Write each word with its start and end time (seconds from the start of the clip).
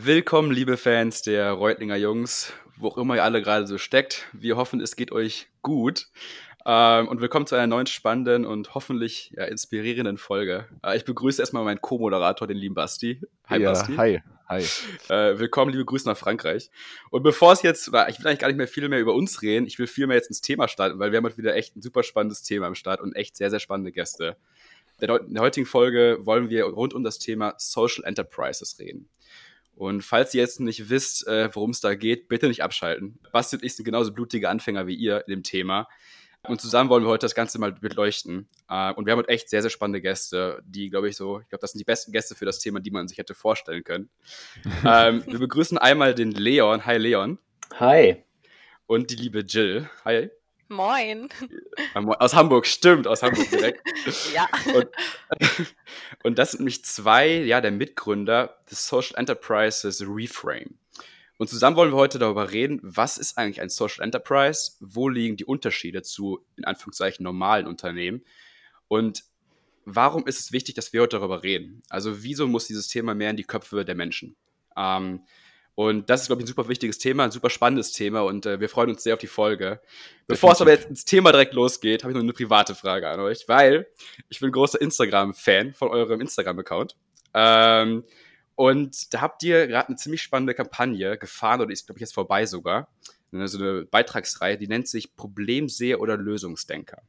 Willkommen, 0.00 0.52
liebe 0.52 0.76
Fans 0.76 1.22
der 1.22 1.50
Reutlinger 1.50 1.96
Jungs, 1.96 2.52
wo 2.76 2.86
auch 2.86 2.98
immer 2.98 3.16
ihr 3.16 3.24
alle 3.24 3.42
gerade 3.42 3.66
so 3.66 3.78
steckt. 3.78 4.28
Wir 4.32 4.56
hoffen, 4.56 4.80
es 4.80 4.94
geht 4.94 5.10
euch 5.10 5.48
gut. 5.60 6.06
Ähm, 6.64 7.08
und 7.08 7.20
willkommen 7.20 7.48
zu 7.48 7.56
einer 7.56 7.66
neuen 7.66 7.88
spannenden 7.88 8.46
und 8.46 8.76
hoffentlich 8.76 9.32
ja, 9.36 9.46
inspirierenden 9.46 10.16
Folge. 10.16 10.68
Äh, 10.84 10.96
ich 10.98 11.04
begrüße 11.04 11.42
erstmal 11.42 11.64
meinen 11.64 11.80
Co-Moderator, 11.80 12.46
den 12.46 12.58
lieben 12.58 12.76
Basti. 12.76 13.20
Hi, 13.48 13.60
ja, 13.60 13.72
Basti. 13.72 13.96
Hi. 13.96 14.22
Hi. 14.48 14.62
Äh, 15.08 15.40
willkommen, 15.40 15.72
liebe 15.72 15.84
Grüße 15.84 16.08
nach 16.08 16.16
Frankreich. 16.16 16.70
Und 17.10 17.24
bevor 17.24 17.52
es 17.52 17.62
jetzt, 17.62 17.88
ich 17.88 17.92
will 17.92 18.04
eigentlich 18.04 18.38
gar 18.38 18.48
nicht 18.48 18.56
mehr 18.56 18.68
viel 18.68 18.88
mehr 18.88 19.00
über 19.00 19.14
uns 19.14 19.42
reden, 19.42 19.66
ich 19.66 19.80
will 19.80 19.88
viel 19.88 20.06
mehr 20.06 20.16
jetzt 20.16 20.28
ins 20.28 20.42
Thema 20.42 20.68
starten, 20.68 21.00
weil 21.00 21.10
wir 21.10 21.16
haben 21.16 21.24
heute 21.24 21.38
wieder 21.38 21.56
echt 21.56 21.74
ein 21.74 21.82
super 21.82 22.04
spannendes 22.04 22.44
Thema 22.44 22.68
am 22.68 22.76
Start 22.76 23.00
und 23.00 23.16
echt 23.16 23.36
sehr, 23.36 23.50
sehr 23.50 23.58
spannende 23.58 23.90
Gäste. 23.90 24.36
In 25.00 25.34
der 25.34 25.42
heutigen 25.42 25.66
Folge 25.66 26.18
wollen 26.22 26.50
wir 26.50 26.64
rund 26.64 26.94
um 26.94 27.02
das 27.02 27.18
Thema 27.18 27.54
Social 27.58 28.04
Enterprises 28.04 28.78
reden. 28.78 29.08
Und 29.78 30.02
falls 30.02 30.34
ihr 30.34 30.42
jetzt 30.42 30.58
nicht 30.58 30.90
wisst, 30.90 31.28
äh, 31.28 31.54
worum 31.54 31.70
es 31.70 31.80
da 31.80 31.94
geht, 31.94 32.28
bitte 32.28 32.48
nicht 32.48 32.64
abschalten. 32.64 33.20
Basti 33.30 33.56
und 33.56 33.62
ich 33.62 33.76
sind 33.76 33.84
genauso 33.84 34.12
blutige 34.12 34.48
Anfänger 34.48 34.88
wie 34.88 34.96
ihr 34.96 35.24
in 35.28 35.30
dem 35.30 35.42
Thema. 35.44 35.86
Und 36.42 36.60
zusammen 36.60 36.90
wollen 36.90 37.04
wir 37.04 37.10
heute 37.10 37.26
das 37.26 37.36
Ganze 37.36 37.60
mal 37.60 37.72
beleuchten. 37.72 38.48
Äh, 38.68 38.92
und 38.94 39.06
wir 39.06 39.12
haben 39.12 39.20
heute 39.20 39.28
echt 39.28 39.48
sehr, 39.48 39.62
sehr 39.62 39.70
spannende 39.70 40.00
Gäste, 40.00 40.60
die, 40.64 40.90
glaube 40.90 41.08
ich, 41.08 41.16
so, 41.16 41.38
ich 41.38 41.48
glaube, 41.48 41.60
das 41.60 41.72
sind 41.72 41.78
die 41.78 41.84
besten 41.84 42.10
Gäste 42.10 42.34
für 42.34 42.44
das 42.44 42.58
Thema, 42.58 42.80
die 42.80 42.90
man 42.90 43.06
sich 43.06 43.18
hätte 43.18 43.34
vorstellen 43.34 43.84
können. 43.84 44.10
ähm, 44.84 45.22
wir 45.26 45.38
begrüßen 45.38 45.78
einmal 45.78 46.12
den 46.12 46.32
Leon. 46.32 46.84
Hi, 46.84 46.96
Leon. 46.96 47.38
Hi. 47.78 48.24
Und 48.86 49.12
die 49.12 49.16
liebe 49.16 49.40
Jill. 49.40 49.88
Hi. 50.04 50.30
Moin. 50.68 51.28
Aus 51.94 52.34
Hamburg, 52.34 52.66
stimmt, 52.66 53.06
aus 53.06 53.22
Hamburg 53.22 53.48
direkt. 53.50 53.82
ja. 54.34 54.48
Und, 54.74 54.88
und, 56.24 56.38
das 56.38 56.52
sind 56.52 56.60
nämlich 56.60 56.84
zwei 56.84 57.28
ja, 57.28 57.60
der 57.60 57.70
Mitgründer 57.70 58.58
des 58.70 58.86
Social 58.86 59.18
Enterprises 59.18 60.04
Reframe. 60.06 60.78
Und 61.38 61.48
zusammen 61.48 61.76
wollen 61.76 61.92
wir 61.92 61.96
heute 61.96 62.18
darüber 62.18 62.50
reden, 62.50 62.80
was 62.82 63.16
ist 63.16 63.38
eigentlich 63.38 63.60
ein 63.60 63.68
Social 63.70 64.04
Enterprise, 64.04 64.72
wo 64.80 65.08
liegen 65.08 65.36
die 65.36 65.44
Unterschiede 65.44 66.02
zu, 66.02 66.44
in 66.56 66.64
Anführungszeichen, 66.64 67.22
normalen 67.22 67.66
Unternehmen 67.66 68.24
und 68.88 69.24
warum 69.84 70.26
ist 70.26 70.40
es 70.40 70.52
wichtig, 70.52 70.74
dass 70.74 70.92
wir 70.92 71.02
heute 71.02 71.18
darüber 71.18 71.42
reden? 71.42 71.82
Also 71.88 72.22
wieso 72.22 72.46
muss 72.46 72.66
dieses 72.66 72.88
Thema 72.88 73.14
mehr 73.14 73.30
in 73.30 73.36
die 73.36 73.44
Köpfe 73.44 73.84
der 73.84 73.94
Menschen? 73.94 74.36
Ähm, 74.76 75.22
und 75.78 76.10
das 76.10 76.22
ist, 76.22 76.26
glaube 76.26 76.42
ich, 76.42 76.46
ein 76.46 76.48
super 76.48 76.68
wichtiges 76.68 76.98
Thema, 76.98 77.22
ein 77.22 77.30
super 77.30 77.50
spannendes 77.50 77.92
Thema 77.92 78.22
und 78.22 78.46
äh, 78.46 78.58
wir 78.58 78.68
freuen 78.68 78.90
uns 78.90 79.04
sehr 79.04 79.14
auf 79.14 79.20
die 79.20 79.28
Folge. 79.28 79.80
Bevor 80.26 80.50
es 80.50 80.60
aber 80.60 80.72
jetzt 80.72 80.88
ins 80.88 81.04
Thema 81.04 81.30
direkt 81.30 81.54
losgeht, 81.54 82.02
habe 82.02 82.10
ich 82.10 82.16
noch 82.16 82.22
eine 82.24 82.32
private 82.32 82.74
Frage 82.74 83.08
an 83.08 83.20
euch, 83.20 83.44
weil 83.46 83.86
ich 84.28 84.40
bin 84.40 84.50
großer 84.50 84.80
Instagram-Fan 84.80 85.74
von 85.74 85.90
eurem 85.90 86.20
Instagram-Account. 86.20 86.96
Ähm, 87.32 88.02
und 88.56 89.14
da 89.14 89.20
habt 89.20 89.40
ihr 89.44 89.68
gerade 89.68 89.86
eine 89.86 89.96
ziemlich 89.96 90.20
spannende 90.20 90.52
Kampagne 90.52 91.16
gefahren, 91.16 91.60
oder 91.60 91.70
ist, 91.70 91.86
glaube 91.86 91.98
ich, 91.98 92.00
jetzt 92.00 92.14
vorbei 92.14 92.44
sogar. 92.44 92.88
Ne, 93.30 93.46
so 93.46 93.58
eine 93.58 93.84
Beitragsreihe, 93.84 94.58
die 94.58 94.66
nennt 94.66 94.88
sich 94.88 95.14
Problemseher 95.14 96.00
oder 96.00 96.16
Lösungsdenker. 96.16 97.02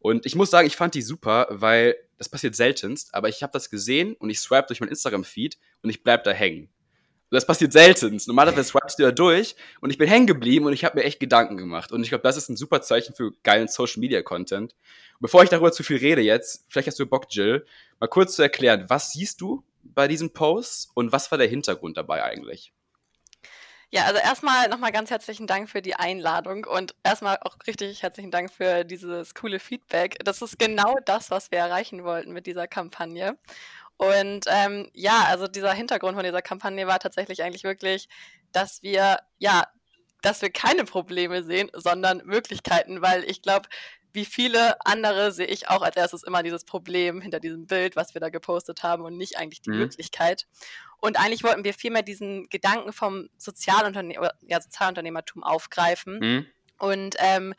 Und 0.00 0.26
ich 0.26 0.34
muss 0.34 0.50
sagen, 0.50 0.66
ich 0.66 0.74
fand 0.74 0.96
die 0.96 1.02
super, 1.02 1.46
weil 1.48 1.94
das 2.18 2.28
passiert 2.28 2.56
seltenst, 2.56 3.14
aber 3.14 3.28
ich 3.28 3.44
habe 3.44 3.52
das 3.52 3.70
gesehen 3.70 4.14
und 4.14 4.30
ich 4.30 4.40
swipe 4.40 4.66
durch 4.66 4.80
mein 4.80 4.88
Instagram-Feed 4.88 5.58
und 5.84 5.90
ich 5.90 6.02
bleib 6.02 6.24
da 6.24 6.32
hängen. 6.32 6.70
Das 7.34 7.46
passiert 7.46 7.72
selten. 7.72 8.20
Normalerweise 8.26 8.64
swipest 8.64 8.98
du 8.98 9.02
da 9.02 9.10
durch 9.10 9.56
und 9.80 9.90
ich 9.90 9.98
bin 9.98 10.08
hängen 10.08 10.26
geblieben 10.26 10.66
und 10.66 10.72
ich 10.72 10.84
habe 10.84 10.98
mir 10.98 11.04
echt 11.04 11.20
Gedanken 11.20 11.56
gemacht. 11.56 11.92
Und 11.92 12.02
ich 12.02 12.08
glaube, 12.08 12.22
das 12.22 12.36
ist 12.36 12.48
ein 12.48 12.56
super 12.56 12.80
Zeichen 12.82 13.14
für 13.14 13.32
geilen 13.42 13.68
Social 13.68 14.00
Media 14.00 14.22
Content. 14.22 14.74
bevor 15.20 15.42
ich 15.42 15.50
darüber 15.50 15.72
zu 15.72 15.82
viel 15.82 15.98
rede 15.98 16.20
jetzt, 16.20 16.64
vielleicht 16.68 16.88
hast 16.88 16.98
du 16.98 17.06
Bock, 17.06 17.26
Jill, 17.30 17.66
mal 17.98 18.08
kurz 18.08 18.36
zu 18.36 18.42
erklären, 18.42 18.84
was 18.88 19.12
siehst 19.12 19.40
du 19.40 19.64
bei 19.82 20.08
diesen 20.08 20.32
Posts 20.32 20.90
und 20.94 21.12
was 21.12 21.30
war 21.30 21.38
der 21.38 21.48
Hintergrund 21.48 21.96
dabei 21.96 22.22
eigentlich? 22.24 22.72
Ja, 23.94 24.06
also 24.06 24.18
erstmal 24.18 24.68
nochmal 24.68 24.90
ganz 24.90 25.10
herzlichen 25.10 25.46
Dank 25.46 25.70
für 25.70 25.80
die 25.80 25.94
Einladung 25.94 26.64
und 26.64 26.96
erstmal 27.04 27.38
auch 27.42 27.56
richtig 27.64 28.02
herzlichen 28.02 28.32
Dank 28.32 28.50
für 28.50 28.82
dieses 28.82 29.36
coole 29.36 29.60
Feedback. 29.60 30.18
Das 30.24 30.42
ist 30.42 30.58
genau 30.58 30.96
das, 31.04 31.30
was 31.30 31.52
wir 31.52 31.58
erreichen 31.60 32.02
wollten 32.02 32.32
mit 32.32 32.46
dieser 32.46 32.66
Kampagne. 32.66 33.38
Und 33.96 34.46
ähm, 34.48 34.90
ja, 34.92 35.24
also 35.28 35.46
dieser 35.46 35.72
Hintergrund 35.72 36.14
von 36.16 36.24
dieser 36.24 36.42
Kampagne 36.42 36.86
war 36.86 36.98
tatsächlich 36.98 37.42
eigentlich 37.42 37.64
wirklich, 37.64 38.08
dass 38.52 38.82
wir, 38.82 39.18
ja, 39.38 39.64
dass 40.22 40.42
wir 40.42 40.50
keine 40.50 40.84
Probleme 40.84 41.42
sehen, 41.42 41.70
sondern 41.74 42.22
Möglichkeiten, 42.24 43.02
weil 43.02 43.24
ich 43.24 43.42
glaube, 43.42 43.68
wie 44.14 44.24
viele 44.24 44.76
andere 44.86 45.32
sehe 45.32 45.46
ich 45.46 45.68
auch 45.68 45.82
als 45.82 45.96
erstes 45.96 46.22
immer 46.22 46.42
dieses 46.44 46.64
Problem 46.64 47.20
hinter 47.20 47.40
diesem 47.40 47.66
Bild, 47.66 47.96
was 47.96 48.14
wir 48.14 48.20
da 48.20 48.28
gepostet 48.28 48.82
haben 48.84 49.04
und 49.04 49.16
nicht 49.16 49.38
eigentlich 49.38 49.60
die 49.60 49.70
mhm. 49.70 49.78
Möglichkeit. 49.78 50.46
Und 50.98 51.18
eigentlich 51.18 51.42
wollten 51.42 51.64
wir 51.64 51.74
vielmehr 51.74 52.02
diesen 52.02 52.48
Gedanken 52.48 52.92
vom 52.92 53.28
Sozialunterne 53.36 54.14
ja, 54.42 54.60
Sozialunternehmertum 54.60 55.42
aufgreifen 55.42 56.18
mhm. 56.20 56.46
und 56.78 57.16
ähm, 57.18 57.54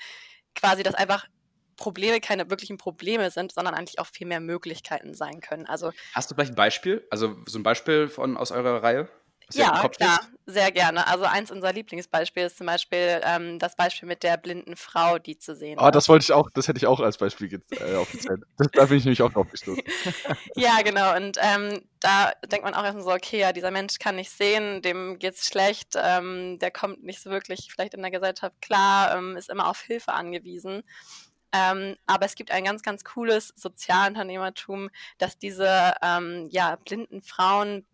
quasi 0.56 0.82
das 0.82 0.96
einfach 0.96 1.28
Probleme 1.78 2.20
keine 2.22 2.50
wirklichen 2.50 2.78
Probleme 2.78 3.32
sind, 3.32 3.52
sondern 3.52 3.74
eigentlich 3.74 4.00
auch 4.00 4.08
viel 4.08 4.28
mehr 4.28 4.40
Möglichkeiten 4.40 5.14
sein 5.14 5.42
können. 5.42 5.66
Also 5.66 5.92
Hast 6.14 6.32
du 6.32 6.36
vielleicht 6.36 6.54
ein 6.54 6.56
Beispiel? 6.56 7.06
Also 7.10 7.36
so 7.46 7.60
ein 7.60 7.64
Beispiel 7.64 8.08
von 8.08 8.38
aus 8.38 8.52
eurer 8.52 8.84
Reihe? 8.84 9.10
Ja, 9.54 9.88
klar, 9.90 10.20
ist? 10.22 10.54
sehr 10.54 10.72
gerne. 10.72 11.08
Also 11.08 11.26
eins 11.26 11.52
unserer 11.52 11.72
Lieblingsbeispiele 11.72 12.48
ist 12.48 12.58
zum 12.58 12.66
Beispiel 12.66 13.22
ähm, 13.24 13.60
das 13.60 13.76
Beispiel 13.76 14.08
mit 14.08 14.24
der 14.24 14.38
blinden 14.38 14.76
Frau, 14.76 15.20
die 15.20 15.38
zu 15.38 15.56
sehen 15.56 15.78
Ah, 15.78 15.88
oh, 15.88 15.92
das 15.92 16.10
wollte 16.10 16.24
ich 16.24 16.34
auch, 16.34 16.50
das 16.54 16.68
hätte 16.68 16.78
ich 16.78 16.88
auch 16.88 17.00
als 17.00 17.18
Beispiel 17.18 17.62
äh, 17.72 17.96
aufgezählt. 17.96 18.42
das, 18.58 18.68
da 18.74 18.86
bin 18.86 18.98
ich 18.98 19.06
nämlich 19.06 19.22
auch 19.22 19.32
drauf 19.32 19.50
gestoßen. 19.52 19.84
ja, 20.56 20.82
genau. 20.84 21.16
Und 21.16 21.38
ähm, 21.42 21.82
da 22.00 22.32
denkt 22.52 22.66
man 22.66 22.74
auch 22.74 22.84
erstmal 22.84 23.04
so, 23.04 23.12
okay, 23.12 23.40
ja, 23.40 23.54
dieser 23.54 23.72
Mensch 23.72 24.00
kann 24.00 24.16
nicht 24.16 24.32
sehen, 24.32 24.82
dem 24.82 25.20
geht's 25.20 25.48
schlecht, 25.48 25.94
ähm, 25.96 26.58
der 26.60 26.72
kommt 26.72 27.04
nicht 27.04 27.22
so 27.22 27.30
wirklich 27.30 27.70
vielleicht 27.72 27.94
in 27.94 28.02
der 28.02 28.12
Gesellschaft 28.12 28.56
klar, 28.62 29.16
ähm, 29.16 29.38
ist 29.38 29.50
immer 29.50 29.70
auf 29.70 29.82
Hilfe 29.82 30.14
angewiesen. 30.14 30.84
Ähm, 31.56 31.96
aber 32.06 32.26
es 32.26 32.36
gibt 32.36 32.52
ein 32.52 32.66
ganz, 32.66 32.84
ganz 32.84 33.04
cooles 33.06 33.54
Sozialunternehmertum, 33.56 34.90
dass 35.18 35.38
diese 35.38 35.94
ähm, 36.02 36.50
ja, 36.52 36.76
blinden 36.76 37.22
Frauen 37.22 37.86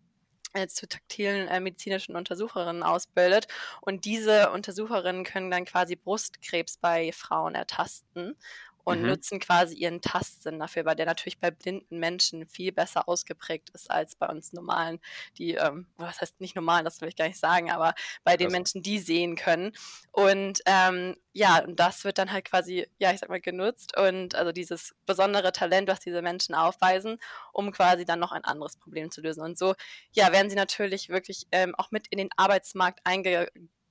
äh, 0.52 0.66
zu 0.66 0.88
taktilen 0.88 1.46
äh, 1.46 1.60
medizinischen 1.60 2.16
Untersucherinnen 2.16 2.82
ausbildet. 2.82 3.46
Und 3.80 4.04
diese 4.04 4.50
Untersucherinnen 4.50 5.24
können 5.24 5.50
dann 5.50 5.64
quasi 5.64 5.94
Brustkrebs 5.94 6.78
bei 6.78 7.12
Frauen 7.12 7.54
ertasten 7.54 8.36
und 8.84 9.02
mhm. 9.02 9.08
nutzen 9.08 9.38
quasi 9.38 9.74
ihren 9.74 10.00
Tastsinn 10.00 10.58
dafür, 10.58 10.84
weil 10.84 10.96
der 10.96 11.06
natürlich 11.06 11.38
bei 11.38 11.50
blinden 11.50 11.98
Menschen 11.98 12.46
viel 12.46 12.72
besser 12.72 13.08
ausgeprägt 13.08 13.70
ist 13.70 13.90
als 13.90 14.14
bei 14.16 14.26
uns 14.28 14.52
normalen, 14.52 15.00
die, 15.38 15.54
ähm, 15.54 15.86
was 15.96 16.20
heißt 16.20 16.40
nicht 16.40 16.56
normal, 16.56 16.84
das 16.84 17.00
will 17.00 17.08
ich 17.08 17.16
gar 17.16 17.26
nicht 17.26 17.38
sagen, 17.38 17.70
aber 17.70 17.94
bei 18.24 18.36
den 18.36 18.48
das. 18.48 18.52
Menschen, 18.52 18.82
die 18.82 18.98
sehen 18.98 19.36
können. 19.36 19.72
Und 20.10 20.60
ähm, 20.66 21.16
ja, 21.32 21.64
und 21.64 21.78
das 21.80 22.04
wird 22.04 22.18
dann 22.18 22.32
halt 22.32 22.44
quasi, 22.44 22.86
ja, 22.98 23.12
ich 23.12 23.20
sag 23.20 23.28
mal, 23.28 23.40
genutzt 23.40 23.96
und 23.96 24.34
also 24.34 24.52
dieses 24.52 24.94
besondere 25.06 25.52
Talent, 25.52 25.88
was 25.88 26.00
diese 26.00 26.20
Menschen 26.20 26.54
aufweisen, 26.54 27.18
um 27.52 27.72
quasi 27.72 28.04
dann 28.04 28.20
noch 28.20 28.32
ein 28.32 28.44
anderes 28.44 28.76
Problem 28.76 29.10
zu 29.10 29.20
lösen. 29.20 29.42
Und 29.42 29.58
so, 29.58 29.74
ja, 30.12 30.32
werden 30.32 30.50
sie 30.50 30.56
natürlich 30.56 31.08
wirklich 31.08 31.46
ähm, 31.52 31.74
auch 31.76 31.90
mit 31.90 32.08
in 32.08 32.18
den 32.18 32.30
Arbeitsmarkt 32.36 33.00
einge 33.04 33.48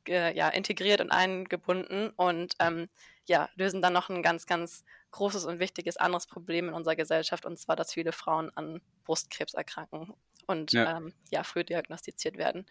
ja, 0.07 0.49
integriert 0.49 1.01
und 1.01 1.11
eingebunden 1.11 2.09
und 2.15 2.55
ähm, 2.59 2.89
ja, 3.27 3.49
lösen 3.55 3.81
dann 3.81 3.93
noch 3.93 4.09
ein 4.09 4.23
ganz, 4.23 4.45
ganz 4.45 4.83
großes 5.11 5.45
und 5.45 5.59
wichtiges 5.59 5.97
anderes 5.97 6.27
Problem 6.27 6.69
in 6.69 6.73
unserer 6.73 6.95
Gesellschaft, 6.95 7.45
und 7.45 7.57
zwar, 7.57 7.75
dass 7.75 7.93
viele 7.93 8.11
Frauen 8.11 8.51
an 8.55 8.81
Brustkrebs 9.05 9.53
erkranken 9.53 10.13
und 10.47 10.73
ja, 10.73 10.97
ähm, 10.97 11.13
ja 11.29 11.43
früh 11.43 11.63
diagnostiziert 11.63 12.37
werden. 12.37 12.65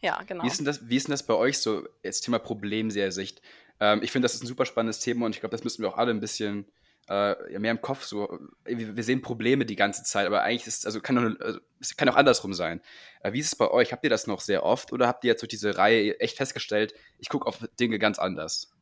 Ja, 0.00 0.22
genau. 0.22 0.44
Wie 0.44 0.48
ist 0.48 0.58
denn 0.58 0.66
das, 0.66 0.88
wie 0.88 0.96
ist 0.96 1.08
denn 1.08 1.12
das 1.12 1.24
bei 1.24 1.34
euch 1.34 1.58
so, 1.58 1.86
jetzt 2.02 2.22
Thema 2.22 2.38
Problemsehersicht? 2.38 3.40
Ähm, 3.80 4.02
ich 4.02 4.12
finde, 4.12 4.26
das 4.26 4.34
ist 4.34 4.42
ein 4.42 4.46
super 4.46 4.66
spannendes 4.66 5.00
Thema 5.00 5.26
und 5.26 5.34
ich 5.34 5.40
glaube, 5.40 5.54
das 5.54 5.64
müssen 5.64 5.82
wir 5.82 5.88
auch 5.88 5.96
alle 5.96 6.10
ein 6.10 6.20
bisschen 6.20 6.66
äh, 7.08 7.58
mehr 7.58 7.70
im 7.70 7.80
Kopf 7.80 8.04
so. 8.04 8.38
Wir 8.64 9.04
sehen 9.04 9.22
Probleme 9.22 9.64
die 9.64 9.76
ganze 9.76 10.02
Zeit, 10.02 10.26
aber 10.26 10.42
eigentlich 10.42 10.66
ist 10.66 10.86
also 10.86 11.00
kann 11.00 11.18
auch, 11.18 11.40
also, 11.40 11.60
es 11.80 11.96
kann 11.96 12.08
auch 12.08 12.16
andersrum 12.16 12.52
sein. 12.52 12.80
Äh, 13.20 13.32
wie 13.32 13.40
ist 13.40 13.46
es 13.46 13.56
bei 13.56 13.70
euch? 13.70 13.92
Habt 13.92 14.04
ihr 14.04 14.10
das 14.10 14.26
noch 14.26 14.40
sehr 14.40 14.64
oft 14.64 14.92
oder 14.92 15.06
habt 15.06 15.24
ihr 15.24 15.28
jetzt 15.28 15.42
durch 15.42 15.48
diese 15.48 15.78
Reihe 15.78 16.18
echt 16.20 16.36
festgestellt, 16.36 16.94
ich 17.18 17.28
gucke 17.28 17.46
auf 17.46 17.64
Dinge 17.78 17.98
ganz 17.98 18.18
anders? 18.18 18.75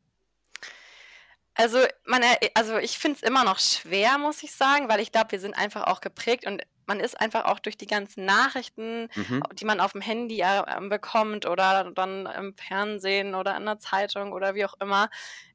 Also, 1.54 1.78
man, 2.04 2.22
also 2.54 2.78
ich 2.78 2.98
finde 2.98 3.18
es 3.22 3.28
immer 3.28 3.44
noch 3.44 3.58
schwer, 3.58 4.18
muss 4.18 4.42
ich 4.42 4.52
sagen, 4.52 4.88
weil 4.88 5.00
ich 5.00 5.12
glaube, 5.12 5.32
wir 5.32 5.40
sind 5.40 5.54
einfach 5.54 5.84
auch 5.86 6.00
geprägt 6.00 6.46
und 6.46 6.62
man 6.86 7.00
ist 7.00 7.20
einfach 7.20 7.46
auch 7.46 7.58
durch 7.58 7.76
die 7.76 7.86
ganzen 7.86 8.24
Nachrichten, 8.24 9.08
mhm. 9.14 9.42
die 9.52 9.64
man 9.64 9.80
auf 9.80 9.92
dem 9.92 10.00
Handy 10.00 10.40
äh, 10.40 10.62
bekommt 10.88 11.46
oder 11.46 11.90
dann 11.94 12.26
im 12.26 12.54
Fernsehen 12.54 13.34
oder 13.34 13.56
in 13.56 13.64
der 13.64 13.78
Zeitung 13.78 14.32
oder 14.32 14.54
wie 14.54 14.64
auch 14.64 14.74
immer, 14.80 15.08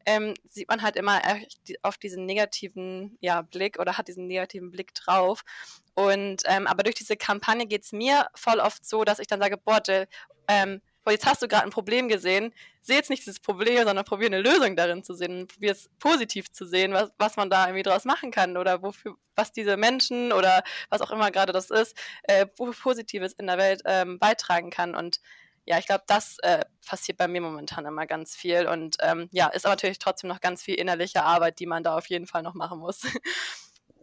ähm, 0.05 0.33
sieht 0.47 0.69
man 0.69 0.81
halt 0.81 0.95
immer 0.95 1.21
auf 1.83 1.97
diesen 1.97 2.25
negativen 2.25 3.17
ja, 3.19 3.41
Blick 3.41 3.79
oder 3.79 3.97
hat 3.97 4.07
diesen 4.07 4.27
negativen 4.27 4.71
Blick 4.71 4.93
drauf. 4.95 5.43
Und 5.93 6.43
ähm, 6.45 6.65
aber 6.65 6.83
durch 6.83 6.95
diese 6.95 7.17
Kampagne 7.17 7.67
geht 7.67 7.83
es 7.83 7.91
mir 7.91 8.27
voll 8.33 8.59
oft 8.59 8.85
so, 8.85 9.03
dass 9.03 9.19
ich 9.19 9.27
dann 9.27 9.41
sage, 9.41 9.57
boah, 9.57 9.81
Jill, 9.85 10.07
ähm, 10.47 10.81
boah, 11.09 11.13
jetzt 11.13 11.25
hast 11.25 11.41
du 11.41 11.47
gerade 11.47 11.63
ein 11.63 11.71
Problem 11.71 12.07
gesehen, 12.07 12.53
sehe 12.81 12.97
jetzt 12.97 13.09
nicht 13.09 13.21
dieses 13.21 13.39
Problem, 13.39 13.83
sondern 13.83 14.05
probiere 14.05 14.31
eine 14.31 14.41
Lösung 14.41 14.75
darin 14.75 15.03
zu 15.03 15.15
sehen, 15.15 15.47
probiere 15.47 15.73
es 15.73 15.89
positiv 15.97 16.51
zu 16.51 16.65
sehen, 16.65 16.93
was, 16.93 17.11
was 17.17 17.35
man 17.35 17.49
da 17.49 17.65
irgendwie 17.65 17.81
draus 17.81 18.05
machen 18.05 18.29
kann 18.29 18.57
oder 18.57 18.83
wofür, 18.83 19.15
was 19.35 19.51
diese 19.51 19.75
Menschen 19.75 20.31
oder 20.31 20.63
was 20.89 21.01
auch 21.01 21.09
immer 21.09 21.31
gerade 21.31 21.51
das 21.51 21.71
ist, 21.71 21.97
äh, 22.23 22.45
wo 22.57 22.71
Positives 22.71 23.33
in 23.33 23.47
der 23.47 23.57
Welt 23.57 23.81
ähm, 23.85 24.19
beitragen 24.19 24.69
kann 24.69 24.93
und 24.93 25.19
ja, 25.65 25.77
ich 25.77 25.85
glaube, 25.85 26.03
das 26.07 26.37
äh, 26.39 26.63
passiert 26.87 27.17
bei 27.17 27.27
mir 27.27 27.41
momentan 27.41 27.85
immer 27.85 28.07
ganz 28.07 28.35
viel 28.35 28.67
und 28.67 28.97
ähm, 29.01 29.29
ja, 29.31 29.47
ist 29.47 29.65
aber 29.65 29.73
natürlich 29.73 29.99
trotzdem 29.99 30.27
noch 30.27 30.41
ganz 30.41 30.63
viel 30.63 30.75
innerliche 30.75 31.23
Arbeit, 31.23 31.59
die 31.59 31.67
man 31.67 31.83
da 31.83 31.95
auf 31.97 32.07
jeden 32.07 32.25
Fall 32.27 32.43
noch 32.43 32.53
machen 32.53 32.79
muss. 32.79 33.01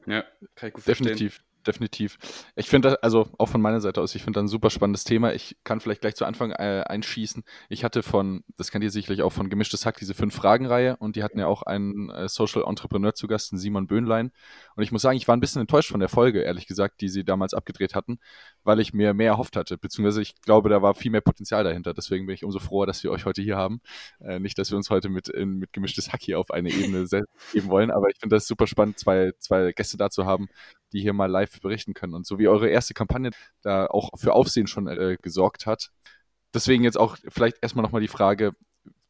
Ja, 0.09 0.23
kann 0.55 0.69
ich 0.69 0.75
gut 0.75 0.85
verstehen. 0.85 1.33
Definitiv. 1.67 2.17
Ich 2.55 2.69
finde, 2.69 3.03
also 3.03 3.29
auch 3.39 3.49
von 3.49 3.61
meiner 3.61 3.81
Seite 3.81 4.01
aus, 4.01 4.15
ich 4.15 4.23
finde 4.23 4.39
ein 4.39 4.47
super 4.47 4.71
spannendes 4.71 5.03
Thema. 5.03 5.33
Ich 5.33 5.57
kann 5.65 5.81
vielleicht 5.81 6.01
gleich 6.01 6.15
zu 6.15 6.25
Anfang 6.25 6.53
äh, 6.53 6.85
einschießen. 6.87 7.43
Ich 7.69 7.83
hatte 7.83 8.05
von, 8.05 8.45
das 8.57 8.71
kennt 8.71 8.85
ihr 8.85 8.91
sicherlich 8.93 9.23
auch 9.23 9.33
von 9.33 9.51
Gemischtes 9.51 9.85
Hack, 9.85 9.97
diese 9.97 10.15
Fünf-Fragen-Reihe 10.15 10.97
und 10.99 11.17
die 11.17 11.25
hatten 11.25 11.41
ja 11.41 11.49
auch 11.49 11.63
einen 11.63 12.09
äh, 12.11 12.29
Social 12.29 12.63
Entrepreneur 12.63 13.15
zu 13.15 13.27
Gast, 13.27 13.51
Simon 13.59 13.89
Böhnlein. 13.89 14.31
Und 14.77 14.83
ich 14.85 14.93
muss 14.93 15.03
sagen, 15.03 15.17
ich 15.17 15.27
war 15.27 15.37
ein 15.37 15.41
bisschen 15.41 15.61
enttäuscht 15.61 15.91
von 15.91 15.99
der 15.99 16.09
Folge, 16.09 16.43
ehrlich 16.43 16.69
gesagt, 16.69 17.01
die 17.01 17.09
sie 17.09 17.25
damals 17.25 17.53
abgedreht 17.53 17.97
hatten, 17.97 18.21
weil 18.63 18.79
ich 18.79 18.95
mir 18.95 19.13
mehr 19.13 19.33
erhofft 19.33 19.57
hatte, 19.57 19.77
beziehungsweise 19.77 20.23
ich 20.23 20.41
glaube, 20.43 20.69
da 20.69 20.83
war 20.83 20.95
viel 20.95 21.11
mehr 21.11 21.21
Potenzial 21.21 21.65
dahinter. 21.65 21.95
Deswegen 21.95 22.27
bin 22.27 22.35
ich 22.35 22.45
umso 22.45 22.61
froher, 22.61 22.87
dass 22.87 23.03
wir 23.03 23.11
euch 23.11 23.25
heute 23.25 23.43
hier 23.43 23.57
haben. 23.57 23.81
Äh, 24.21 24.39
nicht, 24.39 24.57
dass 24.59 24.71
wir 24.71 24.77
uns 24.77 24.91
heute 24.91 25.09
mit, 25.09 25.29
in, 25.29 25.59
mit 25.59 25.73
Gemischtes 25.73 26.13
Hack 26.13 26.23
hier 26.23 26.39
auf 26.39 26.53
eine 26.53 26.71
Ebene 26.71 27.07
geben 27.53 27.69
wollen, 27.69 27.91
aber 27.91 28.09
ich 28.09 28.19
finde 28.21 28.37
das 28.37 28.47
super 28.47 28.69
spannend, 28.69 29.01
zwei, 29.01 29.33
zwei 29.41 29.73
Gäste 29.73 29.97
da 29.97 30.11
zu 30.11 30.27
haben, 30.27 30.49
die 30.93 31.01
hier 31.01 31.13
mal 31.13 31.31
live 31.31 31.61
berichten 31.61 31.95
können. 31.95 32.15
Und 32.15 32.27
so 32.27 32.39
wie 32.39 32.49
eure 32.49 32.69
erste 32.69 32.95
Kampagne 32.95 33.31
da 33.63 33.87
auch 33.87 34.11
für 34.17 34.35
Aufsehen 34.35 34.67
schon 34.67 34.87
äh, 34.89 35.17
gesorgt 35.21 35.67
hat. 35.67 35.91
Deswegen 36.55 36.85
jetzt 36.85 36.99
auch 36.99 37.17
vielleicht 37.29 37.59
erstmal 37.61 37.83
nochmal 37.83 38.01
die 38.01 38.09
Frage, 38.09 38.53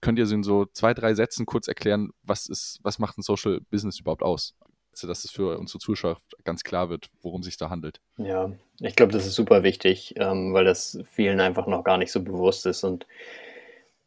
könnt 0.01 0.19
ihr 0.19 0.27
so 0.27 0.35
in 0.35 0.43
so 0.43 0.67
zwei, 0.67 0.95
drei 0.95 1.15
Sätzen 1.15 1.47
kurz 1.47 1.69
erklären, 1.69 2.11
was 2.23 2.49
ist, 2.49 2.79
was 2.83 2.99
macht 2.99 3.19
ein 3.19 3.23
Social 3.23 3.61
Business 3.71 4.01
überhaupt 4.01 4.23
aus? 4.23 4.55
dass 4.99 5.27
es 5.27 5.31
für 5.31 5.59
unsere 5.59 5.79
Zuschauer 5.79 6.17
ganz 6.45 6.65
klar 6.65 6.89
wird, 6.89 7.11
worum 7.21 7.41
es 7.41 7.45
sich 7.45 7.59
da 7.59 7.69
handelt. 7.69 8.01
Ja, 8.17 8.51
ich 8.81 8.97
glaube, 8.97 9.13
das 9.13 9.27
ist 9.27 9.35
super 9.35 9.63
wichtig, 9.63 10.15
ähm, 10.17 10.55
weil 10.55 10.65
das 10.65 10.99
vielen 11.11 11.39
einfach 11.41 11.67
noch 11.67 11.85
gar 11.85 11.99
nicht 11.99 12.11
so 12.11 12.23
bewusst 12.23 12.65
ist. 12.65 12.83
Und 12.83 13.07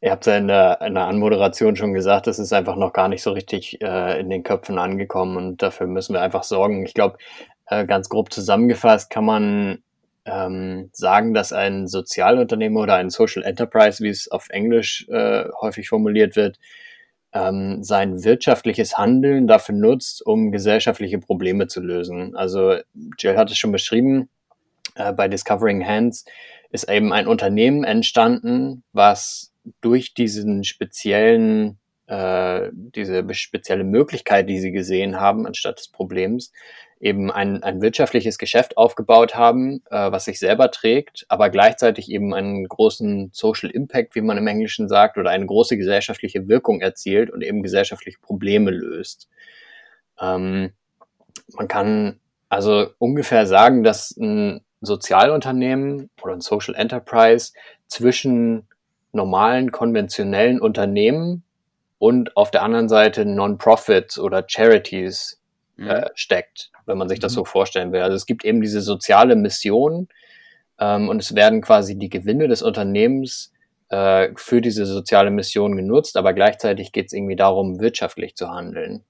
Ihr 0.02 0.12
habt 0.12 0.26
ja 0.28 0.38
in 0.38 0.48
der, 0.48 0.80
in 0.82 0.94
der 0.94 1.08
Anmoderation 1.08 1.76
schon 1.76 1.94
gesagt, 1.94 2.28
es 2.28 2.40
ist 2.40 2.54
einfach 2.54 2.78
noch 2.78 2.94
gar 2.94 3.10
nicht 3.10 3.22
so 3.22 3.32
richtig 3.32 3.82
äh, 3.82 4.20
in 4.20 4.30
den 4.30 4.44
Köpfen 4.44 4.80
angekommen 4.80 5.36
und 5.36 5.62
dafür 5.62 5.88
müssen 5.88 6.14
wir 6.14 6.22
einfach 6.22 6.44
sorgen. 6.44 6.86
Ich 6.86 6.94
glaube, 6.94 7.18
äh, 7.70 7.86
ganz 7.86 8.10
grob 8.10 8.34
zusammengefasst 8.34 9.10
kann 9.10 9.26
man 9.26 9.84
ähm, 10.26 10.90
sagen, 10.92 11.34
dass 11.34 11.54
ein 11.54 11.88
Sozialunternehmen 11.88 12.78
oder 12.78 12.96
ein 12.96 13.10
Social 13.10 13.44
Enterprise, 13.44 14.04
wie 14.04 14.10
es 14.10 14.30
auf 14.30 14.50
Englisch 14.50 15.08
äh, 15.10 15.46
häufig 15.62 15.90
formuliert 15.90 16.36
wird, 16.36 16.60
ähm, 17.34 17.84
sein 17.84 18.24
wirtschaftliches 18.24 18.98
Handeln 18.98 19.48
dafür 19.48 19.76
nutzt, 19.76 20.26
um 20.26 20.52
gesellschaftliche 20.52 21.20
Probleme 21.20 21.68
zu 21.68 21.80
lösen. 21.80 22.36
Also 22.36 22.78
Jill 23.18 23.38
hat 23.38 23.52
es 23.52 23.58
schon 23.58 23.72
beschrieben, 23.72 24.30
äh, 24.96 25.14
bei 25.14 25.28
Discovering 25.28 25.86
Hands 25.86 26.26
ist 26.72 26.90
eben 26.90 27.14
ein 27.14 27.28
Unternehmen 27.28 27.84
entstanden, 27.84 28.84
was 28.94 29.54
durch 29.82 30.14
diesen 30.14 30.64
speziellen, 30.64 31.80
äh, 32.08 32.70
diese 32.74 33.26
spezielle 33.34 33.84
Möglichkeit, 33.84 34.50
die 34.50 34.60
sie 34.60 34.72
gesehen 34.72 35.20
haben, 35.20 35.46
anstatt 35.46 35.80
des 35.80 35.90
Problems, 35.90 36.52
eben 37.00 37.32
ein, 37.32 37.64
ein 37.64 37.82
wirtschaftliches 37.82 38.38
Geschäft 38.38 38.78
aufgebaut 38.78 39.36
haben, 39.36 39.82
äh, 39.90 40.12
was 40.12 40.26
sich 40.26 40.40
selber 40.40 40.70
trägt, 40.70 41.26
aber 41.30 41.50
gleichzeitig 41.50 42.12
eben 42.12 42.34
einen 42.34 42.68
großen 42.68 43.30
Social 43.32 43.70
Impact, 43.70 44.16
wie 44.16 44.22
man 44.22 44.38
im 44.38 44.48
Englischen 44.48 44.90
sagt, 44.90 45.18
oder 45.18 45.30
eine 45.30 45.46
große 45.46 45.78
gesellschaftliche 45.78 46.48
Wirkung 46.50 46.82
erzielt 46.82 47.32
und 47.32 47.42
eben 47.42 47.64
gesellschaftliche 47.64 48.20
Probleme 48.20 48.72
löst. 48.72 49.30
Ähm, 50.20 50.74
man 51.54 51.68
kann 51.68 52.20
also 52.50 52.88
ungefähr 52.98 53.46
sagen, 53.46 53.84
dass 53.84 54.16
ein 54.18 54.62
Sozialunternehmen 54.82 56.10
oder 56.22 56.34
ein 56.34 56.42
Social 56.42 56.76
Enterprise 56.76 57.54
zwischen 57.88 58.68
normalen, 59.12 59.72
konventionellen 59.72 60.60
Unternehmen 60.60 61.44
und 61.98 62.36
auf 62.38 62.52
der 62.52 62.64
anderen 62.64 62.90
Seite 62.90 63.26
Non-Profits 63.26 64.20
oder 64.20 64.46
Charities 64.48 65.42
mhm. 65.76 65.88
äh, 65.88 66.10
steckt, 66.16 66.72
wenn 66.90 66.98
man 66.98 67.08
sich 67.08 67.20
das 67.20 67.32
mhm. 67.32 67.36
so 67.36 67.46
vorstellen 67.46 67.94
will. 67.94 68.02
Also 68.02 68.16
es 68.16 68.26
gibt 68.26 68.44
eben 68.44 68.60
diese 68.60 68.82
soziale 68.82 69.36
Mission 69.38 70.10
ähm, 70.80 71.08
und 71.08 71.22
es 71.22 71.36
werden 71.36 71.62
quasi 71.62 71.98
die 71.98 72.10
Gewinne 72.10 72.50
des 72.50 72.62
Unternehmens 72.62 73.54
äh, 73.90 74.30
für 74.36 74.60
diese 74.60 74.86
soziale 74.86 75.32
Mission 75.32 75.78
genutzt, 75.78 76.18
aber 76.18 76.34
gleichzeitig 76.34 76.92
geht 76.92 77.08
es 77.08 77.14
irgendwie 77.14 77.38
darum, 77.38 77.80
wirtschaftlich 77.80 78.36
zu 78.36 78.50
handeln. 78.50 79.06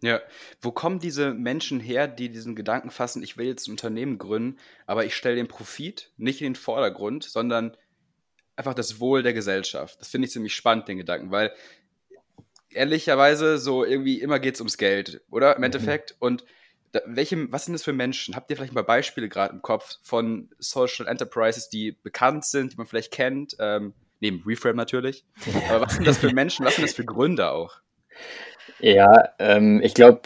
Ja, 0.00 0.20
wo 0.60 0.70
kommen 0.70 1.00
diese 1.00 1.34
Menschen 1.34 1.80
her, 1.80 2.06
die 2.06 2.28
diesen 2.28 2.54
Gedanken 2.54 2.90
fassen, 2.90 3.22
ich 3.24 3.36
will 3.36 3.46
jetzt 3.46 3.66
ein 3.66 3.72
Unternehmen 3.72 4.18
gründen, 4.18 4.58
aber 4.86 5.04
ich 5.04 5.16
stelle 5.16 5.34
den 5.34 5.48
Profit 5.48 6.12
nicht 6.16 6.40
in 6.40 6.52
den 6.52 6.54
Vordergrund, 6.54 7.24
sondern 7.24 7.76
einfach 8.54 8.74
das 8.74 9.00
Wohl 9.00 9.24
der 9.24 9.32
Gesellschaft. 9.32 10.00
Das 10.00 10.08
finde 10.08 10.26
ich 10.26 10.32
ziemlich 10.32 10.54
spannend, 10.54 10.86
den 10.86 10.98
Gedanken, 10.98 11.32
weil 11.32 11.52
ehrlicherweise 12.70 13.58
so 13.58 13.84
irgendwie 13.84 14.20
immer 14.20 14.38
geht 14.38 14.54
es 14.54 14.60
ums 14.60 14.78
Geld, 14.78 15.20
oder? 15.30 15.54
Im 15.54 15.58
mhm. 15.58 15.64
Endeffekt. 15.64 16.16
Und 16.18 16.44
da, 16.92 17.00
welche, 17.06 17.50
was 17.52 17.64
sind 17.64 17.74
das 17.74 17.82
für 17.82 17.92
Menschen? 17.92 18.36
Habt 18.36 18.50
ihr 18.50 18.56
vielleicht 18.56 18.74
mal 18.74 18.82
Beispiele 18.82 19.28
gerade 19.28 19.54
im 19.54 19.62
Kopf 19.62 19.96
von 20.02 20.50
Social 20.58 21.06
Enterprises, 21.06 21.68
die 21.68 21.92
bekannt 22.02 22.44
sind, 22.44 22.72
die 22.72 22.76
man 22.76 22.86
vielleicht 22.86 23.12
kennt? 23.12 23.56
Ähm, 23.58 23.94
neben 24.20 24.42
Reframe 24.44 24.76
natürlich. 24.76 25.24
Aber 25.68 25.86
was 25.86 25.94
sind 25.94 26.06
das 26.06 26.18
für 26.18 26.32
Menschen? 26.32 26.64
Was 26.64 26.76
sind 26.76 26.84
das 26.86 26.94
für 26.94 27.04
Gründe 27.04 27.50
auch? 27.50 27.76
Ja, 28.80 29.30
ähm, 29.38 29.80
ich 29.82 29.94
glaube, 29.94 30.22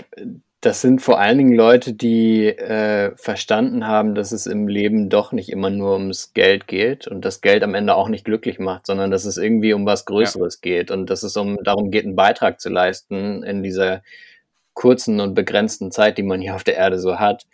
das 0.61 0.81
sind 0.81 1.03
vor 1.03 1.19
allen 1.19 1.39
Dingen 1.39 1.55
Leute, 1.55 1.93
die 1.93 2.47
äh, 2.47 3.17
verstanden 3.17 3.87
haben, 3.87 4.15
dass 4.15 4.31
es 4.31 4.47
im 4.47 4.69
Leben 4.69 5.09
doch 5.09 5.33
nicht 5.33 5.51
immer 5.51 5.71
nur 5.71 5.95
ums 5.95 6.35
Geld 6.35 6.69
geht 6.69 7.09
und 7.09 7.25
das 7.25 7.41
Geld 7.41 7.65
am 7.65 7.75
Ende 7.75 7.97
auch 7.97 8.09
nicht 8.09 8.25
glücklich 8.25 8.61
macht, 8.61 8.87
sondern 8.87 9.11
dass 9.11 9.25
es 9.25 9.39
irgendwie 9.39 9.73
um 9.73 9.87
was 9.87 10.05
Größeres 10.05 10.61
ja. 10.63 10.71
geht 10.71 10.91
und 10.93 11.11
dass 11.11 11.25
es 11.25 11.37
um 11.37 11.59
darum 11.65 11.91
geht, 11.91 12.05
einen 12.05 12.15
Beitrag 12.15 12.61
zu 12.61 12.69
leisten 12.69 13.43
in 13.43 13.65
dieser 13.65 14.03
kurzen 14.75 15.21
und 15.21 15.35
begrenzten 15.35 15.91
Zeit, 15.91 16.19
die 16.19 16.23
man 16.23 16.41
hier 16.41 16.55
auf 16.55 16.65
der 16.65 16.77
Erde 16.77 16.99
so 16.99 17.19
hat. 17.19 17.47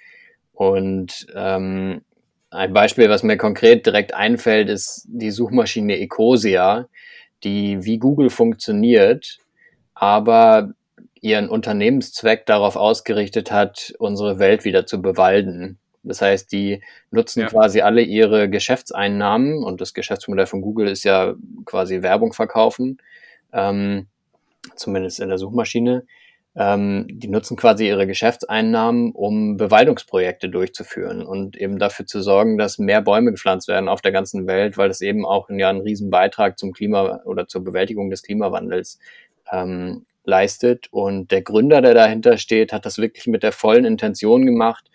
Und 0.53 1.27
ähm, 1.35 2.03
ein 2.51 2.73
Beispiel, 2.73 3.09
was 3.11 3.23
mir 3.23 3.37
konkret 3.37 3.87
direkt 3.87 4.15
einfällt, 4.15 4.69
ist 4.69 5.07
die 5.09 5.31
Suchmaschine 5.31 5.99
Ecosia, 5.99 6.89
die 7.45 7.85
wie 7.85 7.99
Google 7.99 8.31
funktioniert, 8.31 9.39
aber 9.95 10.71
ihren 11.21 11.49
Unternehmenszweck 11.49 12.47
darauf 12.47 12.77
ausgerichtet 12.77 13.51
hat, 13.51 13.93
unsere 13.99 14.39
Welt 14.39 14.65
wieder 14.65 14.87
zu 14.87 15.03
bewalden. 15.03 15.79
Das 16.05 16.23
heißt, 16.23 16.51
die 16.53 16.83
nutzen 17.11 17.41
ja. 17.41 17.47
quasi 17.49 17.81
alle 17.81 18.03
ihre 18.03 18.49
Geschäftseinnahmen 18.49 19.63
und 19.63 19.81
das 19.81 19.95
Geschäftsmodell 19.95 20.47
von 20.47 20.63
Google 20.63 20.89
ist 20.89 21.05
ja 21.05 21.35
quasi 21.65 22.03
Werbung 22.03 22.33
verkaufen, 22.33 22.99
ähm, 23.53 24.07
zumindest 24.75 25.21
in 25.21 25.29
der 25.29 25.39
Suchmaschine. 25.39 26.07
Ähm, 26.61 27.07
die 27.09 27.29
nutzen 27.29 27.57
quasi 27.57 27.87
ihre 27.87 28.09
Geschäftseinnahmen, 28.09 29.13
um 29.13 29.57
Bewaldungsprojekte 29.57 30.49
durchzuführen 30.49 31.23
und 31.23 31.57
eben 31.57 31.79
dafür 31.79 32.05
zu 32.05 32.21
sorgen, 32.21 32.59
dass 32.59 32.79
mehr 32.79 33.01
Bäume 33.01 33.31
gepflanzt 33.31 33.69
werden 33.69 33.89
auf 33.89 34.01
der 34.01 34.11
ganzen 34.11 34.49
Welt, 34.49 34.77
weil 34.77 34.89
das 34.89 35.01
eben 35.01 35.25
auch 35.25 35.49
ja, 35.51 35.71
einen 35.71 35.83
riesen 35.83 36.11
Beitrag 36.11 36.59
zum 36.59 36.73
Klima 36.73 37.21
oder 37.25 37.47
zur 37.47 37.63
Bewältigung 37.63 38.11
des 38.11 38.25
Klimawandels 38.25 38.99
ähm, 39.53 40.05
leistet. 40.25 40.89
Und 40.91 41.31
der 41.31 41.43
Gründer, 41.43 41.81
der 41.81 41.95
dahinter 41.95 42.39
steht, 42.39 42.73
hat 42.73 42.85
das 42.85 42.99
wirklich 42.99 43.29
mit 43.29 43.45
der 43.45 43.53
vollen 43.53 43.85
Intention 43.85 44.45
gemacht, 44.45 44.91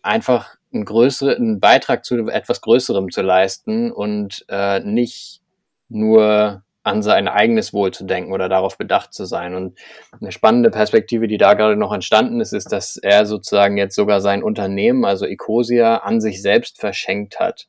einfach 0.00 0.56
einen, 0.72 0.86
größeren, 0.86 1.36
einen 1.36 1.60
Beitrag 1.60 2.02
zu 2.02 2.28
etwas 2.28 2.62
Größerem 2.62 3.10
zu 3.10 3.20
leisten 3.20 3.92
und 3.92 4.46
äh, 4.48 4.80
nicht 4.80 5.42
nur 5.90 6.64
an 6.82 7.02
sein 7.02 7.28
eigenes 7.28 7.72
Wohl 7.72 7.92
zu 7.92 8.04
denken 8.04 8.32
oder 8.32 8.48
darauf 8.48 8.76
bedacht 8.76 9.14
zu 9.14 9.24
sein. 9.24 9.54
Und 9.54 9.78
eine 10.20 10.32
spannende 10.32 10.70
Perspektive, 10.70 11.28
die 11.28 11.38
da 11.38 11.54
gerade 11.54 11.76
noch 11.76 11.92
entstanden 11.92 12.40
ist, 12.40 12.52
ist, 12.52 12.72
dass 12.72 12.96
er 12.96 13.26
sozusagen 13.26 13.76
jetzt 13.76 13.94
sogar 13.94 14.20
sein 14.20 14.42
Unternehmen, 14.42 15.04
also 15.04 15.26
Ecosia, 15.26 15.98
an 15.98 16.20
sich 16.20 16.42
selbst 16.42 16.80
verschenkt 16.80 17.38
hat. 17.38 17.68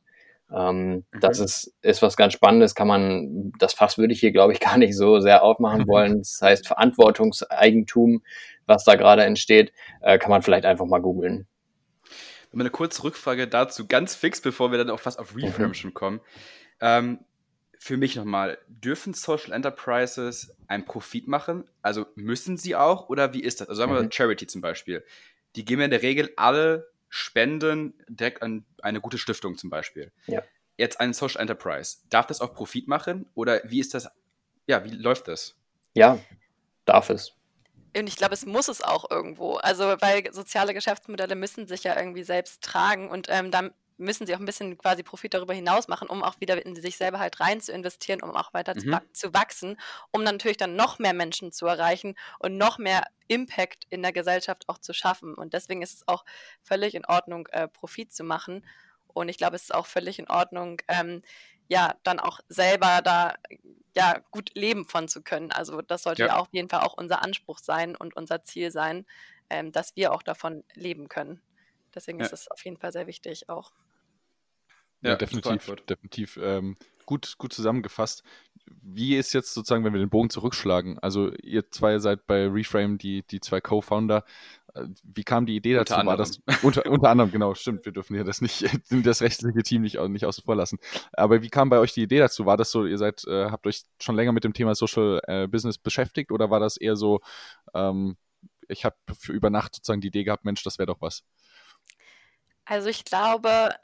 Ähm, 0.52 1.04
mhm. 1.12 1.20
Das 1.20 1.38
ist, 1.38 1.72
ist 1.82 2.02
was 2.02 2.16
ganz 2.16 2.32
Spannendes, 2.32 2.74
kann 2.74 2.88
man, 2.88 3.52
das 3.58 3.74
Fass 3.74 3.98
würde 3.98 4.12
ich 4.12 4.20
hier, 4.20 4.32
glaube 4.32 4.52
ich, 4.52 4.60
gar 4.60 4.78
nicht 4.78 4.96
so 4.96 5.20
sehr 5.20 5.42
aufmachen 5.42 5.86
wollen. 5.86 6.18
Das 6.18 6.40
heißt 6.42 6.66
Verantwortungseigentum, 6.66 8.22
was 8.66 8.84
da 8.84 8.96
gerade 8.96 9.24
entsteht, 9.24 9.72
äh, 10.00 10.18
kann 10.18 10.30
man 10.30 10.42
vielleicht 10.42 10.64
einfach 10.64 10.86
mal 10.86 11.00
googeln. 11.00 11.46
Eine 12.52 12.70
kurze 12.70 13.02
Rückfrage 13.02 13.48
dazu, 13.48 13.88
ganz 13.88 14.14
fix, 14.14 14.40
bevor 14.40 14.70
wir 14.70 14.78
dann 14.78 14.90
auch 14.90 15.00
fast 15.00 15.18
auf 15.18 15.34
Reframe 15.36 15.68
mhm. 15.68 15.74
schon 15.74 15.92
kommen. 15.92 16.20
Ähm, 16.80 17.18
für 17.84 17.98
mich 17.98 18.16
nochmal, 18.16 18.56
dürfen 18.66 19.12
Social 19.12 19.52
Enterprises 19.52 20.56
einen 20.68 20.86
Profit 20.86 21.28
machen? 21.28 21.68
Also 21.82 22.06
müssen 22.14 22.56
sie 22.56 22.74
auch 22.74 23.10
oder 23.10 23.34
wie 23.34 23.42
ist 23.42 23.60
das? 23.60 23.68
Also 23.68 23.80
sagen 23.80 23.92
wir 23.92 23.98
mhm. 23.98 24.06
mal 24.06 24.12
Charity 24.12 24.46
zum 24.46 24.62
Beispiel. 24.62 25.04
Die 25.54 25.66
geben 25.66 25.82
ja 25.82 25.84
in 25.84 25.90
der 25.90 26.00
Regel 26.00 26.32
alle 26.36 26.88
Spenden 27.10 27.92
direkt 28.08 28.40
an 28.40 28.64
eine 28.80 29.02
gute 29.02 29.18
Stiftung 29.18 29.58
zum 29.58 29.68
Beispiel. 29.68 30.12
Ja. 30.26 30.42
jetzt 30.78 30.98
ein 30.98 31.12
Social 31.12 31.42
Enterprise, 31.42 31.98
darf 32.08 32.26
das 32.26 32.40
auch 32.40 32.54
Profit 32.54 32.88
machen 32.88 33.26
oder 33.34 33.60
wie 33.64 33.80
ist 33.80 33.92
das, 33.92 34.08
ja, 34.66 34.82
wie 34.82 34.88
läuft 34.88 35.28
das? 35.28 35.54
Ja, 35.92 36.18
darf 36.86 37.10
es. 37.10 37.34
Und 37.94 38.08
ich 38.08 38.16
glaube, 38.16 38.32
es 38.32 38.46
muss 38.46 38.68
es 38.68 38.80
auch 38.80 39.10
irgendwo. 39.10 39.56
Also, 39.56 39.84
weil 40.00 40.32
soziale 40.32 40.72
Geschäftsmodelle 40.72 41.36
müssen 41.36 41.66
sich 41.66 41.84
ja 41.84 41.98
irgendwie 41.98 42.24
selbst 42.24 42.62
tragen 42.62 43.10
und 43.10 43.26
ähm, 43.28 43.50
dann 43.50 43.74
müssen 43.96 44.26
sie 44.26 44.34
auch 44.34 44.40
ein 44.40 44.44
bisschen 44.44 44.76
quasi 44.76 45.02
Profit 45.02 45.34
darüber 45.34 45.54
hinaus 45.54 45.88
machen, 45.88 46.08
um 46.08 46.22
auch 46.22 46.40
wieder 46.40 46.64
in 46.64 46.74
sich 46.76 46.96
selber 46.96 47.18
halt 47.18 47.40
rein 47.40 47.60
zu 47.60 47.72
investieren, 47.72 48.22
um 48.22 48.30
auch 48.34 48.52
weiter 48.52 48.74
mhm. 48.74 49.00
zu, 49.12 49.32
wachsen, 49.34 49.78
um 50.10 50.24
dann 50.24 50.36
natürlich 50.36 50.56
dann 50.56 50.76
noch 50.76 50.98
mehr 50.98 51.14
Menschen 51.14 51.52
zu 51.52 51.66
erreichen 51.66 52.14
und 52.38 52.56
noch 52.56 52.78
mehr 52.78 53.06
Impact 53.28 53.86
in 53.90 54.02
der 54.02 54.12
Gesellschaft 54.12 54.68
auch 54.68 54.78
zu 54.78 54.92
schaffen. 54.92 55.34
Und 55.34 55.54
deswegen 55.54 55.82
ist 55.82 55.94
es 55.94 56.08
auch 56.08 56.24
völlig 56.62 56.94
in 56.94 57.04
Ordnung, 57.04 57.46
äh, 57.48 57.68
Profit 57.68 58.12
zu 58.12 58.24
machen. 58.24 58.66
Und 59.08 59.28
ich 59.28 59.38
glaube, 59.38 59.56
es 59.56 59.62
ist 59.64 59.74
auch 59.74 59.86
völlig 59.86 60.18
in 60.18 60.28
Ordnung, 60.28 60.80
ähm, 60.88 61.22
ja, 61.68 61.94
dann 62.02 62.20
auch 62.20 62.40
selber 62.48 63.00
da 63.02 63.34
ja 63.96 64.20
gut 64.30 64.50
leben 64.54 64.84
von 64.84 65.08
zu 65.08 65.22
können. 65.22 65.52
Also 65.52 65.80
das 65.80 66.02
sollte 66.02 66.22
ja, 66.22 66.28
ja 66.28 66.36
auf 66.36 66.48
jeden 66.50 66.68
Fall 66.68 66.80
auch 66.80 66.94
unser 66.94 67.22
Anspruch 67.22 67.58
sein 67.58 67.96
und 67.96 68.16
unser 68.16 68.42
Ziel 68.42 68.70
sein, 68.70 69.06
ähm, 69.50 69.72
dass 69.72 69.96
wir 69.96 70.12
auch 70.12 70.22
davon 70.22 70.64
leben 70.74 71.08
können. 71.08 71.40
Deswegen 71.94 72.18
ja. 72.18 72.26
ist 72.26 72.32
es 72.32 72.50
auf 72.50 72.64
jeden 72.64 72.76
Fall 72.76 72.92
sehr 72.92 73.06
wichtig 73.06 73.48
auch. 73.48 73.72
Ja, 75.04 75.10
ja 75.10 75.16
definitiv, 75.16 75.70
definitiv. 75.88 76.38
Ähm, 76.42 76.76
gut, 77.04 77.34
gut 77.38 77.52
zusammengefasst. 77.52 78.24
Wie 78.82 79.16
ist 79.16 79.34
jetzt 79.34 79.52
sozusagen, 79.52 79.84
wenn 79.84 79.92
wir 79.92 80.00
den 80.00 80.08
Bogen 80.08 80.30
zurückschlagen? 80.30 80.98
Also 80.98 81.30
ihr 81.42 81.70
zwei 81.70 81.98
seid 81.98 82.26
bei 82.26 82.46
Reframe 82.46 82.96
die, 82.96 83.22
die 83.22 83.40
zwei 83.40 83.60
Co-Founder. 83.60 84.24
Äh, 84.74 84.86
wie 85.02 85.24
kam 85.24 85.44
die 85.44 85.56
Idee 85.56 85.74
dazu? 85.74 85.94
Unter 85.94 86.06
War 86.06 86.16
das 86.16 86.40
unter, 86.62 86.86
unter 86.86 87.10
anderem, 87.10 87.30
genau, 87.30 87.54
stimmt, 87.54 87.84
wir 87.84 87.92
dürfen 87.92 88.14
hier 88.14 88.24
das 88.24 88.40
nicht, 88.40 88.64
das 88.90 89.20
rechtliche 89.20 89.62
Team 89.62 89.82
nicht, 89.82 90.00
nicht 90.00 90.24
außen 90.24 90.42
vor 90.42 90.56
lassen. 90.56 90.78
Aber 91.12 91.42
wie 91.42 91.50
kam 91.50 91.68
bei 91.68 91.78
euch 91.78 91.92
die 91.92 92.02
Idee 92.02 92.18
dazu? 92.18 92.46
War 92.46 92.56
das 92.56 92.70
so, 92.70 92.86
ihr 92.86 92.96
seid, 92.96 93.24
äh, 93.26 93.50
habt 93.50 93.66
euch 93.66 93.82
schon 94.00 94.16
länger 94.16 94.32
mit 94.32 94.44
dem 94.44 94.54
Thema 94.54 94.74
Social 94.74 95.20
äh, 95.26 95.46
Business 95.46 95.76
beschäftigt 95.76 96.32
oder 96.32 96.48
war 96.48 96.60
das 96.60 96.78
eher 96.78 96.96
so, 96.96 97.20
ähm, 97.74 98.16
ich 98.68 98.86
habe 98.86 98.96
für 99.18 99.32
über 99.32 99.50
Nacht 99.50 99.74
sozusagen 99.74 100.00
die 100.00 100.08
Idee 100.08 100.24
gehabt, 100.24 100.46
Mensch, 100.46 100.62
das 100.62 100.78
wäre 100.78 100.86
doch 100.86 101.02
was? 101.02 101.22
Also 102.64 102.88
ich 102.88 103.04
glaube, 103.04 103.74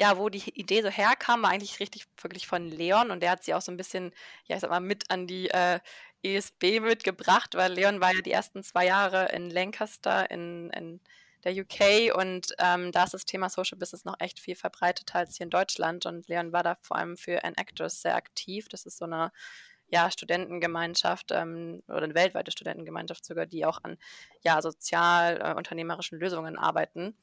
ja, 0.00 0.16
wo 0.16 0.30
die 0.30 0.58
Idee 0.58 0.80
so 0.80 0.88
herkam, 0.88 1.42
war 1.42 1.50
eigentlich 1.50 1.78
richtig 1.78 2.06
wirklich 2.22 2.46
von 2.46 2.66
Leon 2.66 3.10
und 3.10 3.20
der 3.20 3.32
hat 3.32 3.44
sie 3.44 3.52
auch 3.52 3.60
so 3.60 3.70
ein 3.70 3.76
bisschen, 3.76 4.12
ja, 4.46 4.56
ich 4.56 4.62
sag 4.62 4.70
mal, 4.70 4.80
mit 4.80 5.10
an 5.10 5.26
die 5.26 5.50
äh, 5.50 5.78
ESB 6.22 6.80
mitgebracht, 6.80 7.54
weil 7.54 7.72
Leon 7.74 8.00
war 8.00 8.14
ja 8.14 8.22
die 8.22 8.32
ersten 8.32 8.62
zwei 8.62 8.86
Jahre 8.86 9.28
in 9.32 9.50
Lancaster 9.50 10.30
in, 10.30 10.70
in 10.70 11.00
der 11.44 11.52
UK 11.52 12.16
und 12.16 12.54
ähm, 12.58 12.92
da 12.92 13.04
ist 13.04 13.12
das 13.12 13.26
Thema 13.26 13.50
Social 13.50 13.76
Business 13.78 14.06
noch 14.06 14.16
echt 14.20 14.40
viel 14.40 14.56
verbreiteter 14.56 15.18
als 15.18 15.36
hier 15.36 15.44
in 15.44 15.50
Deutschland 15.50 16.06
und 16.06 16.28
Leon 16.28 16.52
war 16.52 16.62
da 16.62 16.78
vor 16.80 16.96
allem 16.96 17.18
für 17.18 17.42
Enactors 17.44 18.00
sehr 18.00 18.16
aktiv. 18.16 18.68
Das 18.70 18.86
ist 18.86 18.96
so 18.96 19.04
eine 19.04 19.32
ja, 19.88 20.10
Studentengemeinschaft 20.10 21.32
ähm, 21.32 21.82
oder 21.88 22.04
eine 22.04 22.14
weltweite 22.14 22.52
Studentengemeinschaft 22.52 23.24
sogar, 23.24 23.44
die 23.46 23.66
auch 23.66 23.80
an 23.82 23.98
ja, 24.42 24.62
sozial-unternehmerischen 24.62 26.18
äh, 26.18 26.22
Lösungen 26.22 26.56
arbeiten. 26.58 27.16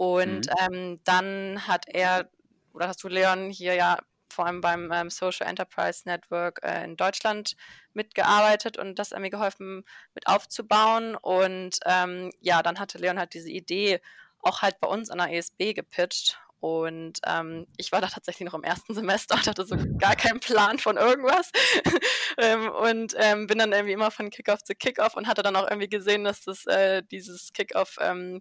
Und 0.00 0.46
mhm. 0.46 0.72
ähm, 0.72 1.00
dann 1.04 1.66
hat 1.66 1.84
er, 1.86 2.30
oder 2.72 2.88
hast 2.88 3.04
du 3.04 3.08
Leon 3.08 3.50
hier 3.50 3.74
ja 3.74 3.98
vor 4.32 4.46
allem 4.46 4.62
beim 4.62 4.90
ähm, 4.90 5.10
Social 5.10 5.46
Enterprise 5.46 6.08
Network 6.08 6.60
äh, 6.62 6.84
in 6.84 6.96
Deutschland 6.96 7.54
mitgearbeitet 7.92 8.78
und 8.78 8.98
das 8.98 9.10
mir 9.10 9.28
geholfen 9.28 9.84
mit 10.14 10.26
aufzubauen. 10.26 11.16
Und 11.16 11.80
ähm, 11.84 12.30
ja, 12.40 12.62
dann 12.62 12.78
hatte 12.78 12.96
Leon 12.96 13.18
halt 13.18 13.34
diese 13.34 13.50
Idee 13.50 14.00
auch 14.40 14.62
halt 14.62 14.80
bei 14.80 14.88
uns 14.88 15.10
an 15.10 15.18
der 15.18 15.34
ESB 15.34 15.74
gepitcht. 15.74 16.40
Und 16.60 17.20
ähm, 17.26 17.66
ich 17.76 17.92
war 17.92 18.00
da 18.00 18.06
tatsächlich 18.06 18.46
noch 18.46 18.54
im 18.54 18.64
ersten 18.64 18.94
Semester 18.94 19.34
und 19.34 19.46
hatte 19.46 19.66
so 19.66 19.76
gar 19.98 20.16
keinen 20.16 20.40
Plan 20.40 20.78
von 20.78 20.96
irgendwas. 20.96 21.50
ähm, 22.38 22.70
und 22.70 23.14
ähm, 23.18 23.46
bin 23.46 23.58
dann 23.58 23.72
irgendwie 23.72 23.92
immer 23.92 24.10
von 24.10 24.30
Kickoff 24.30 24.62
zu 24.62 24.74
Kickoff 24.74 25.14
und 25.14 25.26
hatte 25.26 25.42
dann 25.42 25.56
auch 25.56 25.68
irgendwie 25.68 25.90
gesehen, 25.90 26.24
dass 26.24 26.40
das 26.40 26.64
äh, 26.64 27.02
dieses 27.02 27.52
Kickoff 27.52 27.98
ähm, 28.00 28.40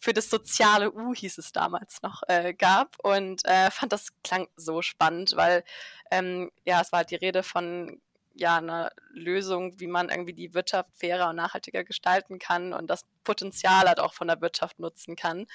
für 0.00 0.14
das 0.14 0.30
soziale 0.30 0.92
U 0.92 1.14
hieß 1.14 1.38
es 1.38 1.52
damals 1.52 2.02
noch 2.02 2.22
äh, 2.26 2.54
gab 2.54 2.96
und 3.04 3.44
äh, 3.44 3.70
fand 3.70 3.92
das 3.92 4.08
klang 4.24 4.48
so 4.56 4.80
spannend, 4.80 5.36
weil 5.36 5.62
ähm, 6.10 6.50
ja, 6.64 6.80
es 6.80 6.90
war 6.90 6.98
halt 6.98 7.10
die 7.10 7.16
Rede 7.16 7.42
von 7.42 8.00
ja, 8.34 8.56
einer 8.56 8.92
Lösung, 9.10 9.78
wie 9.78 9.86
man 9.86 10.08
irgendwie 10.08 10.32
die 10.32 10.54
Wirtschaft 10.54 10.90
fairer 10.94 11.28
und 11.28 11.36
nachhaltiger 11.36 11.84
gestalten 11.84 12.38
kann 12.38 12.72
und 12.72 12.88
das 12.88 13.04
Potenzial 13.24 13.86
halt 13.86 14.00
auch 14.00 14.14
von 14.14 14.28
der 14.28 14.40
Wirtschaft 14.40 14.78
nutzen 14.78 15.16
kann. 15.16 15.46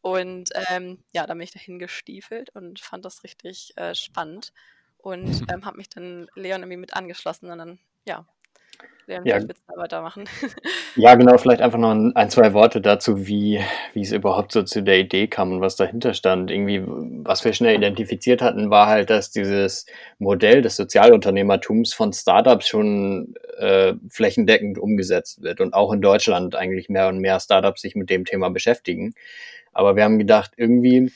Und 0.00 0.50
ähm, 0.68 1.04
ja, 1.12 1.26
da 1.26 1.34
bin 1.34 1.42
ich 1.42 1.52
dahin 1.52 1.78
gestiefelt 1.78 2.50
und 2.50 2.80
fand 2.80 3.04
das 3.04 3.22
richtig 3.22 3.76
äh, 3.76 3.94
spannend 3.94 4.52
und 4.98 5.26
ähm, 5.52 5.64
habe 5.64 5.76
mich 5.76 5.88
dann 5.88 6.28
Leon 6.34 6.62
irgendwie 6.62 6.78
mit 6.78 6.94
angeschlossen 6.94 7.50
und 7.52 7.58
dann 7.58 7.78
ja, 8.04 8.26
Während 9.06 9.26
ja. 9.26 9.40
weitermachen. 9.76 10.24
ja, 10.96 11.14
genau, 11.16 11.36
vielleicht 11.36 11.60
einfach 11.60 11.78
noch 11.78 11.90
ein, 11.90 12.30
zwei 12.30 12.52
Worte 12.52 12.80
dazu, 12.80 13.26
wie, 13.26 13.60
wie 13.94 14.02
es 14.02 14.12
überhaupt 14.12 14.52
so 14.52 14.62
zu 14.62 14.82
der 14.82 15.00
Idee 15.00 15.26
kam 15.26 15.50
und 15.52 15.60
was 15.60 15.74
dahinter 15.76 16.14
stand. 16.14 16.50
Irgendwie, 16.50 16.82
was 16.86 17.44
wir 17.44 17.52
schnell 17.52 17.76
identifiziert 17.76 18.42
hatten, 18.42 18.70
war 18.70 18.86
halt, 18.86 19.10
dass 19.10 19.32
dieses 19.32 19.86
Modell 20.18 20.62
des 20.62 20.76
Sozialunternehmertums 20.76 21.92
von 21.94 22.12
Startups 22.12 22.68
schon 22.68 23.34
äh, 23.58 23.94
flächendeckend 24.08 24.78
umgesetzt 24.78 25.42
wird 25.42 25.60
und 25.60 25.74
auch 25.74 25.92
in 25.92 26.00
Deutschland 26.00 26.54
eigentlich 26.54 26.88
mehr 26.88 27.08
und 27.08 27.18
mehr 27.18 27.40
Startups 27.40 27.82
sich 27.82 27.96
mit 27.96 28.08
dem 28.08 28.24
Thema 28.24 28.50
beschäftigen. 28.50 29.14
Aber 29.72 29.96
wir 29.96 30.04
haben 30.04 30.18
gedacht, 30.18 30.52
irgendwie 30.56 31.10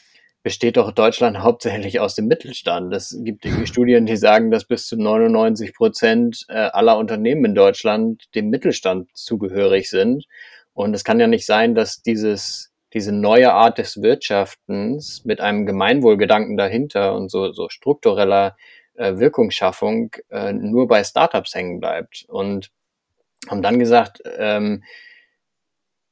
besteht 0.46 0.76
doch 0.76 0.92
Deutschland 0.92 1.40
hauptsächlich 1.40 1.98
aus 1.98 2.14
dem 2.14 2.28
Mittelstand. 2.28 2.94
Es 2.94 3.18
gibt 3.24 3.44
irgendwie 3.44 3.66
Studien, 3.66 4.06
die 4.06 4.16
sagen, 4.16 4.52
dass 4.52 4.64
bis 4.64 4.86
zu 4.86 4.96
99 4.96 5.74
Prozent 5.74 6.46
äh, 6.48 6.52
aller 6.54 6.98
Unternehmen 6.98 7.46
in 7.46 7.56
Deutschland 7.56 8.32
dem 8.36 8.48
Mittelstand 8.48 9.10
zugehörig 9.12 9.90
sind. 9.90 10.24
Und 10.72 10.94
es 10.94 11.02
kann 11.02 11.18
ja 11.18 11.26
nicht 11.26 11.46
sein, 11.46 11.74
dass 11.74 12.00
dieses, 12.00 12.72
diese 12.94 13.10
neue 13.10 13.54
Art 13.54 13.78
des 13.78 14.00
Wirtschaftens 14.02 15.24
mit 15.24 15.40
einem 15.40 15.66
Gemeinwohlgedanken 15.66 16.56
dahinter 16.56 17.16
und 17.16 17.28
so, 17.28 17.50
so 17.50 17.68
struktureller 17.68 18.56
äh, 18.94 19.16
Wirkungsschaffung 19.16 20.14
äh, 20.30 20.52
nur 20.52 20.86
bei 20.86 21.02
Startups 21.02 21.56
hängen 21.56 21.80
bleibt. 21.80 22.24
Und 22.28 22.70
haben 23.48 23.62
dann 23.62 23.80
gesagt, 23.80 24.22
ähm, 24.38 24.84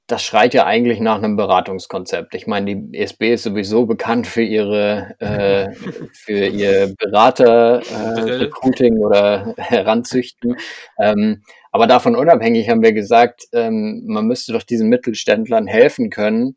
das 0.07 0.23
schreit 0.23 0.53
ja 0.53 0.67
eigentlich 0.67 1.01
nach 1.01 1.17
einem 1.17 1.37
Beratungskonzept. 1.37 2.35
Ich 2.35 2.47
meine, 2.47 2.77
die 2.77 2.99
ESB 2.99 3.33
ist 3.35 3.45
sowieso 3.45 3.87
bekannt 3.87 4.27
für 4.27 4.43
ihre 4.43 5.15
äh, 5.19 5.73
für 6.13 6.47
ihr 6.47 6.95
Berater 6.99 7.81
äh, 7.81 8.21
Recruiting 8.35 8.99
oder 8.99 9.55
Heranzüchten. 9.59 10.57
Ähm, 10.99 11.43
aber 11.73 11.87
davon 11.87 12.17
unabhängig 12.17 12.69
haben 12.69 12.83
wir 12.83 12.93
gesagt, 12.93 13.45
ähm, 13.53 14.03
man 14.07 14.27
müsste 14.27 14.53
doch 14.53 14.63
diesen 14.63 14.89
Mittelständlern 14.91 15.67
helfen 15.67 16.11
können, 16.11 16.57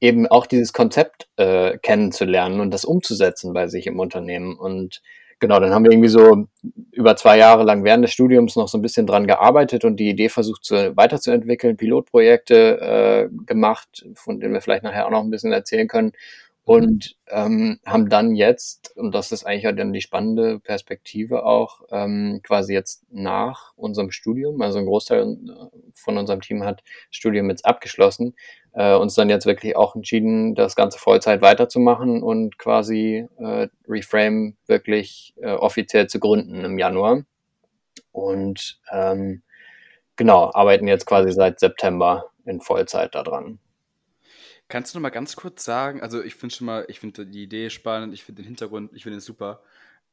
eben 0.00 0.28
auch 0.28 0.46
dieses 0.46 0.72
Konzept 0.72 1.28
äh, 1.36 1.76
kennenzulernen 1.78 2.60
und 2.60 2.72
das 2.72 2.84
umzusetzen 2.84 3.52
bei 3.52 3.66
sich 3.66 3.86
im 3.88 3.98
Unternehmen. 3.98 4.56
Und 4.56 5.02
genau, 5.38 5.60
dann 5.60 5.70
haben 5.70 5.84
wir 5.84 5.92
irgendwie 5.92 6.08
so 6.08 6.46
über 6.92 7.16
zwei 7.16 7.38
Jahre 7.38 7.64
lang 7.64 7.84
während 7.84 8.04
des 8.04 8.12
Studiums 8.12 8.56
noch 8.56 8.68
so 8.68 8.78
ein 8.78 8.82
bisschen 8.82 9.06
dran 9.06 9.26
gearbeitet 9.26 9.84
und 9.84 9.96
die 9.96 10.10
Idee 10.10 10.28
versucht 10.28 10.64
zu, 10.64 10.96
weiterzuentwickeln, 10.96 11.76
Pilotprojekte 11.76 12.80
äh, 12.80 13.44
gemacht, 13.46 14.06
von 14.14 14.40
denen 14.40 14.54
wir 14.54 14.60
vielleicht 14.60 14.82
nachher 14.82 15.06
auch 15.06 15.10
noch 15.10 15.22
ein 15.22 15.30
bisschen 15.30 15.52
erzählen 15.52 15.88
können. 15.88 16.12
Und 16.68 17.16
ähm, 17.28 17.80
haben 17.86 18.10
dann 18.10 18.34
jetzt, 18.34 18.94
und 18.94 19.14
das 19.14 19.32
ist 19.32 19.46
eigentlich 19.46 19.62
ja 19.62 19.72
dann 19.72 19.94
die 19.94 20.02
spannende 20.02 20.60
Perspektive 20.60 21.46
auch, 21.46 21.80
ähm, 21.90 22.40
quasi 22.42 22.74
jetzt 22.74 23.06
nach 23.10 23.72
unserem 23.74 24.10
Studium, 24.10 24.60
also 24.60 24.78
ein 24.78 24.84
Großteil 24.84 25.22
äh, 25.22 25.78
von 25.94 26.18
unserem 26.18 26.42
Team 26.42 26.64
hat 26.64 26.82
Studium 27.10 27.48
jetzt 27.48 27.64
abgeschlossen, 27.64 28.36
äh, 28.74 28.94
uns 28.94 29.14
dann 29.14 29.30
jetzt 29.30 29.46
wirklich 29.46 29.76
auch 29.76 29.96
entschieden, 29.96 30.54
das 30.54 30.76
Ganze 30.76 30.98
Vollzeit 30.98 31.40
weiterzumachen 31.40 32.22
und 32.22 32.58
quasi 32.58 33.26
äh, 33.38 33.68
Reframe 33.88 34.54
wirklich 34.66 35.32
äh, 35.40 35.52
offiziell 35.52 36.06
zu 36.06 36.20
gründen 36.20 36.66
im 36.66 36.78
Januar. 36.78 37.22
Und 38.12 38.78
ähm, 38.92 39.42
genau, 40.16 40.50
arbeiten 40.52 40.86
jetzt 40.86 41.06
quasi 41.06 41.32
seit 41.32 41.60
September 41.60 42.26
in 42.44 42.60
Vollzeit 42.60 43.14
daran. 43.14 43.58
Kannst 44.68 44.92
du 44.92 44.98
noch 44.98 45.02
mal 45.02 45.10
ganz 45.10 45.34
kurz 45.36 45.64
sagen, 45.64 46.02
also 46.02 46.22
ich 46.22 46.34
finde 46.34 46.54
schon 46.54 46.66
mal, 46.66 46.84
ich 46.88 47.00
finde 47.00 47.26
die 47.26 47.42
Idee 47.42 47.70
spannend, 47.70 48.12
ich 48.14 48.24
finde 48.24 48.42
den 48.42 48.46
Hintergrund, 48.46 48.92
ich 48.94 49.02
finde 49.02 49.18
es 49.18 49.24
super. 49.24 49.62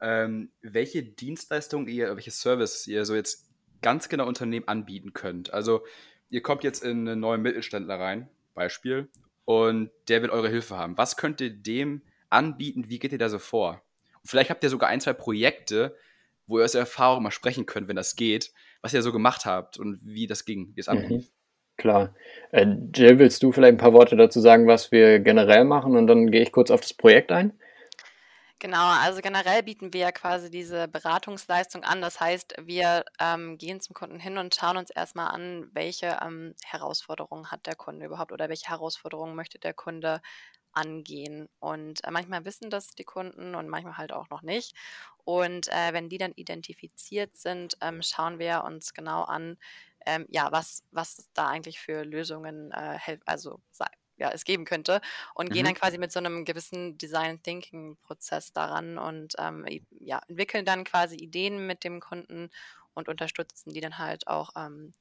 Ähm, 0.02 0.50
welche 0.62 1.04
Dienstleistungen 1.04 1.88
ihr, 1.88 2.16
welche 2.16 2.32
Services 2.32 2.88
ihr 2.88 3.06
so 3.06 3.16
jetzt 3.16 3.50
ganz 3.82 4.10
genau 4.10 4.28
Unternehmen 4.28 4.68
anbieten 4.68 5.14
könnt. 5.14 5.54
Also 5.54 5.86
ihr 6.30 6.42
kommt 6.42 6.64
jetzt 6.64 6.84
in 6.84 7.08
einen 7.08 7.20
neuen 7.20 7.42
Mittelständler 7.42 8.00
rein 8.00 8.30
Beispiel, 8.54 9.10
und 9.46 9.92
der 10.08 10.24
will 10.24 10.32
eure 10.32 10.50
Hilfe 10.50 10.76
haben. 10.76 10.98
Was 10.98 11.16
könnt 11.16 11.40
ihr 11.40 11.52
dem 11.52 12.02
anbieten? 12.30 12.90
Wie 12.90 13.00
geht 13.00 13.12
ihr 13.12 13.18
da 13.18 13.30
so 13.30 13.40
vor? 13.40 13.82
Und 14.22 14.30
vielleicht 14.30 14.50
habt 14.50 14.64
ihr 14.64 14.70
sogar 14.70 14.90
ein, 14.90 15.00
zwei 15.00 15.14
Projekte, 15.14 15.96
wo 16.48 16.60
ihr 16.60 16.66
aus 16.66 16.74
der 16.74 16.82
Erfahrung 16.82 17.24
mal 17.24 17.32
sprechen 17.32 17.66
könnt, 17.66 17.88
wenn 17.88 17.96
das 17.96 18.16
geht, 18.16 18.52
was 18.82 18.94
ihr 18.94 19.02
so 19.02 19.12
gemacht 19.12 19.46
habt 19.46 19.78
und 19.78 20.00
wie 20.04 20.28
das 20.28 20.46
ging, 20.46 20.72
wie 20.76 20.82
es 20.82 20.88
mhm. 20.88 21.26
Klar. 21.78 22.16
Äh, 22.52 22.68
Jill, 22.94 23.20
willst 23.20 23.44
du 23.44 23.52
vielleicht 23.52 23.76
ein 23.76 23.78
paar 23.78 23.94
Worte 23.94 24.16
dazu 24.16 24.40
sagen, 24.40 24.68
was 24.68 24.92
wir 24.92 25.20
generell 25.20 25.66
machen 25.66 25.96
und 25.98 26.08
dann 26.08 26.32
gehe 26.32 26.42
ich 26.42 26.52
kurz 26.52 26.72
auf 26.72 26.82
das 26.82 26.94
Projekt 26.94 27.32
ein? 27.32 27.54
Genau, 28.60 28.88
also 28.88 29.22
generell 29.22 29.64
bieten 29.64 29.92
wir 29.94 30.00
ja 30.00 30.12
quasi 30.14 30.50
diese 30.50 30.88
Beratungsleistung 30.88 31.84
an. 31.84 32.02
Das 32.02 32.22
heißt, 32.22 32.56
wir 32.62 33.04
ähm, 33.20 33.58
gehen 33.58 33.82
zum 33.82 33.94
Kunden 33.94 34.18
hin 34.18 34.38
und 34.38 34.56
schauen 34.56 34.78
uns 34.78 34.90
erstmal 34.90 35.28
an, 35.28 35.70
welche 35.74 36.18
ähm, 36.26 36.56
Herausforderungen 36.64 37.52
hat 37.52 37.68
der 37.68 37.76
Kunde 37.76 38.06
überhaupt 38.06 38.32
oder 38.32 38.48
welche 38.48 38.70
Herausforderungen 38.70 39.36
möchte 39.36 39.60
der 39.60 39.74
Kunde 39.74 40.22
angehen. 40.72 41.50
Und 41.60 42.04
äh, 42.06 42.12
manchmal 42.12 42.46
wissen 42.46 42.70
das 42.70 42.96
die 42.96 43.04
Kunden 43.04 43.56
und 43.56 43.68
manchmal 43.68 43.98
halt 43.98 44.14
auch 44.14 44.30
noch 44.30 44.42
nicht. 44.42 44.74
Und 45.26 45.68
äh, 45.68 45.92
wenn 45.92 46.10
die 46.10 46.18
dann 46.18 46.32
identifiziert 46.32 47.36
sind, 47.36 47.78
ähm, 47.82 48.02
schauen 48.02 48.40
wir 48.40 48.64
uns 48.64 48.94
genau 48.94 49.24
an, 49.24 49.58
ähm, 50.06 50.26
ja, 50.30 50.52
was, 50.52 50.84
was 50.92 51.30
da 51.34 51.48
eigentlich 51.48 51.80
für 51.80 52.04
Lösungen 52.04 52.72
äh, 52.72 53.18
also 53.26 53.62
ja, 54.18 54.32
es 54.32 54.46
geben 54.46 54.66
könnte 54.66 55.02
und 55.34 55.50
mhm. 55.50 55.54
gehen 55.54 55.66
dann 55.66 55.74
quasi 55.74 55.98
mit 55.98 56.12
so 56.12 56.20
einem 56.20 56.46
gewissen 56.46 56.98
Design 56.98 57.42
Thinking 57.44 57.98
Prozess 57.98 58.54
daran 58.54 58.98
und 58.98 59.36
ähm, 59.38 59.66
ja, 60.00 60.22
entwickeln 60.28 60.66
dann 60.66 60.84
quasi 60.84 61.16
Ideen 61.16 61.66
mit 61.68 61.84
dem 61.84 62.00
Kunden 62.00 62.50
und 62.94 63.10
unterstützen 63.10 63.74
die 63.74 63.82
dann 63.82 63.98
halt 63.98 64.28
auch 64.28 64.52
ähm, 64.56 64.94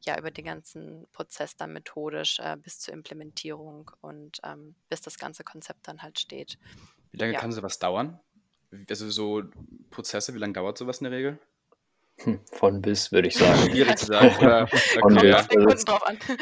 ja 0.00 0.18
über 0.18 0.30
den 0.30 0.44
ganzen 0.44 1.06
Prozess 1.12 1.56
dann 1.56 1.72
methodisch 1.72 2.38
äh, 2.38 2.56
bis 2.56 2.80
zur 2.80 2.94
Implementierung 2.94 3.90
und 4.00 4.38
ähm, 4.44 4.74
bis 4.88 5.00
das 5.02 5.18
ganze 5.18 5.44
Konzept 5.44 5.88
dann 5.88 6.02
halt 6.02 6.18
steht. 6.18 6.58
Wie 7.10 7.18
lange 7.18 7.34
ja. 7.34 7.40
kann 7.40 7.52
sowas 7.52 7.78
dauern? 7.78 8.20
Also 8.88 9.10
so 9.10 9.42
Prozesse, 9.90 10.34
wie 10.34 10.38
lange 10.38 10.54
dauert 10.54 10.78
sowas 10.78 10.98
in 10.98 11.04
der 11.04 11.12
Regel? 11.12 11.38
Hm, 12.18 12.40
von 12.50 12.80
bis, 12.80 13.12
würde 13.12 13.28
ich 13.28 13.34
sagen. 13.36 13.70
Schwierig 13.70 13.98
zu 13.98 14.06
sagen. 14.06 14.34
Oder, 14.40 14.66
Von 15.00 15.18
okay, 15.18 15.32
bis. 15.48 15.84
Ja. 15.86 15.98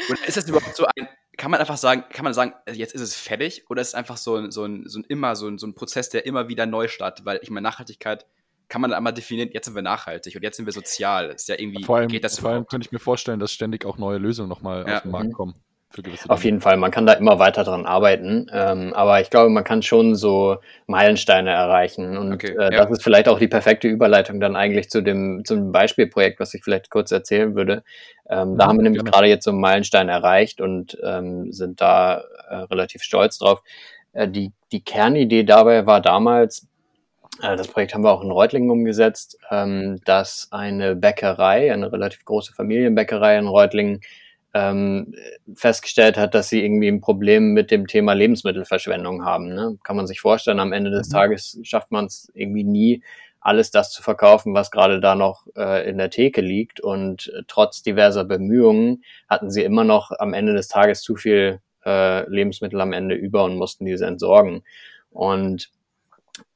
Und 0.09 0.27
ist 0.27 0.37
das 0.37 0.47
überhaupt 0.47 0.75
so 0.75 0.85
ein 0.95 1.07
kann 1.37 1.51
man 1.51 1.59
einfach 1.59 1.77
sagen, 1.77 2.05
kann 2.11 2.23
man 2.23 2.33
sagen, 2.33 2.53
jetzt 2.71 2.95
ist 2.95 3.01
es 3.01 3.15
fertig 3.15 3.65
oder 3.69 3.81
ist 3.81 3.89
es 3.89 3.93
einfach 3.95 4.17
so 4.17 4.35
ein, 4.35 4.51
so 4.51 4.63
ein, 4.63 4.87
so 4.87 4.99
ein 4.99 5.05
immer 5.07 5.35
so 5.35 5.47
ein, 5.47 5.57
so 5.57 5.67
ein 5.67 5.75
Prozess, 5.75 6.09
der 6.09 6.25
immer 6.25 6.47
wieder 6.47 6.65
neu 6.65 6.87
startet? 6.87 7.25
Weil 7.25 7.39
ich 7.41 7.49
meine, 7.49 7.63
Nachhaltigkeit 7.63 8.25
kann 8.67 8.81
man 8.81 8.93
einmal 8.93 9.13
definieren, 9.13 9.49
jetzt 9.51 9.65
sind 9.65 9.75
wir 9.75 9.81
nachhaltig 9.81 10.35
und 10.35 10.43
jetzt 10.43 10.57
sind 10.57 10.65
wir 10.65 10.73
sozial. 10.73 11.29
ist 11.29 11.47
ja 11.47 11.55
irgendwie, 11.59 11.83
vor 11.83 11.97
allem, 11.97 12.07
geht 12.07 12.23
das 12.23 12.39
Vor 12.39 12.51
allem 12.51 12.65
könnte 12.65 12.87
ich 12.87 12.91
mir 12.91 12.99
vorstellen, 12.99 13.39
dass 13.39 13.51
ständig 13.51 13.85
auch 13.85 13.97
neue 13.97 14.17
Lösungen 14.17 14.49
nochmal 14.49 14.85
ja. 14.87 14.97
auf 14.97 15.01
den 15.03 15.11
Markt 15.11 15.33
mhm. 16.03 16.17
kommen. 16.17 16.29
Auf 16.29 16.43
jeden 16.43 16.61
Fall, 16.61 16.77
man 16.77 16.91
kann 16.91 17.05
da 17.05 17.13
immer 17.13 17.39
weiter 17.39 17.63
dran 17.63 17.85
arbeiten, 17.85 18.47
ähm, 18.51 18.93
aber 18.93 19.21
ich 19.21 19.29
glaube, 19.29 19.49
man 19.49 19.63
kann 19.63 19.81
schon 19.81 20.15
so 20.15 20.57
Meilensteine 20.87 21.51
erreichen 21.51 22.17
und 22.17 22.33
okay, 22.33 22.55
äh, 22.57 22.73
ja. 22.73 22.83
das 22.83 22.91
ist 22.91 23.03
vielleicht 23.03 23.27
auch 23.27 23.39
die 23.39 23.47
perfekte 23.47 23.87
Überleitung 23.87 24.39
dann 24.39 24.55
eigentlich 24.55 24.89
zu 24.89 25.01
dem, 25.01 25.43
zum 25.45 25.71
Beispielprojekt, 25.71 26.39
was 26.39 26.53
ich 26.53 26.63
vielleicht 26.63 26.89
kurz 26.89 27.11
erzählen 27.11 27.55
würde. 27.55 27.83
Ähm, 28.29 28.57
da 28.57 28.65
mhm, 28.65 28.69
haben 28.69 28.77
wir 28.77 28.83
nämlich 28.83 29.03
gerne. 29.03 29.11
gerade 29.11 29.27
jetzt 29.27 29.45
so 29.45 29.51
einen 29.51 29.61
Meilenstein 29.61 30.09
erreicht 30.09 30.61
und 30.61 30.97
ähm, 31.03 31.51
sind 31.51 31.81
da 31.81 32.23
äh, 32.49 32.55
relativ 32.55 33.03
stolz 33.03 33.37
drauf. 33.37 33.61
Äh, 34.13 34.27
die, 34.27 34.51
die 34.71 34.83
Kernidee 34.83 35.43
dabei 35.43 35.85
war 35.85 36.01
damals, 36.01 36.67
äh, 37.41 37.55
das 37.55 37.67
Projekt 37.67 37.93
haben 37.93 38.03
wir 38.03 38.11
auch 38.11 38.23
in 38.23 38.31
Reutlingen 38.31 38.69
umgesetzt, 38.69 39.37
ähm, 39.51 40.01
dass 40.05 40.47
eine 40.51 40.95
Bäckerei, 40.95 41.71
eine 41.71 41.91
relativ 41.91 42.25
große 42.25 42.53
Familienbäckerei 42.53 43.37
in 43.37 43.47
Reutlingen, 43.47 44.01
ähm, 44.55 45.13
festgestellt 45.53 46.17
hat, 46.17 46.33
dass 46.33 46.47
sie 46.47 46.63
irgendwie 46.63 46.87
ein 46.87 47.01
Problem 47.01 47.51
mit 47.51 47.71
dem 47.71 47.87
Thema 47.87 48.13
Lebensmittelverschwendung 48.13 49.25
haben. 49.25 49.53
Ne? 49.53 49.77
Kann 49.83 49.97
man 49.97 50.07
sich 50.07 50.21
vorstellen, 50.21 50.61
am 50.61 50.71
Ende 50.71 50.91
des 50.91 51.09
mhm. 51.09 51.13
Tages 51.13 51.59
schafft 51.63 51.91
man 51.91 52.05
es 52.05 52.31
irgendwie 52.33 52.63
nie, 52.63 53.03
alles 53.41 53.69
das 53.69 53.91
zu 53.91 54.01
verkaufen, 54.01 54.53
was 54.53 54.71
gerade 54.71 55.01
da 55.01 55.13
noch 55.13 55.45
äh, 55.57 55.87
in 55.87 55.97
der 55.97 56.09
Theke 56.09 56.39
liegt. 56.39 56.79
Und 56.79 57.33
äh, 57.35 57.41
trotz 57.47 57.83
diverser 57.83 58.23
Bemühungen 58.23 59.03
hatten 59.29 59.51
sie 59.51 59.61
immer 59.61 59.83
noch 59.83 60.11
am 60.17 60.33
Ende 60.33 60.53
des 60.53 60.69
Tages 60.69 61.01
zu 61.01 61.17
viel 61.17 61.59
äh, 61.85 62.27
Lebensmittel 62.29 62.79
am 62.79 62.93
Ende 62.93 63.13
über 63.13 63.43
und 63.43 63.57
mussten 63.57 63.85
diese 63.85 64.05
entsorgen. 64.05 64.63
Und 65.11 65.69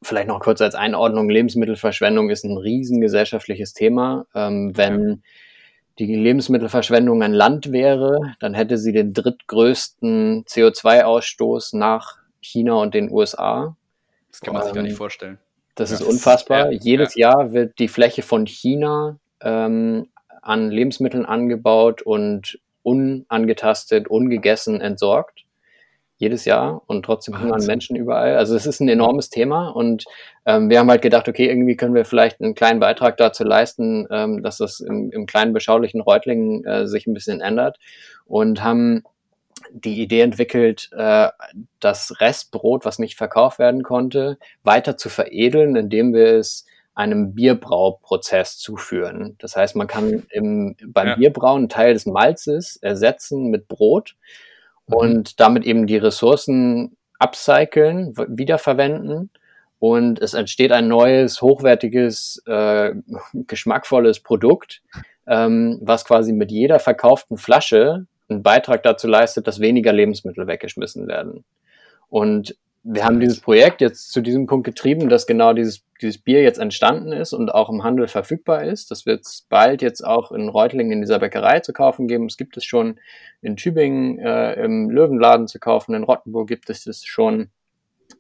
vielleicht 0.02 0.30
noch 0.30 0.40
kurz 0.40 0.62
als 0.62 0.74
Einordnung, 0.74 1.30
Lebensmittelverschwendung 1.30 2.30
ist 2.30 2.46
ein 2.46 2.58
riesengesellschaftliches 2.58 3.74
Thema. 3.74 4.26
Ähm, 4.34 4.72
wenn 4.78 5.10
ja 5.10 5.16
die 6.06 6.16
Lebensmittelverschwendung 6.16 7.22
ein 7.24 7.34
Land 7.34 7.72
wäre, 7.72 8.36
dann 8.40 8.54
hätte 8.54 8.78
sie 8.78 8.94
den 8.94 9.14
drittgrößten 9.14 10.46
CO2-Ausstoß 10.46 11.78
nach 11.78 12.18
China 12.42 12.76
und 12.76 12.94
den 12.94 13.12
USA. 13.12 13.76
Das 14.32 14.42
kann 14.42 14.54
man 14.54 14.62
ähm, 14.62 14.68
sich 14.68 14.76
gar 14.76 14.82
nicht 14.84 14.92
ähm, 14.92 14.98
vorstellen. 14.98 15.38
Das 15.76 15.92
ja, 15.92 15.98
ist 15.98 16.04
unfassbar. 16.04 16.72
Ist, 16.72 16.86
ja, 16.86 16.92
Jedes 16.92 17.16
ja. 17.16 17.30
Jahr 17.30 17.54
wird 17.54 17.80
die 17.80 17.88
Fläche 17.88 18.22
von 18.22 18.46
China 18.46 19.20
ähm, 19.42 20.08
an 20.42 20.72
Lebensmitteln 20.72 21.26
angebaut 21.26 22.02
und 22.02 22.60
unangetastet, 22.84 24.08
ungegessen 24.08 24.82
entsorgt 24.82 25.46
jedes 26.20 26.46
Jahr 26.46 26.84
und 26.86 27.04
trotzdem 27.04 27.40
hungern 27.42 27.66
Menschen 27.66 27.96
überall. 27.96 28.36
Also 28.36 28.56
es 28.56 28.66
ist 28.66 28.82
ein 28.82 28.90
enormes 28.90 29.30
Thema 29.30 29.70
und 29.70 30.04
ähm, 30.46 30.70
wir 30.70 30.80
haben 30.80 30.90
halt 30.90 31.02
gedacht, 31.02 31.28
okay, 31.30 31.48
irgendwie 31.48 31.78
können 31.78 31.96
wir 31.96 32.06
vielleicht 32.06 32.42
einen 32.42 32.56
kleinen 32.56 32.82
Beitrag 32.82 33.18
dazu 33.18 33.46
leisten, 33.46 34.06
ähm, 34.12 34.44
dass 34.44 34.58
das 34.58 34.82
im, 34.82 35.12
im 35.12 35.26
kleinen 35.26 35.54
beschaulichen 35.54 36.02
Reutlingen 36.02 36.66
äh, 36.66 36.88
sich 36.88 37.08
ein 37.08 37.14
bisschen 37.14 37.40
ändert 37.40 37.80
und 38.26 38.62
haben 38.62 39.04
die 39.72 40.02
Idee 40.02 40.22
entwickelt, 40.22 40.90
äh, 40.92 41.30
das 41.80 42.20
Restbrot, 42.20 42.84
was 42.84 43.00
nicht 43.00 43.18
verkauft 43.18 43.58
werden 43.58 43.84
konnte, 43.84 44.38
weiter 44.64 44.98
zu 44.98 45.08
veredeln, 45.08 45.76
indem 45.78 46.14
wir 46.14 46.36
es 46.36 46.66
einem 46.96 47.34
Bierbrauprozess 47.34 48.58
zuführen. 48.58 49.38
Das 49.40 49.56
heißt, 49.56 49.78
man 49.78 49.88
kann 49.88 50.24
im, 50.32 50.76
beim 50.86 51.08
ja. 51.08 51.16
Bierbrauen 51.16 51.60
einen 51.60 51.70
Teil 51.70 51.94
des 51.94 52.06
Malzes 52.06 52.76
ersetzen 52.76 53.50
mit 53.50 53.70
Brot. 53.70 54.16
Und 54.90 55.40
damit 55.40 55.66
eben 55.66 55.88
die 55.88 55.98
Ressourcen 55.98 56.98
upcyclen, 57.20 58.16
wiederverwenden 58.28 59.30
und 59.80 60.20
es 60.22 60.34
entsteht 60.34 60.72
ein 60.72 60.88
neues, 60.88 61.42
hochwertiges, 61.42 62.44
äh, 62.46 62.94
geschmackvolles 63.34 64.20
Produkt, 64.20 64.82
ähm, 65.28 65.80
was 65.82 66.06
quasi 66.06 66.34
mit 66.34 66.52
jeder 66.52 66.80
verkauften 66.80 67.38
Flasche 67.38 68.06
einen 68.28 68.44
Beitrag 68.44 68.84
dazu 68.84 69.08
leistet, 69.08 69.48
dass 69.48 69.60
weniger 69.60 69.94
Lebensmittel 69.94 70.48
weggeschmissen 70.48 71.08
werden. 71.08 71.46
Und 72.10 72.56
wir 72.84 73.04
haben 73.04 73.20
dieses 73.20 73.42
Projekt 73.42 73.82
jetzt 73.82 74.12
zu 74.12 74.22
diesem 74.22 74.48
Punkt 74.48 74.66
getrieben, 74.66 75.10
dass 75.10 75.28
genau 75.28 75.54
dieses, 75.54 75.84
dieses 76.02 76.18
Bier 76.18 76.42
jetzt 76.42 76.60
entstanden 76.60 77.12
ist 77.12 77.34
und 77.34 77.54
auch 77.54 77.70
im 77.70 77.84
Handel 77.84 78.08
verfügbar 78.08 78.64
ist. 78.64 78.90
Das 78.90 79.06
wird 79.06 79.26
es 79.26 79.46
bald 79.50 79.82
jetzt 79.82 80.06
auch 80.06 80.32
in 80.32 80.48
Reutlingen 80.48 80.94
in 80.94 81.02
dieser 81.02 81.20
Bäckerei 81.20 81.60
zu 81.60 81.74
kaufen 81.74 82.08
geben. 82.08 82.28
Es 82.28 82.38
gibt 82.38 82.56
es 82.56 82.64
schon 82.64 83.00
in 83.42 83.58
Tübingen 83.58 84.18
äh, 84.20 84.54
im 84.64 84.90
Löwenladen 84.90 85.48
zu 85.48 85.60
kaufen. 85.60 85.94
In 85.94 86.04
Rottenburg 86.04 86.48
gibt 86.48 86.70
es 86.70 86.88
es 86.88 87.04
schon. 87.06 87.50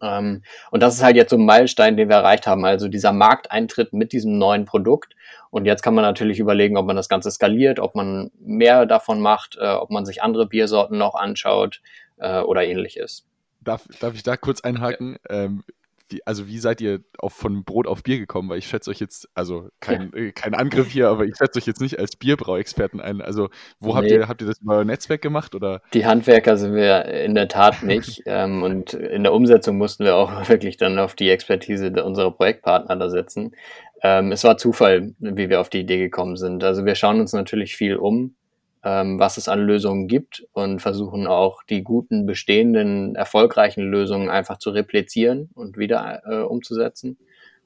Ähm, 0.01 0.43
und 0.71 0.83
das 0.83 0.95
ist 0.95 1.03
halt 1.03 1.15
jetzt 1.15 1.29
so 1.29 1.37
ein 1.37 1.45
Meilenstein, 1.45 1.95
den 1.95 2.09
wir 2.09 2.17
erreicht 2.17 2.45
haben. 2.45 2.65
Also 2.65 2.89
dieser 2.89 3.13
Markteintritt 3.13 3.93
mit 3.93 4.11
diesem 4.11 4.37
neuen 4.37 4.65
Produkt. 4.65 5.15
Und 5.51 5.65
jetzt 5.65 5.83
kann 5.83 5.95
man 5.95 6.03
natürlich 6.03 6.39
überlegen, 6.39 6.75
ob 6.77 6.85
man 6.85 6.97
das 6.97 7.09
Ganze 7.09 7.31
skaliert, 7.31 7.79
ob 7.79 7.95
man 7.95 8.29
mehr 8.39 8.85
davon 8.85 9.21
macht, 9.21 9.57
äh, 9.59 9.71
ob 9.71 9.89
man 9.89 10.05
sich 10.05 10.21
andere 10.21 10.47
Biersorten 10.47 10.97
noch 10.97 11.15
anschaut 11.15 11.81
äh, 12.17 12.41
oder 12.41 12.65
ähnliches. 12.65 13.28
Darf, 13.61 13.87
darf 13.99 14.15
ich 14.15 14.23
da 14.23 14.37
kurz 14.37 14.61
einhaken? 14.61 15.17
Ja. 15.29 15.43
Ähm, 15.43 15.63
wie, 16.09 16.25
also 16.25 16.47
wie 16.47 16.57
seid 16.57 16.81
ihr 16.81 17.01
auf, 17.17 17.33
von 17.33 17.63
Brot 17.63 17.87
auf 17.87 18.03
Bier 18.03 18.17
gekommen? 18.17 18.49
Weil 18.49 18.57
ich 18.57 18.67
schätze 18.67 18.89
euch 18.89 18.99
jetzt, 18.99 19.29
also 19.35 19.69
kein, 19.79 20.11
ja. 20.13 20.21
äh, 20.21 20.31
kein 20.31 20.53
Angriff 20.55 20.89
hier, 20.89 21.09
aber 21.09 21.25
ich 21.25 21.35
schätze 21.37 21.59
euch 21.59 21.67
jetzt 21.67 21.81
nicht 21.81 21.99
als 21.99 22.15
Bierbrauexperten 22.15 22.99
ein. 22.99 23.21
Also 23.21 23.49
wo 23.79 23.89
nee. 23.89 23.95
habt 23.95 24.11
ihr, 24.11 24.27
habt 24.27 24.41
ihr 24.41 24.47
das 24.47 24.59
über 24.59 24.77
euer 24.77 24.85
Netzwerk 24.85 25.21
gemacht? 25.21 25.55
Oder? 25.55 25.81
Die 25.93 26.05
Handwerker 26.05 26.57
sind 26.57 26.73
wir 26.73 27.05
in 27.05 27.35
der 27.35 27.47
Tat 27.47 27.83
nicht. 27.83 28.23
ähm, 28.25 28.63
und 28.63 28.93
in 28.93 29.23
der 29.23 29.33
Umsetzung 29.33 29.77
mussten 29.77 30.03
wir 30.03 30.15
auch 30.15 30.49
wirklich 30.49 30.77
dann 30.77 30.97
auf 30.99 31.15
die 31.15 31.29
Expertise 31.29 31.91
unserer 32.03 32.31
Projektpartner 32.31 32.95
da 32.95 33.09
setzen. 33.09 33.55
Ähm, 34.01 34.31
es 34.31 34.43
war 34.43 34.57
Zufall, 34.57 35.13
wie 35.19 35.49
wir 35.49 35.61
auf 35.61 35.69
die 35.69 35.81
Idee 35.81 35.97
gekommen 35.97 36.37
sind. 36.37 36.63
Also 36.63 36.85
wir 36.85 36.95
schauen 36.95 37.19
uns 37.19 37.33
natürlich 37.33 37.75
viel 37.75 37.97
um 37.97 38.35
ähm, 38.83 39.19
was 39.19 39.37
es 39.37 39.47
an 39.47 39.59
Lösungen 39.59 40.07
gibt 40.07 40.47
und 40.53 40.81
versuchen 40.81 41.27
auch 41.27 41.63
die 41.63 41.83
guten, 41.83 42.25
bestehenden, 42.25 43.15
erfolgreichen 43.15 43.83
Lösungen 43.83 44.29
einfach 44.29 44.57
zu 44.57 44.69
replizieren 44.69 45.49
und 45.53 45.77
wieder 45.77 46.21
äh, 46.25 46.41
umzusetzen. 46.41 47.17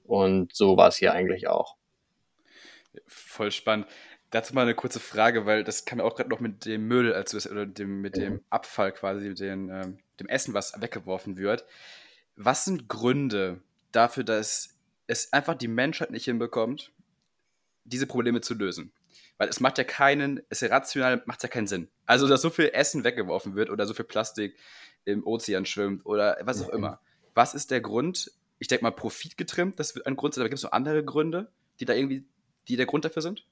Und 0.04 0.56
so 0.56 0.76
war 0.76 0.88
es 0.88 0.98
hier 0.98 1.14
eigentlich 1.14 1.48
auch. 1.48 1.76
Voll 3.08 3.52
spannend. 3.52 3.88
Dazu 4.32 4.56
mal 4.56 4.64
eine 4.64 4.74
kurze 4.74 5.00
Frage, 5.00 5.46
weil 5.46 5.64
das 5.64 5.86
kam 5.86 6.00
ja 6.00 6.06
auch 6.06 6.16
gerade 6.16 6.30
noch 6.30 6.40
mit 6.40 6.66
dem 6.66 6.88
Müll, 6.88 7.14
also 7.14 7.38
oder 7.50 7.68
dem, 7.68 8.02
mit 8.02 8.18
dem 8.18 8.42
Abfall 8.50 8.92
quasi, 8.92 9.30
mit 9.30 9.40
den, 9.40 9.70
ähm, 9.70 10.00
dem 10.20 10.28
Essen, 10.28 10.56
was 10.56 10.82
weggeworfen 10.82 11.38
wird. 11.38 11.66
Was 12.36 12.66
sind 12.66 12.90
Gründe 12.90 13.62
dafür, 13.92 14.24
dass 14.24 14.76
es 15.06 15.32
einfach 15.34 15.54
die 15.54 15.68
Menschheit 15.68 16.10
nicht 16.10 16.26
hinbekommt, 16.26 16.92
diese 17.86 18.08
Probleme 18.08 18.42
zu 18.42 18.56
lösen? 18.56 18.92
Weil 19.38 19.50
es 19.50 19.60
macht 19.60 19.78
ja 19.78 19.84
keinen, 19.84 20.42
es 20.50 20.64
rational 20.64 21.24
macht 21.26 21.44
ja 21.44 21.50
keinen 21.50 21.68
Sinn. 21.68 21.90
Also, 22.06 22.28
dass 22.28 22.42
so 22.42 22.50
viel 22.50 22.70
Essen 22.74 23.04
weggeworfen 23.04 23.56
wird 23.56 23.70
oder 23.70 23.86
so 23.86 23.94
viel 23.94 24.06
Plastik 24.06 24.58
im 25.06 25.26
Ozean 25.26 25.66
schwimmt 25.66 26.06
oder 26.06 26.38
was 26.42 26.62
auch 26.62 26.70
immer. 26.70 27.00
Was 27.34 27.54
ist 27.54 27.72
der 27.72 27.82
Grund? 27.82 28.32
Ich 28.60 28.68
denke 28.68 28.84
mal, 28.84 28.92
Profit 28.92 29.38
getrimmt, 29.38 29.80
das 29.80 29.96
wird 29.96 30.06
ein 30.06 30.16
Grund 30.16 30.34
sein, 30.34 30.44
aber 30.44 30.50
gibt 30.50 30.60
es 30.60 30.64
noch 30.64 30.72
andere 30.72 31.04
Gründe, 31.04 31.52
die 31.80 31.86
da 31.86 31.94
irgendwie, 31.94 32.26
die 32.68 32.76
der 32.76 32.86
Grund 32.86 33.06
dafür 33.06 33.22
sind? 33.22 33.46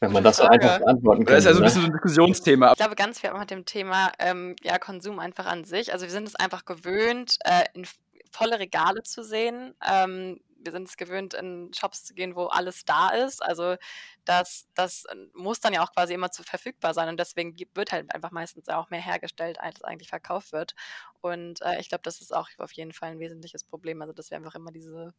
Wenn 0.00 0.12
man 0.12 0.24
das 0.24 0.38
so 0.38 0.42
einfach 0.42 0.78
beantworten 0.78 1.24
kann. 1.24 1.36
Das 1.36 1.44
ist 1.44 1.48
ja 1.48 1.54
so 1.54 1.60
ein 1.60 1.64
bisschen 1.64 1.82
so 1.82 1.86
ein 1.86 1.92
Diskussionsthema. 1.92 2.72
Ich 2.72 2.78
glaube, 2.78 2.96
ganz 2.96 3.20
viel 3.20 3.30
auch 3.30 3.38
mit 3.38 3.50
dem 3.50 3.64
Thema 3.64 4.12
ähm, 4.18 4.56
ja, 4.62 4.78
Konsum 4.78 5.20
einfach 5.20 5.46
an 5.46 5.64
sich. 5.64 5.92
Also 5.92 6.06
wir 6.06 6.10
sind 6.10 6.26
es 6.26 6.34
einfach 6.34 6.64
gewöhnt, 6.64 7.36
äh, 7.44 7.64
in 7.74 7.86
volle 8.32 8.58
Regale 8.58 9.04
zu 9.04 9.22
sehen. 9.22 9.74
Ähm, 9.88 10.40
wir 10.64 10.72
sind 10.72 10.88
es 10.88 10.96
gewöhnt, 10.96 11.34
in 11.34 11.70
Shops 11.74 12.04
zu 12.04 12.14
gehen, 12.14 12.36
wo 12.36 12.46
alles 12.46 12.84
da 12.84 13.10
ist. 13.10 13.42
Also 13.42 13.76
das, 14.24 14.68
das 14.74 15.04
äh, 15.06 15.16
muss 15.34 15.60
dann 15.60 15.72
ja 15.72 15.82
auch 15.82 15.92
quasi 15.92 16.14
immer 16.14 16.30
zu 16.30 16.42
verfügbar 16.42 16.94
sein 16.94 17.08
und 17.08 17.18
deswegen 17.18 17.54
wird 17.74 17.92
halt 17.92 18.14
einfach 18.14 18.30
meistens 18.30 18.68
auch 18.68 18.90
mehr 18.90 19.00
hergestellt, 19.00 19.60
als 19.60 19.82
eigentlich 19.82 20.08
verkauft 20.08 20.52
wird. 20.52 20.74
Und 21.20 21.62
äh, 21.62 21.80
ich 21.80 21.88
glaube, 21.88 22.02
das 22.02 22.20
ist 22.20 22.34
auch 22.34 22.48
auf 22.58 22.72
jeden 22.72 22.92
Fall 22.92 23.10
ein 23.10 23.20
wesentliches 23.20 23.64
Problem. 23.64 24.00
Also 24.02 24.12
dass 24.12 24.30
wir 24.30 24.38
einfach 24.38 24.54
immer 24.54 24.72
diese 24.72 25.14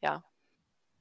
ja, 0.00 0.22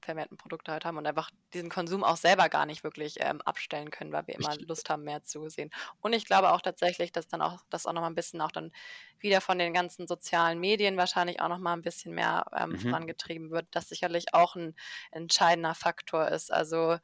vermehrten 0.04 0.38
Produkte 0.38 0.72
halt 0.72 0.86
haben 0.86 0.98
und 0.98 1.06
einfach 1.06 1.30
diesen 1.54 1.70
Konsum 1.70 2.04
auch 2.04 2.18
selber 2.18 2.50
gar 2.50 2.66
nicht 2.66 2.84
wirklich 2.84 3.18
ähm, 3.20 3.42
abstellen 3.42 3.92
können, 3.92 4.12
weil 4.12 4.28
wir 4.28 4.36
immer 4.36 4.56
Lust 4.68 4.90
haben, 4.90 5.04
mehr 5.04 5.24
zu 5.24 5.50
sehen. 5.50 5.72
Und 6.02 6.14
ich 6.14 6.26
glaube 6.26 6.52
auch 6.52 6.62
tatsächlich, 6.62 7.12
dass 7.12 7.28
dann 7.28 7.42
auch 7.42 7.60
das 7.70 7.86
auch 7.86 7.94
nochmal 7.94 8.12
ein 8.12 8.16
bisschen 8.16 8.42
auch 8.42 8.52
dann 8.52 8.72
wieder 9.20 9.42
von 9.42 9.60
den 9.60 9.74
ganzen 9.74 10.08
sozialen 10.08 10.60
Medien 10.60 10.98
wahrscheinlich 10.98 11.42
auch 11.42 11.50
nochmal 11.50 11.76
ein 11.76 11.82
bisschen 11.82 12.14
mehr 12.14 12.46
ähm, 12.56 12.72
mhm. 12.72 12.80
vorangetrieben 12.80 13.52
wird, 13.52 13.68
das 13.72 13.90
sicherlich 13.90 14.34
auch 14.34 14.56
ein 14.56 14.76
entscheidender 15.12 15.76
Faktor 15.76 16.28
ist. 16.28 16.52
Also 16.52 16.98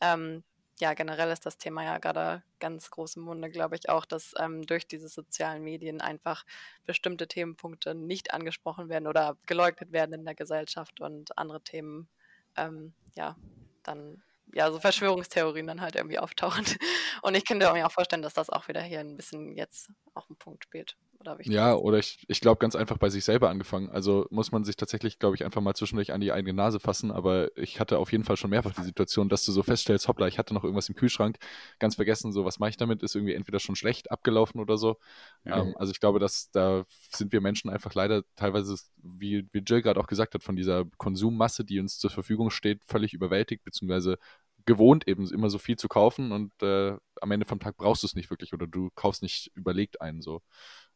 ähm, 0.00 0.42
ja, 0.80 0.94
generell 0.94 1.30
ist 1.30 1.46
das 1.46 1.56
Thema 1.56 1.84
ja 1.84 1.98
gerade 1.98 2.42
ganz 2.58 2.90
groß 2.90 3.16
im 3.16 3.22
Munde, 3.22 3.50
glaube 3.50 3.76
ich 3.76 3.88
auch, 3.88 4.04
dass 4.04 4.34
ähm, 4.38 4.66
durch 4.66 4.86
diese 4.86 5.08
sozialen 5.08 5.62
Medien 5.62 6.00
einfach 6.00 6.44
bestimmte 6.84 7.28
Themenpunkte 7.28 7.94
nicht 7.94 8.34
angesprochen 8.34 8.88
werden 8.88 9.06
oder 9.06 9.36
geleugnet 9.46 9.92
werden 9.92 10.14
in 10.14 10.24
der 10.24 10.34
Gesellschaft 10.34 11.00
und 11.00 11.38
andere 11.38 11.60
Themen 11.60 12.08
ähm, 12.56 12.94
ja, 13.14 13.36
dann 13.82 14.22
ja, 14.54 14.70
so 14.70 14.78
Verschwörungstheorien 14.78 15.66
dann 15.66 15.80
halt 15.80 15.96
irgendwie 15.96 16.18
auftauchen. 16.18 16.64
Und 17.22 17.34
ich 17.34 17.44
könnte 17.44 17.70
mir 17.72 17.86
auch 17.86 17.92
vorstellen, 17.92 18.22
dass 18.22 18.34
das 18.34 18.50
auch 18.50 18.68
wieder 18.68 18.82
hier 18.82 19.00
ein 19.00 19.16
bisschen 19.16 19.56
jetzt 19.56 19.90
auch 20.14 20.28
einen 20.28 20.38
Punkt 20.38 20.64
spielt. 20.64 20.96
Oder 21.20 21.38
ja, 21.42 21.74
oder 21.74 21.98
ich, 21.98 22.24
ich 22.28 22.40
glaube 22.40 22.58
ganz 22.58 22.76
einfach 22.76 22.98
bei 22.98 23.08
sich 23.08 23.24
selber 23.24 23.48
angefangen. 23.48 23.88
Also 23.90 24.26
muss 24.30 24.52
man 24.52 24.64
sich 24.64 24.76
tatsächlich, 24.76 25.18
glaube 25.18 25.36
ich, 25.36 25.44
einfach 25.44 25.60
mal 25.60 25.74
zwischendurch 25.74 26.12
an 26.12 26.20
die 26.20 26.32
eigene 26.32 26.52
Nase 26.52 26.80
fassen. 26.80 27.10
Aber 27.10 27.56
ich 27.56 27.80
hatte 27.80 27.98
auf 27.98 28.12
jeden 28.12 28.24
Fall 28.24 28.36
schon 28.36 28.50
mehrfach 28.50 28.74
die 28.74 28.82
Situation, 28.82 29.28
dass 29.28 29.44
du 29.44 29.52
so 29.52 29.62
feststellst, 29.62 30.08
hoppla, 30.08 30.26
ich 30.26 30.38
hatte 30.38 30.54
noch 30.54 30.64
irgendwas 30.64 30.88
im 30.88 30.94
Kühlschrank, 30.94 31.38
ganz 31.78 31.94
vergessen, 31.94 32.32
so 32.32 32.44
was 32.44 32.58
mache 32.58 32.70
ich 32.70 32.76
damit, 32.76 33.02
ist 33.02 33.14
irgendwie 33.14 33.34
entweder 33.34 33.58
schon 33.58 33.76
schlecht 33.76 34.10
abgelaufen 34.10 34.60
oder 34.60 34.76
so. 34.76 34.98
Ja. 35.44 35.62
Ähm, 35.62 35.74
also 35.78 35.92
ich 35.92 36.00
glaube, 36.00 36.18
dass 36.18 36.50
da 36.50 36.84
sind 37.10 37.32
wir 37.32 37.40
Menschen 37.40 37.70
einfach 37.70 37.94
leider 37.94 38.22
teilweise, 38.36 38.76
wie, 39.02 39.48
wie 39.52 39.58
Jill 39.60 39.82
gerade 39.82 40.00
auch 40.00 40.06
gesagt 40.06 40.34
hat, 40.34 40.42
von 40.42 40.56
dieser 40.56 40.84
Konsummasse, 40.98 41.64
die 41.64 41.80
uns 41.80 41.98
zur 41.98 42.10
Verfügung 42.10 42.50
steht, 42.50 42.84
völlig 42.84 43.14
überwältigt, 43.14 43.64
beziehungsweise 43.64 44.18
gewohnt, 44.66 45.06
eben 45.08 45.30
immer 45.30 45.50
so 45.50 45.58
viel 45.58 45.76
zu 45.76 45.88
kaufen 45.88 46.32
und 46.32 46.50
äh, 46.62 46.96
am 47.20 47.30
Ende 47.30 47.46
vom 47.46 47.60
Tag 47.60 47.76
brauchst 47.76 48.02
du 48.02 48.06
es 48.06 48.14
nicht 48.14 48.30
wirklich 48.30 48.52
oder 48.52 48.66
du 48.66 48.90
kaufst 48.94 49.22
nicht 49.22 49.50
überlegt 49.54 50.00
einen 50.00 50.22
so. 50.22 50.42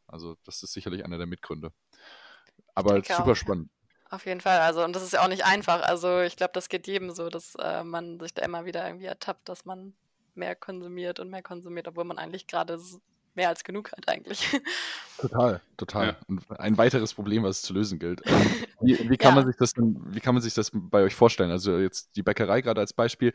Also 0.09 0.35
das 0.43 0.63
ist 0.63 0.73
sicherlich 0.73 1.05
einer 1.05 1.17
der 1.17 1.27
Mitgründe. 1.27 1.71
Aber 2.75 2.95
super 3.03 3.31
auch. 3.31 3.35
spannend. 3.35 3.69
Auf 4.09 4.25
jeden 4.25 4.41
Fall. 4.41 4.59
Also, 4.59 4.83
und 4.83 4.95
das 4.95 5.03
ist 5.03 5.13
ja 5.13 5.23
auch 5.23 5.27
nicht 5.27 5.45
einfach. 5.45 5.83
Also, 5.83 6.21
ich 6.21 6.35
glaube, 6.35 6.51
das 6.53 6.67
geht 6.67 6.87
jedem 6.87 7.11
so, 7.11 7.29
dass 7.29 7.53
äh, 7.55 7.83
man 7.83 8.19
sich 8.19 8.33
da 8.33 8.43
immer 8.43 8.65
wieder 8.65 8.85
irgendwie 8.85 9.05
ertappt, 9.05 9.47
dass 9.47 9.65
man 9.65 9.93
mehr 10.33 10.55
konsumiert 10.55 11.19
und 11.19 11.29
mehr 11.29 11.43
konsumiert, 11.43 11.87
obwohl 11.87 12.05
man 12.05 12.17
eigentlich 12.17 12.47
gerade 12.47 12.79
mehr 13.35 13.49
als 13.49 13.63
genug 13.63 13.91
hat 13.91 14.07
eigentlich. 14.07 14.49
Total, 15.19 15.61
total. 15.75 16.07
Ja. 16.07 16.17
Und 16.29 16.49
ein 16.61 16.77
weiteres 16.77 17.13
Problem, 17.13 17.43
was 17.43 17.57
es 17.57 17.61
zu 17.63 17.73
lösen 17.73 17.99
gilt. 17.99 18.21
Wie, 18.81 18.97
wie, 19.09 19.17
kann 19.17 19.31
ja. 19.31 19.41
man 19.41 19.45
sich 19.45 19.57
das 19.57 19.73
denn, 19.73 19.97
wie 20.05 20.21
kann 20.21 20.33
man 20.33 20.41
sich 20.41 20.53
das 20.53 20.71
bei 20.73 21.03
euch 21.03 21.13
vorstellen? 21.13 21.51
Also 21.51 21.77
jetzt 21.77 22.15
die 22.15 22.23
Bäckerei 22.23 22.61
gerade 22.61 22.79
als 22.79 22.93
Beispiel. 22.93 23.33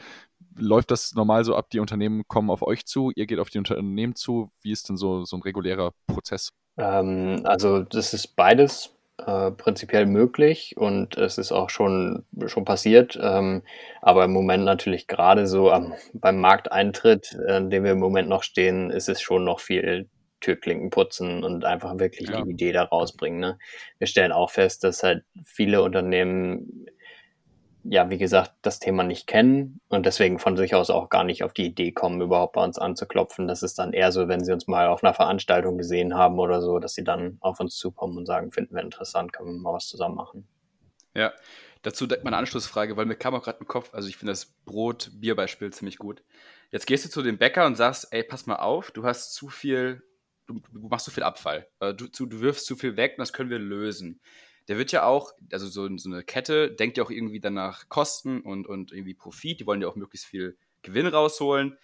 Läuft 0.57 0.91
das 0.91 1.13
normal 1.13 1.45
so 1.45 1.55
ab, 1.55 1.69
die 1.69 1.81
Unternehmen 1.81 2.23
kommen 2.27 2.49
auf 2.49 2.63
euch 2.63 2.87
zu, 2.87 3.13
ihr 3.15 3.27
geht 3.27 3.39
auf 3.39 3.51
die 3.51 3.59
Unternehmen 3.59 4.15
zu? 4.15 4.51
Wie 4.63 4.73
ist 4.73 4.89
denn 4.89 4.97
so, 4.97 5.27
so 5.27 5.37
ein 5.37 5.43
regulärer 5.43 5.93
Prozess? 6.07 6.55
Ähm, 6.77 7.41
also 7.45 7.81
das 7.81 8.15
ist 8.15 8.37
beides 8.37 8.95
äh, 9.19 9.51
prinzipiell 9.53 10.07
möglich 10.07 10.75
und 10.77 11.17
es 11.17 11.39
ist 11.39 11.53
auch 11.53 11.71
schon, 11.71 12.25
schon 12.47 12.65
passiert. 12.65 13.19
Ähm, 13.21 13.63
aber 14.03 14.25
im 14.25 14.33
Moment 14.33 14.65
natürlich 14.65 15.07
gerade 15.07 15.47
so 15.47 15.71
am, 15.71 15.95
beim 16.13 16.41
Markteintritt, 16.41 17.37
äh, 17.47 17.59
in 17.59 17.71
dem 17.71 17.85
wir 17.85 17.93
im 17.93 18.01
Moment 18.01 18.29
noch 18.29 18.43
stehen, 18.43 18.91
ist 18.91 19.09
es 19.09 19.21
schon 19.21 19.45
noch 19.45 19.61
viel 19.61 20.09
Türklinken 20.41 20.91
putzen 20.91 21.43
und 21.43 21.65
einfach 21.65 21.99
wirklich 21.99 22.29
ja. 22.29 22.43
die 22.43 22.51
Idee 22.51 22.73
da 22.73 22.83
rausbringen. 22.83 23.41
Ne? 23.41 23.59
Wir 23.99 24.07
stellen 24.07 24.33
auch 24.33 24.51
fest, 24.51 24.85
dass 24.85 25.03
halt 25.03 25.25
viele 25.43 25.83
Unternehmen 25.83 26.87
ja, 27.85 28.09
wie 28.09 28.18
gesagt, 28.18 28.55
das 28.62 28.79
Thema 28.79 29.05
nicht 29.05 29.27
kennen 29.27 29.81
und 29.88 30.07
deswegen 30.07 30.38
von 30.38 30.57
sich 30.57 30.75
aus 30.75 30.88
auch 30.88 31.11
gar 31.11 31.23
nicht 31.23 31.44
auf 31.44 31.53
die 31.53 31.66
Idee 31.66 31.92
kommen, 31.92 32.20
überhaupt 32.20 32.55
bei 32.55 32.64
uns 32.64 32.79
anzuklopfen. 32.79 33.47
Das 33.47 33.62
ist 33.62 33.79
dann 33.79 33.92
eher 33.92 34.11
so, 34.11 34.27
wenn 34.27 34.42
sie 34.42 34.53
uns 34.53 34.66
mal 34.66 34.88
auf 34.88 35.05
einer 35.05 35.12
Veranstaltung 35.12 35.77
gesehen 35.77 36.14
haben 36.14 36.38
oder 36.38 36.62
so, 36.62 36.79
dass 36.79 36.94
sie 36.94 37.05
dann 37.05 37.37
auf 37.40 37.61
uns 37.61 37.77
zukommen 37.77 38.16
und 38.16 38.27
sagen, 38.27 38.53
finden 38.53 38.75
wir 38.75 38.83
interessant, 38.83 39.33
können 39.33 39.55
wir 39.55 39.61
mal 39.61 39.75
was 39.75 39.87
zusammen 39.87 40.14
machen. 40.14 40.49
Ja, 41.14 41.33
dazu 41.83 42.07
direkt 42.07 42.25
meine 42.25 42.38
Anschlussfrage, 42.38 42.97
weil 42.97 43.07
mir 43.07 43.16
kam 43.16 43.35
auch 43.35 43.42
gerade 43.42 43.59
im 43.61 43.68
Kopf, 43.68 43.92
also 43.92 44.09
ich 44.09 44.16
finde 44.16 44.33
das 44.33 44.47
Brot-Bier-Beispiel 44.64 45.70
ziemlich 45.73 45.99
gut. 45.99 46.25
Jetzt 46.70 46.87
gehst 46.87 47.05
du 47.05 47.11
zu 47.11 47.23
dem 47.23 47.38
Bäcker 47.38 47.66
und 47.66 47.77
sagst, 47.77 48.09
ey, 48.12 48.25
pass 48.25 48.47
mal 48.47 48.57
auf, 48.57 48.90
du 48.92 49.05
hast 49.05 49.35
zu 49.35 49.49
viel, 49.49 50.03
du, 50.47 50.61
du 50.73 50.88
machst 50.88 51.05
zu 51.05 51.11
viel 51.11 51.23
Abfall, 51.23 51.68
äh, 51.81 51.92
du, 51.92 52.09
du 52.09 52.40
wirfst 52.40 52.66
zu 52.66 52.77
viel 52.77 52.97
weg 52.97 53.12
und 53.16 53.20
das 53.20 53.35
können 53.35 53.51
wir 53.51 53.59
lösen 53.59 54.20
der 54.68 54.79
wird 54.79 54.92
ja 54.92 55.05
auch, 55.05 55.33
also 55.53 55.66
so, 55.66 55.94
so 55.96 56.09
eine 56.11 56.22
Kette 56.22 56.70
denkt 56.70 56.96
ja 56.96 57.05
auch 57.05 57.11
irgendwie 57.11 57.40
danach 57.40 57.88
Kosten 57.88 58.40
und, 58.40 58.66
und 58.66 58.92
irgendwie 58.92 59.14
Profit, 59.14 59.61
die 59.61 59.66
wollen 59.66 59.83
ja 59.83 59.88
auch 59.88 59.96
möglichst 59.96 60.27
viel 60.27 60.57
Gewinn 60.83 61.07
rausholen. 61.07 61.77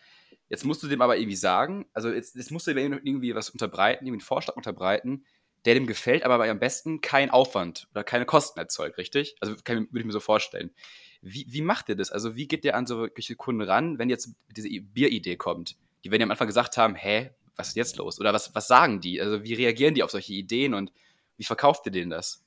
Jetzt 0.49 0.65
musst 0.65 0.83
du 0.83 0.89
dem 0.89 1.03
aber 1.03 1.17
irgendwie 1.17 1.37
sagen, 1.37 1.87
also 1.93 2.11
jetzt, 2.11 2.37
jetzt 2.37 2.51
musst 2.51 2.67
du 2.67 2.75
dem 2.75 2.93
irgendwie 3.05 3.35
was 3.35 3.51
unterbreiten, 3.51 4.05
irgendwie 4.05 4.21
einen 4.21 4.27
Vorschlag 4.27 4.57
unterbreiten, 4.57 5.25
der 5.65 5.75
dem 5.75 5.87
gefällt, 5.87 6.25
aber 6.25 6.43
am 6.49 6.59
besten 6.59 7.01
kein 7.01 7.31
Aufwand 7.31 7.89
oder 7.93 8.03
keine 8.03 8.25
Kosten 8.25 8.59
erzeugt, 8.59 8.97
richtig? 8.99 9.37
Also 9.41 9.55
kann, 9.63 9.89
würde 9.91 10.01
ich 10.01 10.07
mir 10.07 10.13
so 10.13 10.21
vorstellen. 10.21 10.71
Wie, 11.21 11.47
wie 11.49 11.61
macht 11.61 11.89
ihr 11.91 11.97
das? 11.97 12.11
Also 12.11 12.35
wie 12.35 12.49
geht 12.49 12.65
der 12.65 12.77
an 12.77 12.87
solche 12.87 13.37
Kunden 13.37 13.61
ran, 13.61 13.99
wenn 13.99 14.09
jetzt 14.09 14.35
diese 14.57 14.69
Bieridee 14.69 15.37
kommt? 15.37 15.77
Die 16.03 16.11
werden 16.11 16.23
ja 16.23 16.27
am 16.27 16.31
Anfang 16.31 16.47
gesagt 16.47 16.79
haben, 16.79 16.95
hä, 16.95 17.31
was 17.57 17.69
ist 17.69 17.77
jetzt 17.77 17.99
los? 17.99 18.19
Oder 18.19 18.33
was, 18.33 18.55
was 18.55 18.69
sagen 18.69 19.03
die? 19.03 19.21
Also 19.21 19.45
wie 19.45 19.53
reagieren 19.53 19.95
die 19.95 20.03
auf 20.03 20.11
solche 20.11 20.33
Ideen 20.33 20.73
und 20.73 20.93
wie 21.37 21.45
verkauft 21.45 21.85
ihr 21.85 21.93
denen 21.93 22.11
das? 22.11 22.43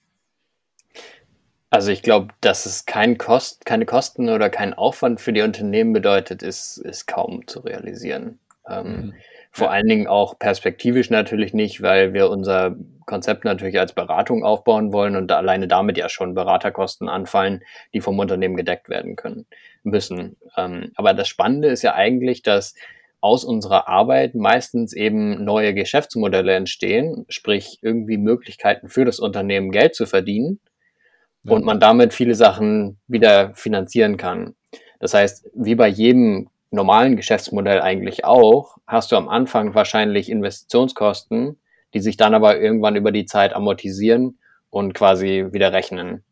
Also 1.73 1.91
ich 1.91 2.03
glaube, 2.03 2.27
dass 2.39 2.67
es 2.67 2.85
kein 2.85 3.17
Kost, 3.17 3.65
keine 3.65 3.87
Kosten 3.87 4.29
oder 4.29 4.51
kein 4.51 4.75
Aufwand 4.75 5.19
für 5.19 5.33
die 5.33 5.41
Unternehmen 5.41 5.91
bedeutet, 5.91 6.43
ist, 6.43 6.77
ist 6.77 7.07
kaum 7.07 7.47
zu 7.47 7.61
realisieren. 7.61 8.37
Ähm, 8.69 8.85
mhm. 8.85 9.13
Vor 9.49 9.71
allen 9.71 9.87
Dingen 9.87 10.05
auch 10.05 10.37
perspektivisch 10.37 11.09
natürlich 11.09 11.51
nicht, 11.55 11.81
weil 11.81 12.13
wir 12.13 12.29
unser 12.29 12.75
Konzept 13.07 13.43
natürlich 13.43 13.79
als 13.79 13.93
Beratung 13.93 14.43
aufbauen 14.43 14.93
wollen 14.93 15.15
und 15.15 15.29
da 15.29 15.37
alleine 15.37 15.67
damit 15.67 15.97
ja 15.97 16.09
schon 16.09 16.35
Beraterkosten 16.35 17.09
anfallen, 17.09 17.63
die 17.91 18.01
vom 18.01 18.19
Unternehmen 18.19 18.55
gedeckt 18.55 18.87
werden 18.87 19.15
können 19.15 19.47
müssen. 19.81 20.37
Ähm, 20.55 20.91
aber 20.93 21.15
das 21.15 21.27
Spannende 21.27 21.69
ist 21.69 21.81
ja 21.81 21.95
eigentlich, 21.95 22.43
dass 22.43 22.75
aus 23.19 23.43
unserer 23.43 23.87
Arbeit 23.87 24.35
meistens 24.35 24.93
eben 24.93 25.43
neue 25.43 25.73
Geschäftsmodelle 25.73 26.53
entstehen, 26.53 27.25
sprich 27.29 27.79
irgendwie 27.81 28.17
Möglichkeiten 28.17 28.89
für 28.89 29.05
das 29.05 29.17
Unternehmen 29.17 29.71
Geld 29.71 29.95
zu 29.95 30.05
verdienen 30.05 30.59
ja. 31.43 31.53
und 31.53 31.65
man 31.65 31.79
damit 31.79 32.13
viele 32.13 32.35
Sachen 32.35 32.97
wieder 33.07 33.53
finanzieren 33.55 34.17
kann. 34.17 34.55
Das 34.99 35.13
heißt, 35.13 35.49
wie 35.53 35.75
bei 35.75 35.87
jedem 35.87 36.49
normalen 36.71 37.15
Geschäftsmodell 37.15 37.81
eigentlich 37.81 38.25
auch, 38.25 38.77
hast 38.87 39.11
du 39.11 39.15
am 39.15 39.29
Anfang 39.29 39.75
wahrscheinlich 39.75 40.29
Investitionskosten, 40.29 41.59
die 41.93 41.99
sich 41.99 42.17
dann 42.17 42.33
aber 42.33 42.59
irgendwann 42.59 42.95
über 42.95 43.11
die 43.11 43.25
Zeit 43.25 43.53
amortisieren 43.53 44.39
und 44.69 44.93
quasi 44.93 45.47
wieder 45.51 45.71
rechnen. 45.71 46.23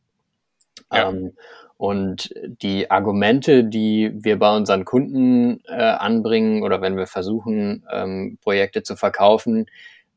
Ja. 0.91 1.09
Ähm, 1.09 1.33
und 1.77 2.29
die 2.61 2.91
Argumente, 2.91 3.63
die 3.63 4.11
wir 4.13 4.37
bei 4.37 4.55
unseren 4.55 4.85
Kunden 4.85 5.61
äh, 5.65 5.73
anbringen 5.81 6.61
oder 6.61 6.79
wenn 6.79 6.95
wir 6.95 7.07
versuchen, 7.07 7.83
ähm, 7.91 8.37
Projekte 8.41 8.83
zu 8.83 8.95
verkaufen, 8.95 9.65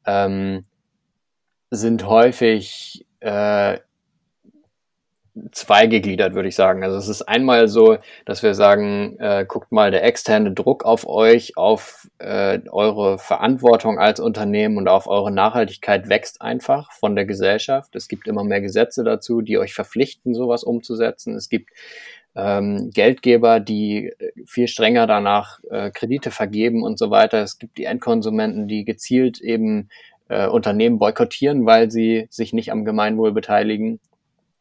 ähm, 0.06 0.64
sind 1.70 2.06
häufig 2.06 3.06
äh, 3.20 3.78
zweigegliedert, 5.50 6.34
würde 6.34 6.48
ich 6.48 6.54
sagen. 6.54 6.84
Also 6.84 6.96
es 6.96 7.08
ist 7.08 7.22
einmal 7.22 7.66
so, 7.66 7.98
dass 8.24 8.42
wir 8.42 8.54
sagen, 8.54 9.16
äh, 9.18 9.44
guckt 9.46 9.72
mal, 9.72 9.90
der 9.90 10.04
externe 10.04 10.52
Druck 10.52 10.84
auf 10.84 11.08
euch, 11.08 11.56
auf 11.56 12.08
äh, 12.18 12.60
eure 12.70 13.18
Verantwortung 13.18 13.98
als 13.98 14.20
Unternehmen 14.20 14.76
und 14.76 14.88
auf 14.88 15.08
eure 15.08 15.32
Nachhaltigkeit 15.32 16.08
wächst 16.08 16.40
einfach 16.40 16.92
von 16.92 17.16
der 17.16 17.24
Gesellschaft. 17.24 17.96
Es 17.96 18.06
gibt 18.06 18.28
immer 18.28 18.44
mehr 18.44 18.60
Gesetze 18.60 19.02
dazu, 19.02 19.40
die 19.40 19.58
euch 19.58 19.74
verpflichten, 19.74 20.34
sowas 20.34 20.62
umzusetzen. 20.62 21.34
Es 21.34 21.48
gibt 21.48 21.70
ähm, 22.36 22.90
Geldgeber, 22.94 23.58
die 23.58 24.12
viel 24.46 24.68
strenger 24.68 25.06
danach 25.06 25.60
äh, 25.70 25.90
Kredite 25.90 26.30
vergeben 26.30 26.82
und 26.84 26.98
so 26.98 27.10
weiter. 27.10 27.42
Es 27.42 27.58
gibt 27.58 27.76
die 27.78 27.84
Endkonsumenten, 27.84 28.68
die 28.68 28.84
gezielt 28.84 29.40
eben 29.40 29.88
äh, 30.28 30.46
Unternehmen 30.46 30.98
boykottieren, 30.98 31.66
weil 31.66 31.90
sie 31.90 32.26
sich 32.30 32.52
nicht 32.52 32.70
am 32.70 32.84
Gemeinwohl 32.84 33.32
beteiligen 33.32 34.00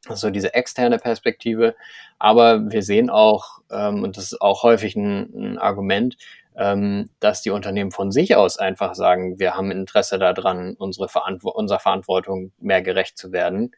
also 0.07 0.29
diese 0.29 0.53
externe 0.53 0.97
Perspektive. 0.97 1.75
Aber 2.19 2.71
wir 2.71 2.83
sehen 2.83 3.09
auch, 3.09 3.59
ähm, 3.71 4.03
und 4.03 4.17
das 4.17 4.25
ist 4.25 4.41
auch 4.41 4.63
häufig 4.63 4.95
ein, 4.95 5.33
ein 5.35 5.57
Argument, 5.57 6.17
ähm, 6.55 7.09
dass 7.19 7.41
die 7.41 7.49
Unternehmen 7.49 7.91
von 7.91 8.11
sich 8.11 8.35
aus 8.35 8.57
einfach 8.57 8.95
sagen, 8.95 9.39
wir 9.39 9.55
haben 9.55 9.71
Interesse 9.71 10.19
daran, 10.19 10.75
unsere 10.77 11.09
Verantwo 11.09 11.49
unserer 11.49 11.79
Verantwortung 11.79 12.51
mehr 12.59 12.81
gerecht 12.81 13.17
zu 13.17 13.31
werden. 13.31 13.71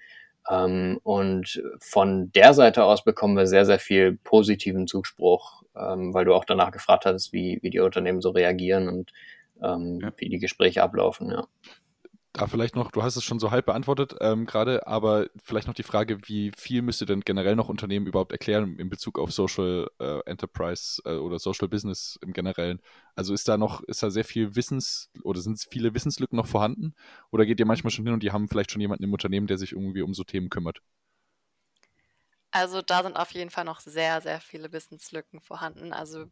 Ähm, 0.50 1.00
und 1.04 1.64
von 1.80 2.32
der 2.34 2.54
Seite 2.54 2.84
aus 2.84 3.04
bekommen 3.04 3.36
wir 3.38 3.48
sehr, 3.48 3.66
sehr 3.66 3.80
viel 3.80 4.18
positiven 4.24 4.88
Zuspruch, 4.88 5.64
ähm, 5.76 6.14
weil 6.14 6.26
du 6.26 6.34
auch 6.34 6.46
danach 6.46 6.72
gefragt 6.72 7.06
hast, 7.06 7.34
wie, 7.34 7.60
wie 7.62 7.70
die 7.70 7.80
Unternehmen 7.80 8.22
so 8.22 8.30
reagieren 8.32 8.90
und 8.90 9.12
ähm, 9.64 10.00
ja. 10.02 10.12
wie 10.18 10.30
die 10.30 10.40
Gespräche 10.40 10.84
ablaufen. 10.84 11.32
Ja. 11.32 11.48
Da 12.38 12.48
vielleicht 12.48 12.76
noch, 12.76 12.92
du 12.92 13.02
hast 13.02 13.16
es 13.16 13.24
schon 13.24 13.40
so 13.40 13.52
halb 13.52 13.66
beantwortet 13.66 14.16
ähm, 14.20 14.46
gerade, 14.46 14.88
aber 14.88 15.28
vielleicht 15.42 15.68
noch 15.68 15.74
die 15.74 15.84
Frage, 15.84 16.28
wie 16.28 16.52
viel 16.58 16.82
müsst 16.82 17.00
ihr 17.00 17.08
denn 17.08 17.22
generell 17.22 17.56
noch 17.56 17.70
Unternehmen 17.70 18.08
überhaupt 18.08 18.34
erklären 18.34 18.78
in 18.78 18.90
Bezug 18.90 19.20
auf 19.20 19.32
Social 19.32 19.90
äh, 20.02 20.20
Enterprise 20.26 21.02
äh, 21.06 21.16
oder 21.16 21.40
Social 21.40 21.70
Business 21.70 22.20
im 22.22 22.34
Generellen? 22.34 22.82
Also 23.16 23.34
ist 23.34 23.48
da 23.48 23.58
noch, 23.58 23.84
ist 23.84 24.04
da 24.04 24.10
sehr 24.10 24.26
viel 24.26 24.54
Wissens 24.58 25.10
oder 25.24 25.40
sind 25.40 25.66
viele 25.72 25.94
Wissenslücken 25.94 26.36
noch 26.36 26.48
vorhanden? 26.48 26.94
Oder 27.32 27.46
geht 27.46 27.58
ihr 27.62 27.66
manchmal 27.66 27.92
schon 27.92 28.04
hin 28.04 28.14
und 28.14 28.22
die 28.22 28.34
haben 28.34 28.50
vielleicht 28.50 28.72
schon 28.72 28.82
jemanden 28.82 29.06
im 29.06 29.14
Unternehmen, 29.14 29.48
der 29.48 29.58
sich 29.58 29.72
irgendwie 29.72 30.02
um 30.02 30.14
so 30.14 30.26
Themen 30.26 30.50
kümmert? 30.50 30.82
Also 32.52 32.82
da 32.82 33.02
sind 33.02 33.16
auf 33.16 33.32
jeden 33.32 33.50
Fall 33.50 33.64
noch 33.64 33.80
sehr, 33.80 34.20
sehr 34.20 34.42
viele 34.42 34.74
Wissenslücken 34.74 35.40
vorhanden. 35.40 35.94
Also 35.94 36.26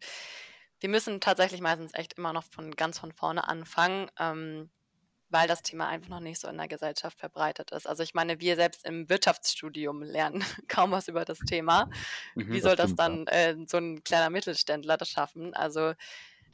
wir 0.81 0.89
müssen 0.89 1.21
tatsächlich 1.21 1.61
meistens 1.61 1.93
echt 1.93 2.15
immer 2.17 2.33
noch 2.33 2.43
von 2.43 2.71
ganz 2.71 2.99
von 2.99 3.13
vorne 3.13 3.47
anfangen. 3.47 4.11
Ähm, 4.19 4.69
weil 5.33 5.47
das 5.47 5.63
Thema 5.63 5.87
einfach 5.87 6.09
noch 6.09 6.19
nicht 6.19 6.39
so 6.39 6.47
in 6.47 6.57
der 6.57 6.67
Gesellschaft 6.67 7.19
verbreitet 7.19 7.71
ist. 7.71 7.87
Also 7.87 8.03
ich 8.03 8.13
meine, 8.13 8.39
wir 8.39 8.55
selbst 8.55 8.85
im 8.85 9.09
Wirtschaftsstudium 9.09 10.03
lernen 10.03 10.43
kaum 10.69 10.91
was 10.91 11.07
über 11.07 11.25
das 11.25 11.39
Thema. 11.39 11.89
Mhm, 12.35 12.51
Wie 12.51 12.61
soll 12.61 12.75
das, 12.75 12.91
das 12.91 12.95
dann 12.95 13.27
äh, 13.27 13.57
so 13.67 13.77
ein 13.77 14.03
kleiner 14.03 14.29
Mittelständler 14.29 14.97
das 14.97 15.09
schaffen? 15.09 15.53
Also 15.53 15.93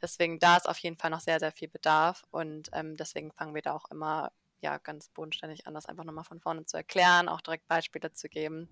deswegen, 0.02 0.38
da 0.38 0.56
ist 0.56 0.68
auf 0.68 0.78
jeden 0.78 0.96
Fall 0.96 1.10
noch 1.10 1.20
sehr, 1.20 1.40
sehr 1.40 1.52
viel 1.52 1.68
Bedarf 1.68 2.24
und 2.30 2.70
ähm, 2.72 2.96
deswegen 2.96 3.32
fangen 3.32 3.54
wir 3.54 3.62
da 3.62 3.74
auch 3.74 3.90
immer 3.90 4.32
ja 4.62 4.78
ganz 4.78 5.08
bodenständig 5.10 5.66
an, 5.66 5.74
das 5.74 5.86
einfach 5.86 6.04
nochmal 6.04 6.24
von 6.24 6.40
vorne 6.40 6.64
zu 6.66 6.76
erklären, 6.76 7.28
auch 7.28 7.40
direkt 7.40 7.66
Beispiele 7.68 8.12
zu 8.12 8.28
geben. 8.28 8.68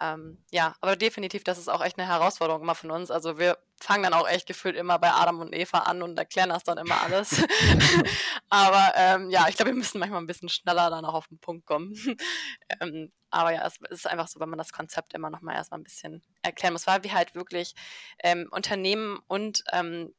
Ähm, 0.00 0.38
ja, 0.52 0.74
aber 0.80 0.94
definitiv, 0.94 1.42
das 1.42 1.58
ist 1.58 1.68
auch 1.68 1.84
echt 1.84 1.98
eine 1.98 2.06
Herausforderung 2.06 2.62
immer 2.62 2.76
von 2.76 2.90
uns. 2.90 3.10
Also 3.10 3.38
wir 3.38 3.58
fangen 3.80 4.04
dann 4.04 4.14
auch 4.14 4.28
echt 4.28 4.46
gefühlt 4.46 4.76
immer 4.76 4.98
bei 4.98 5.10
Adam 5.10 5.40
und 5.40 5.52
Eva 5.54 5.78
an 5.80 6.02
und 6.02 6.16
erklären 6.18 6.50
das 6.50 6.62
dann 6.62 6.78
immer 6.78 7.00
alles. 7.00 7.42
aber 8.48 8.92
ähm, 8.94 9.30
ja, 9.30 9.48
ich 9.48 9.56
glaube, 9.56 9.72
wir 9.72 9.76
müssen 9.76 9.98
manchmal 9.98 10.20
ein 10.20 10.26
bisschen 10.26 10.48
schneller 10.48 10.90
dann 10.90 11.04
auch 11.04 11.14
auf 11.14 11.26
den 11.26 11.38
Punkt 11.38 11.66
kommen. 11.66 11.94
ähm, 12.80 13.10
aber 13.30 13.52
ja, 13.52 13.66
es 13.66 13.78
ist 13.90 14.06
einfach 14.06 14.28
so, 14.28 14.38
wenn 14.40 14.48
man 14.48 14.58
das 14.58 14.72
Konzept 14.72 15.14
immer 15.14 15.30
noch 15.30 15.42
mal 15.42 15.54
erstmal 15.54 15.80
ein 15.80 15.84
bisschen 15.84 16.22
erklären 16.42 16.74
muss, 16.74 16.86
weil 16.86 17.02
wir 17.02 17.12
halt 17.12 17.34
wirklich 17.34 17.74
ähm, 18.22 18.48
Unternehmen 18.50 19.18
und 19.26 19.64
ähm, 19.72 20.14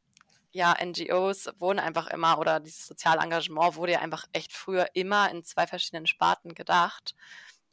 ja, 0.51 0.75
NGOs 0.83 1.49
wurden 1.59 1.79
einfach 1.79 2.07
immer, 2.07 2.39
oder 2.39 2.59
dieses 2.59 2.87
soziale 2.87 3.21
Engagement 3.21 3.75
wurde 3.75 3.93
ja 3.93 3.99
einfach 3.99 4.25
echt 4.33 4.51
früher 4.51 4.87
immer 4.93 5.29
in 5.29 5.43
zwei 5.43 5.67
verschiedenen 5.67 6.07
Sparten 6.07 6.55
gedacht. 6.55 7.15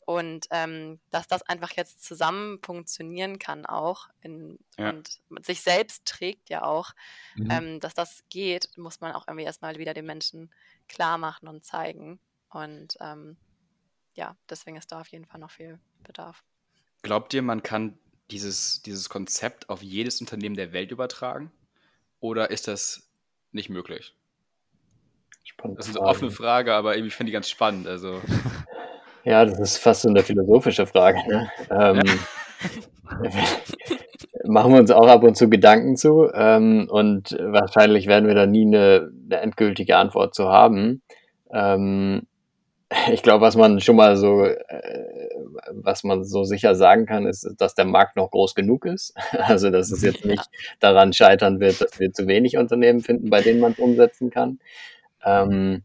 Und 0.06 0.46
ähm, 0.50 1.00
dass 1.10 1.26
das 1.26 1.42
einfach 1.42 1.72
jetzt 1.72 2.04
zusammen 2.04 2.60
funktionieren 2.62 3.40
kann 3.40 3.66
auch 3.66 4.08
in, 4.22 4.56
ja. 4.78 4.90
und 4.90 5.20
sich 5.44 5.62
selbst 5.62 6.04
trägt 6.04 6.48
ja 6.48 6.62
auch, 6.62 6.92
mhm. 7.34 7.50
ähm, 7.50 7.80
dass 7.80 7.92
das 7.92 8.22
geht, 8.30 8.70
muss 8.78 9.00
man 9.00 9.12
auch 9.12 9.26
irgendwie 9.26 9.44
erstmal 9.44 9.78
wieder 9.78 9.94
den 9.94 10.06
Menschen 10.06 10.48
klar 10.88 11.18
machen 11.18 11.48
und 11.48 11.64
zeigen. 11.64 12.20
Und 12.50 12.96
ähm, 13.00 13.36
ja, 14.14 14.36
deswegen 14.48 14.76
ist 14.76 14.92
da 14.92 15.00
auf 15.00 15.08
jeden 15.08 15.26
Fall 15.26 15.40
noch 15.40 15.50
viel 15.50 15.80
Bedarf. 16.04 16.44
Glaubt 17.02 17.34
ihr, 17.34 17.42
man 17.42 17.64
kann 17.64 17.98
dieses, 18.30 18.82
dieses 18.82 19.08
Konzept 19.08 19.68
auf 19.68 19.82
jedes 19.82 20.20
Unternehmen 20.20 20.54
der 20.54 20.72
Welt 20.72 20.92
übertragen? 20.92 21.50
Oder 22.20 22.52
ist 22.52 22.68
das 22.68 23.08
nicht 23.50 23.70
möglich? 23.70 24.14
Spannende 25.42 25.78
das 25.78 25.88
ist 25.88 25.96
eine 25.96 26.06
offene 26.06 26.30
Frage, 26.30 26.74
aber 26.74 26.96
ich 26.96 27.12
finde 27.12 27.30
die 27.30 27.34
ganz 27.34 27.48
spannend. 27.48 27.88
Also. 27.88 28.22
Ja, 29.26 29.44
das 29.44 29.58
ist 29.58 29.78
fast 29.78 30.02
so 30.02 30.08
eine 30.08 30.22
philosophische 30.22 30.86
Frage. 30.86 31.18
Ne? 31.26 31.50
Ähm, 31.68 32.00
machen 34.44 34.72
wir 34.72 34.78
uns 34.78 34.92
auch 34.92 35.08
ab 35.08 35.24
und 35.24 35.36
zu 35.36 35.50
Gedanken 35.50 35.96
zu 35.96 36.30
ähm, 36.32 36.86
und 36.88 37.36
wahrscheinlich 37.40 38.06
werden 38.06 38.28
wir 38.28 38.36
da 38.36 38.46
nie 38.46 38.64
eine, 38.64 39.10
eine 39.24 39.40
endgültige 39.40 39.96
Antwort 39.96 40.36
zu 40.36 40.48
haben. 40.48 41.02
Ähm, 41.52 42.28
ich 43.12 43.24
glaube, 43.24 43.40
was 43.40 43.56
man 43.56 43.80
schon 43.80 43.96
mal 43.96 44.16
so, 44.16 44.44
äh, 44.44 44.54
was 45.72 46.04
man 46.04 46.22
so 46.22 46.44
sicher 46.44 46.76
sagen 46.76 47.06
kann, 47.06 47.26
ist, 47.26 47.52
dass 47.58 47.74
der 47.74 47.84
Markt 47.84 48.14
noch 48.14 48.30
groß 48.30 48.54
genug 48.54 48.84
ist. 48.84 49.12
Also, 49.32 49.70
dass 49.70 49.90
es 49.90 50.02
jetzt 50.02 50.24
nicht 50.24 50.48
daran 50.78 51.12
scheitern 51.12 51.58
wird, 51.58 51.80
dass 51.80 51.98
wir 51.98 52.12
zu 52.12 52.28
wenig 52.28 52.58
Unternehmen 52.58 53.00
finden, 53.00 53.28
bei 53.28 53.42
denen 53.42 53.58
man 53.58 53.72
es 53.72 53.80
umsetzen 53.80 54.30
kann. 54.30 54.60
Ähm, 55.24 55.82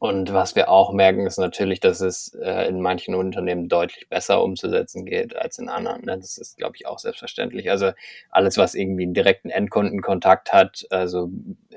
und 0.00 0.32
was 0.32 0.54
wir 0.54 0.68
auch 0.68 0.92
merken, 0.92 1.26
ist 1.26 1.38
natürlich, 1.38 1.80
dass 1.80 2.00
es 2.00 2.32
äh, 2.34 2.68
in 2.68 2.80
manchen 2.80 3.16
Unternehmen 3.16 3.68
deutlich 3.68 4.08
besser 4.08 4.44
umzusetzen 4.44 5.04
geht 5.04 5.34
als 5.34 5.58
in 5.58 5.68
anderen. 5.68 6.04
Ne? 6.04 6.16
Das 6.16 6.38
ist, 6.38 6.56
glaube 6.56 6.76
ich, 6.76 6.86
auch 6.86 7.00
selbstverständlich. 7.00 7.68
Also 7.68 7.90
alles, 8.30 8.58
was 8.58 8.76
irgendwie 8.76 9.02
einen 9.02 9.14
direkten 9.14 9.50
Endkundenkontakt 9.50 10.52
hat, 10.52 10.86
also 10.90 11.30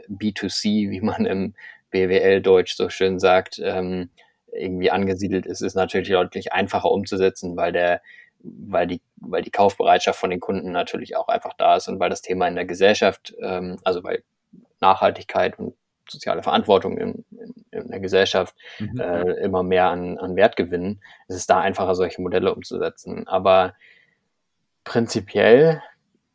B2C, 0.07 0.91
wie 0.91 1.01
man 1.01 1.25
im 1.25 1.55
BWL-Deutsch 1.89 2.75
so 2.75 2.89
schön 2.89 3.19
sagt, 3.19 3.59
ähm, 3.63 4.11
irgendwie 4.53 4.91
angesiedelt 4.91 5.47
ist, 5.47 5.61
ist 5.61 5.75
natürlich 5.75 6.09
deutlich 6.09 6.53
einfacher 6.53 6.91
umzusetzen, 6.91 7.57
weil 7.57 7.71
der 7.71 8.01
weil 8.43 8.87
die, 8.87 9.01
weil 9.17 9.43
die 9.43 9.51
Kaufbereitschaft 9.51 10.19
von 10.19 10.31
den 10.31 10.39
Kunden 10.39 10.71
natürlich 10.71 11.15
auch 11.15 11.27
einfach 11.27 11.53
da 11.53 11.75
ist 11.75 11.87
und 11.87 11.99
weil 11.99 12.09
das 12.09 12.23
Thema 12.23 12.47
in 12.47 12.55
der 12.55 12.65
Gesellschaft, 12.65 13.35
ähm, 13.39 13.77
also 13.83 14.03
weil 14.03 14.23
Nachhaltigkeit 14.79 15.59
und 15.59 15.75
soziale 16.09 16.43
Verantwortung 16.43 16.97
in, 16.97 17.25
in, 17.71 17.87
der 17.89 17.99
Gesellschaft 17.99 18.55
mhm. 18.79 18.99
äh, 18.99 19.31
immer 19.43 19.63
mehr 19.63 19.89
an, 19.89 20.17
an 20.17 20.35
Wert 20.35 20.55
gewinnen, 20.55 21.01
ist 21.27 21.37
es 21.37 21.47
da 21.47 21.59
einfacher, 21.59 21.95
solche 21.95 22.21
Modelle 22.21 22.53
umzusetzen. 22.53 23.27
Aber 23.27 23.73
prinzipiell, 24.83 25.81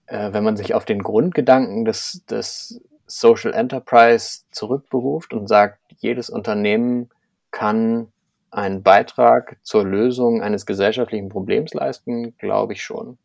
äh, 0.07 0.33
wenn 0.33 0.45
man 0.45 0.57
sich 0.57 0.75
auf 0.75 0.85
den 0.85 1.03
Grundgedanken 1.03 1.85
des, 1.85 2.25
des 2.27 2.81
Social 3.07 3.53
Enterprise 3.53 4.43
zurückberuft 4.51 5.33
und 5.33 5.47
sagt, 5.47 5.79
jedes 5.99 6.31
Unternehmen 6.31 7.11
kann 7.51 8.13
einen 8.51 8.83
Beitrag 8.83 9.59
zur 9.63 9.85
Lösung 9.85 10.43
eines 10.43 10.67
gesellschaftlichen 10.67 11.29
Problems 11.29 11.75
leisten, 11.75 12.37
glaube 12.39 12.73
ich 12.73 12.83
schon. 12.83 13.19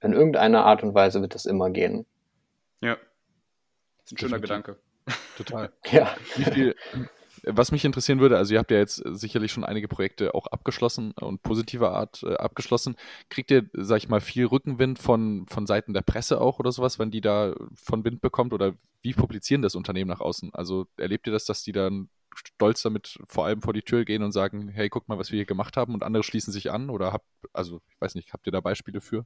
In 0.00 0.12
irgendeiner 0.12 0.64
Art 0.64 0.82
und 0.82 0.94
Weise 0.94 1.20
wird 1.20 1.34
es 1.34 1.44
immer 1.44 1.70
gehen. 1.70 2.06
Ja. 2.80 2.96
Das 3.98 4.06
ist 4.06 4.12
ein 4.12 4.18
schöner 4.18 4.38
Gedanke. 4.40 4.76
Total. 5.36 5.70
ja. 5.90 6.06
Viel, 6.24 6.74
was 7.44 7.72
mich 7.72 7.84
interessieren 7.84 8.20
würde, 8.20 8.36
also 8.36 8.54
ihr 8.54 8.58
habt 8.58 8.70
ja 8.70 8.78
jetzt 8.78 9.02
sicherlich 9.04 9.52
schon 9.52 9.64
einige 9.64 9.88
Projekte 9.88 10.34
auch 10.34 10.46
abgeschlossen 10.46 11.12
und 11.12 11.42
positiver 11.42 11.92
Art 11.92 12.22
äh, 12.22 12.34
abgeschlossen. 12.34 12.96
Kriegt 13.28 13.50
ihr, 13.50 13.68
sag 13.72 13.98
ich 13.98 14.08
mal, 14.08 14.20
viel 14.20 14.46
Rückenwind 14.46 14.98
von, 14.98 15.46
von 15.48 15.66
Seiten 15.66 15.94
der 15.94 16.02
Presse 16.02 16.40
auch 16.40 16.58
oder 16.58 16.72
sowas, 16.72 16.98
wenn 16.98 17.10
die 17.10 17.20
da 17.20 17.54
von 17.74 18.04
Wind 18.04 18.20
bekommt? 18.20 18.52
Oder 18.52 18.74
wie 19.02 19.14
publizieren 19.14 19.62
das 19.62 19.74
Unternehmen 19.74 20.10
nach 20.10 20.20
außen? 20.20 20.54
Also 20.54 20.86
erlebt 20.96 21.26
ihr 21.26 21.32
das, 21.32 21.44
dass 21.44 21.62
die 21.62 21.72
dann 21.72 22.08
stolz 22.34 22.82
damit 22.82 23.18
vor 23.28 23.46
allem 23.46 23.62
vor 23.62 23.72
die 23.72 23.82
Tür 23.82 24.04
gehen 24.04 24.22
und 24.22 24.32
sagen, 24.32 24.68
hey, 24.68 24.88
guck 24.88 25.08
mal, 25.08 25.18
was 25.18 25.30
wir 25.30 25.36
hier 25.36 25.46
gemacht 25.46 25.76
haben 25.76 25.94
und 25.94 26.02
andere 26.02 26.22
schließen 26.22 26.52
sich 26.52 26.70
an? 26.70 26.90
Oder 26.90 27.12
habt, 27.12 27.26
also 27.52 27.80
ich 27.88 28.00
weiß 28.00 28.14
nicht, 28.14 28.32
habt 28.32 28.46
ihr 28.46 28.52
da 28.52 28.60
Beispiele 28.60 29.00
für? 29.00 29.24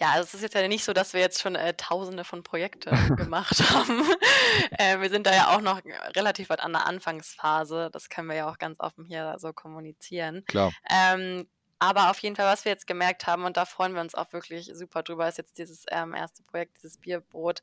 Ja, 0.00 0.10
also 0.12 0.24
es 0.24 0.34
ist 0.34 0.42
jetzt 0.42 0.54
ja 0.54 0.66
nicht 0.68 0.84
so, 0.84 0.92
dass 0.92 1.12
wir 1.12 1.20
jetzt 1.20 1.40
schon 1.40 1.54
äh, 1.54 1.74
tausende 1.74 2.24
von 2.24 2.42
Projekten 2.42 2.90
gemacht 3.16 3.62
haben. 3.70 4.02
äh, 4.78 5.00
wir 5.00 5.10
sind 5.10 5.26
da 5.26 5.34
ja 5.34 5.54
auch 5.54 5.60
noch 5.60 5.80
relativ 6.16 6.50
weit 6.50 6.60
an 6.60 6.72
der 6.72 6.86
Anfangsphase. 6.86 7.90
Das 7.92 8.08
können 8.08 8.28
wir 8.28 8.36
ja 8.36 8.50
auch 8.50 8.58
ganz 8.58 8.80
offen 8.80 9.04
hier 9.04 9.36
so 9.38 9.52
kommunizieren. 9.52 10.44
Klar. 10.46 10.72
Ähm, 10.90 11.46
aber 11.78 12.10
auf 12.10 12.18
jeden 12.20 12.36
Fall, 12.36 12.46
was 12.46 12.64
wir 12.64 12.70
jetzt 12.70 12.86
gemerkt 12.86 13.26
haben, 13.26 13.44
und 13.44 13.56
da 13.56 13.64
freuen 13.64 13.94
wir 13.94 14.00
uns 14.00 14.14
auch 14.14 14.32
wirklich 14.32 14.70
super 14.72 15.02
drüber, 15.02 15.28
ist 15.28 15.38
jetzt 15.38 15.58
dieses 15.58 15.84
ähm, 15.90 16.14
erste 16.14 16.44
Projekt, 16.44 16.76
dieses 16.76 16.96
Bierbrot. 16.96 17.60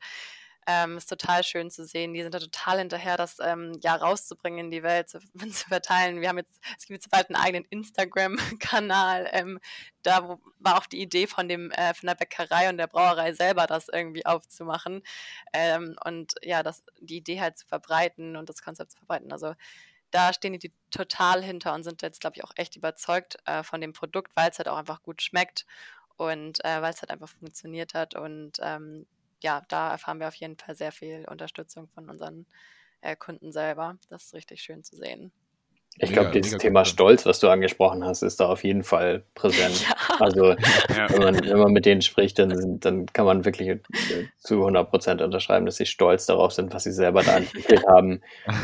Ähm, 0.71 0.97
ist 0.97 1.09
total 1.09 1.43
schön 1.43 1.71
zu 1.71 1.83
sehen. 1.83 2.13
Die 2.13 2.21
sind 2.21 2.35
da 2.35 2.37
total 2.37 2.77
hinterher, 2.77 3.17
das 3.17 3.37
ähm, 3.41 3.79
ja 3.81 3.95
rauszubringen 3.95 4.65
in 4.65 4.71
die 4.71 4.83
Welt, 4.83 5.09
zu, 5.09 5.17
zu, 5.51 5.67
verteilen. 5.67 6.21
Wir 6.21 6.29
haben 6.29 6.37
jetzt, 6.37 6.61
es 6.77 6.85
gibt 6.85 7.01
jetzt 7.01 7.09
bald 7.09 7.27
einen 7.29 7.43
eigenen 7.43 7.65
Instagram-Kanal. 7.71 9.29
Ähm, 9.31 9.59
da 10.03 10.27
wo, 10.27 10.39
war 10.59 10.77
auch 10.77 10.85
die 10.85 11.01
Idee 11.01 11.25
von 11.25 11.49
dem 11.49 11.71
äh, 11.71 11.95
von 11.95 12.05
der 12.05 12.13
Bäckerei 12.13 12.69
und 12.69 12.77
der 12.77 12.85
Brauerei 12.85 13.33
selber, 13.33 13.65
das 13.65 13.89
irgendwie 13.89 14.27
aufzumachen 14.27 15.01
ähm, 15.53 15.95
und 16.05 16.35
ja, 16.43 16.61
das 16.61 16.83
die 16.99 17.17
Idee 17.17 17.41
halt 17.41 17.57
zu 17.57 17.65
verbreiten 17.65 18.35
und 18.35 18.47
das 18.47 18.61
Konzept 18.61 18.91
zu 18.91 18.99
verbreiten. 18.99 19.31
Also 19.31 19.55
da 20.11 20.33
stehen 20.33 20.53
die, 20.53 20.59
die 20.59 20.73
total 20.91 21.43
hinter 21.43 21.73
und 21.73 21.83
sind 21.83 22.01
jetzt, 22.03 22.21
glaube 22.21 22.37
ich, 22.37 22.43
auch 22.43 22.51
echt 22.55 22.75
überzeugt 22.75 23.37
äh, 23.45 23.63
von 23.63 23.81
dem 23.81 23.93
Produkt, 23.93 24.35
weil 24.35 24.51
es 24.51 24.59
halt 24.59 24.67
auch 24.67 24.77
einfach 24.77 25.01
gut 25.01 25.21
schmeckt 25.21 25.65
und 26.17 26.63
äh, 26.65 26.81
weil 26.81 26.93
es 26.93 27.01
halt 27.01 27.11
einfach 27.11 27.29
funktioniert 27.29 27.93
hat. 27.93 28.15
Und 28.15 28.59
ähm, 28.61 29.07
ja, 29.41 29.63
da 29.69 29.91
erfahren 29.91 30.19
wir 30.19 30.27
auf 30.27 30.35
jeden 30.35 30.57
Fall 30.57 30.75
sehr 30.75 30.91
viel 30.91 31.25
Unterstützung 31.29 31.87
von 31.89 32.09
unseren 32.09 32.45
äh, 33.01 33.15
Kunden 33.15 33.51
selber. 33.51 33.97
Das 34.09 34.25
ist 34.25 34.33
richtig 34.33 34.61
schön 34.61 34.83
zu 34.83 34.95
sehen. 34.95 35.31
Ich 35.97 36.13
glaube, 36.13 36.31
dieses 36.31 36.57
Thema. 36.57 36.85
Stolz, 36.85 37.25
was 37.25 37.39
du 37.39 37.49
angesprochen 37.49 38.05
hast, 38.05 38.21
ist 38.21 38.39
da 38.39 38.47
auf 38.47 38.63
jeden 38.63 38.83
Fall 38.83 39.25
präsent. 39.35 39.85
Ja. 40.08 40.08
Also, 40.19 40.51
ja. 40.51 41.09
wenn, 41.09 41.19
man, 41.21 41.35
wenn 41.45 41.57
man 41.57 41.71
mit 41.71 41.85
denen 41.85 42.01
spricht, 42.01 42.39
dann, 42.39 42.79
dann 42.79 43.05
kann 43.07 43.25
man 43.25 43.45
wirklich 43.45 43.67
äh, 43.69 43.79
zu 44.37 44.55
100 44.55 44.89
Prozent 44.89 45.21
unterschreiben, 45.21 45.65
dass 45.65 45.77
sie 45.77 45.85
stolz 45.85 46.25
darauf 46.25 46.51
sind, 46.53 46.73
was 46.73 46.83
sie 46.83 46.91
selber 46.91 47.23
da 47.23 47.37
entwickelt 47.37 47.85
haben. 47.87 48.21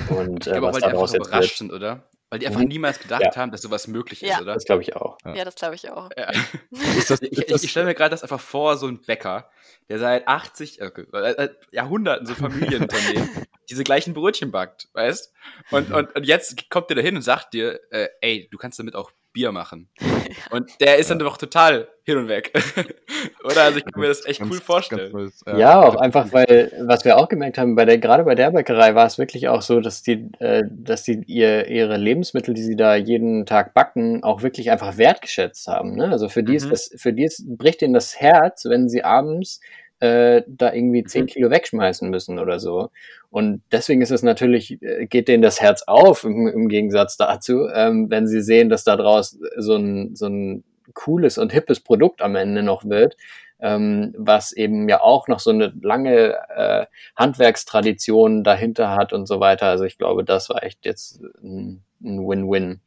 Und 0.09 0.47
äh, 0.47 0.61
was 0.61 0.79
daraus 0.79 1.13
jetzt 1.13 1.27
überrascht 1.27 1.49
wird. 1.49 1.57
sind, 1.57 1.73
oder? 1.73 2.03
Weil 2.29 2.39
die 2.39 2.47
einfach 2.47 2.61
Mhm. 2.61 2.67
niemals 2.69 2.99
gedacht 2.99 3.21
Ja. 3.21 3.35
haben, 3.35 3.51
dass 3.51 3.61
sowas 3.61 3.87
möglich 3.87 4.23
ist, 4.23 4.29
Ja. 4.29 4.41
oder? 4.41 4.55
Das 4.55 4.65
glaube 4.65 4.81
ich 4.81 4.95
auch. 4.95 5.17
Ja. 5.25 5.45
Das 5.45 5.55
glaube 5.55 5.75
ich 5.75 5.89
auch. 5.91 6.09
Ja. 6.17 6.31
Ist 6.97 7.11
das, 7.11 7.21
Ich, 7.21 7.31
ist 7.37 7.49
ich, 7.51 7.63
ich 7.65 7.71
stelle 7.71 7.85
mir 7.85 7.93
gerade 7.93 8.09
das 8.09 8.23
einfach 8.23 8.39
vor, 8.39 8.77
so 8.77 8.87
ein 8.87 8.99
Bäcker, 9.05 9.49
der 9.89 9.99
seit 9.99 10.27
80, 10.27 10.81
äh, 10.81 10.85
äh, 10.87 11.49
Jahrhunderten, 11.71 12.25
so 12.25 12.33
Familienunternehmen, 12.33 13.29
diese 13.69 13.83
gleichen 13.83 14.13
Brötchen 14.15 14.51
backt, 14.51 14.89
weißt? 14.93 15.31
Und, 15.69 15.91
und, 15.93 16.15
und 16.15 16.23
jetzt 16.25 16.69
kommt 16.71 16.89
der 16.89 16.95
da 16.95 17.03
hin 17.03 17.15
und 17.15 17.21
sagt 17.21 17.53
dir, 17.53 17.79
äh, 17.91 18.07
ey, 18.21 18.47
du 18.51 18.57
kannst 18.57 18.79
damit 18.79 18.95
auch 18.95 19.11
Bier 19.35 19.51
machen. 19.51 19.89
Und 20.51 20.71
der 20.81 20.97
ist 20.97 21.11
dann 21.11 21.19
doch 21.19 21.37
total 21.37 21.87
hin 22.03 22.17
und 22.17 22.27
weg. 22.27 22.51
Oder? 23.43 23.63
Also 23.63 23.77
ich 23.79 23.85
kann 23.85 23.99
mir 24.01 24.07
das 24.07 24.25
echt 24.25 24.39
ganz- 24.39 24.49
cool 24.51 24.57
ganz 24.57 24.65
vorstellen. 24.65 25.11
neues, 25.11 25.43
Ja, 25.57 25.79
auch 25.81 25.95
einfach, 25.95 26.31
weil, 26.33 26.71
was 26.85 27.03
wir 27.05 27.17
auch 27.17 27.27
gemerkt 27.29 27.57
haben, 27.57 27.75
bei 27.75 27.85
der, 27.85 27.97
gerade 27.97 28.23
bei 28.23 28.35
der 28.35 28.51
Bäckerei 28.51 28.95
war 28.95 29.05
es 29.05 29.17
wirklich 29.17 29.47
auch 29.47 29.61
so, 29.61 29.79
dass 29.79 30.01
die, 30.03 30.29
äh, 30.39 30.63
dass 30.71 31.03
die 31.03 31.21
ihr, 31.27 31.67
ihre 31.67 31.97
Lebensmittel, 31.97 32.53
die 32.53 32.61
sie 32.63 32.75
da 32.75 32.95
jeden 32.95 33.45
Tag 33.45 33.73
backen, 33.73 34.23
auch 34.23 34.41
wirklich 34.43 34.71
einfach 34.71 34.97
wertgeschätzt 34.97 35.67
haben. 35.67 35.95
Ne? 35.95 36.09
Also 36.11 36.29
für 36.29 36.43
die 36.43 36.55
ist 36.55 36.65
Mhm. 36.65 36.69
das, 36.71 36.91
für 36.95 37.13
die 37.13 37.23
ist, 37.25 37.43
bricht 37.57 37.81
ihnen 37.81 37.93
das 37.93 38.19
Herz, 38.19 38.65
wenn 38.65 38.87
sie 38.89 39.03
abends 39.03 39.59
äh, 39.99 40.43
da 40.47 40.73
irgendwie 40.73 41.03
zehn 41.03 41.23
Mhm. 41.23 41.27
Kilo 41.27 41.49
wegschmeißen 41.49 42.10
müssen 42.10 42.39
oder 42.39 42.60
so. 42.60 42.89
Und 43.29 43.62
deswegen 43.71 44.01
ist 44.01 44.12
es 44.12 44.23
natürlich, 44.23 44.81
äh, 44.81 45.05
geht 45.08 45.27
denen 45.27 45.43
das 45.43 45.62
Herz 45.62 45.84
auf 45.88 46.23
im, 46.23 46.47
im 46.47 46.69
Gegensatz 46.69 47.17
dazu, 47.17 47.67
ähm, 47.73 48.10
wenn 48.10 48.27
sie 48.27 48.41
sehen, 48.41 48.69
dass 48.69 48.84
da 48.84 48.95
draus 48.95 49.38
so 49.58 49.75
ein, 49.75 50.15
so 50.15 50.27
ein 50.27 50.63
cooles 50.93 51.38
und 51.38 51.51
hippes 51.51 51.79
Produkt 51.79 52.21
am 52.21 52.36
Ende 52.36 52.63
noch 52.63 52.86
wird, 52.86 53.17
ähm, 53.60 54.13
was 54.17 54.51
eben 54.51 54.88
ja 54.89 55.01
auch 55.01 55.27
noch 55.27 55.39
so 55.39 55.49
eine 55.49 55.73
lange 55.81 56.36
äh, 56.55 56.86
Handwerkstradition 57.15 58.43
dahinter 58.43 58.91
hat 58.95 59.13
und 59.13 59.27
so 59.27 59.39
weiter. 59.39 59.67
Also 59.67 59.86
ich 59.86 59.97
glaube, 59.97 60.23
das 60.23 60.49
war 60.49 60.63
echt 60.63 60.86
jetzt 60.86 61.21
ein 61.43 61.81
ein 62.05 62.27
Win-Win. 62.27 62.79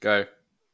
Geil. 0.00 0.28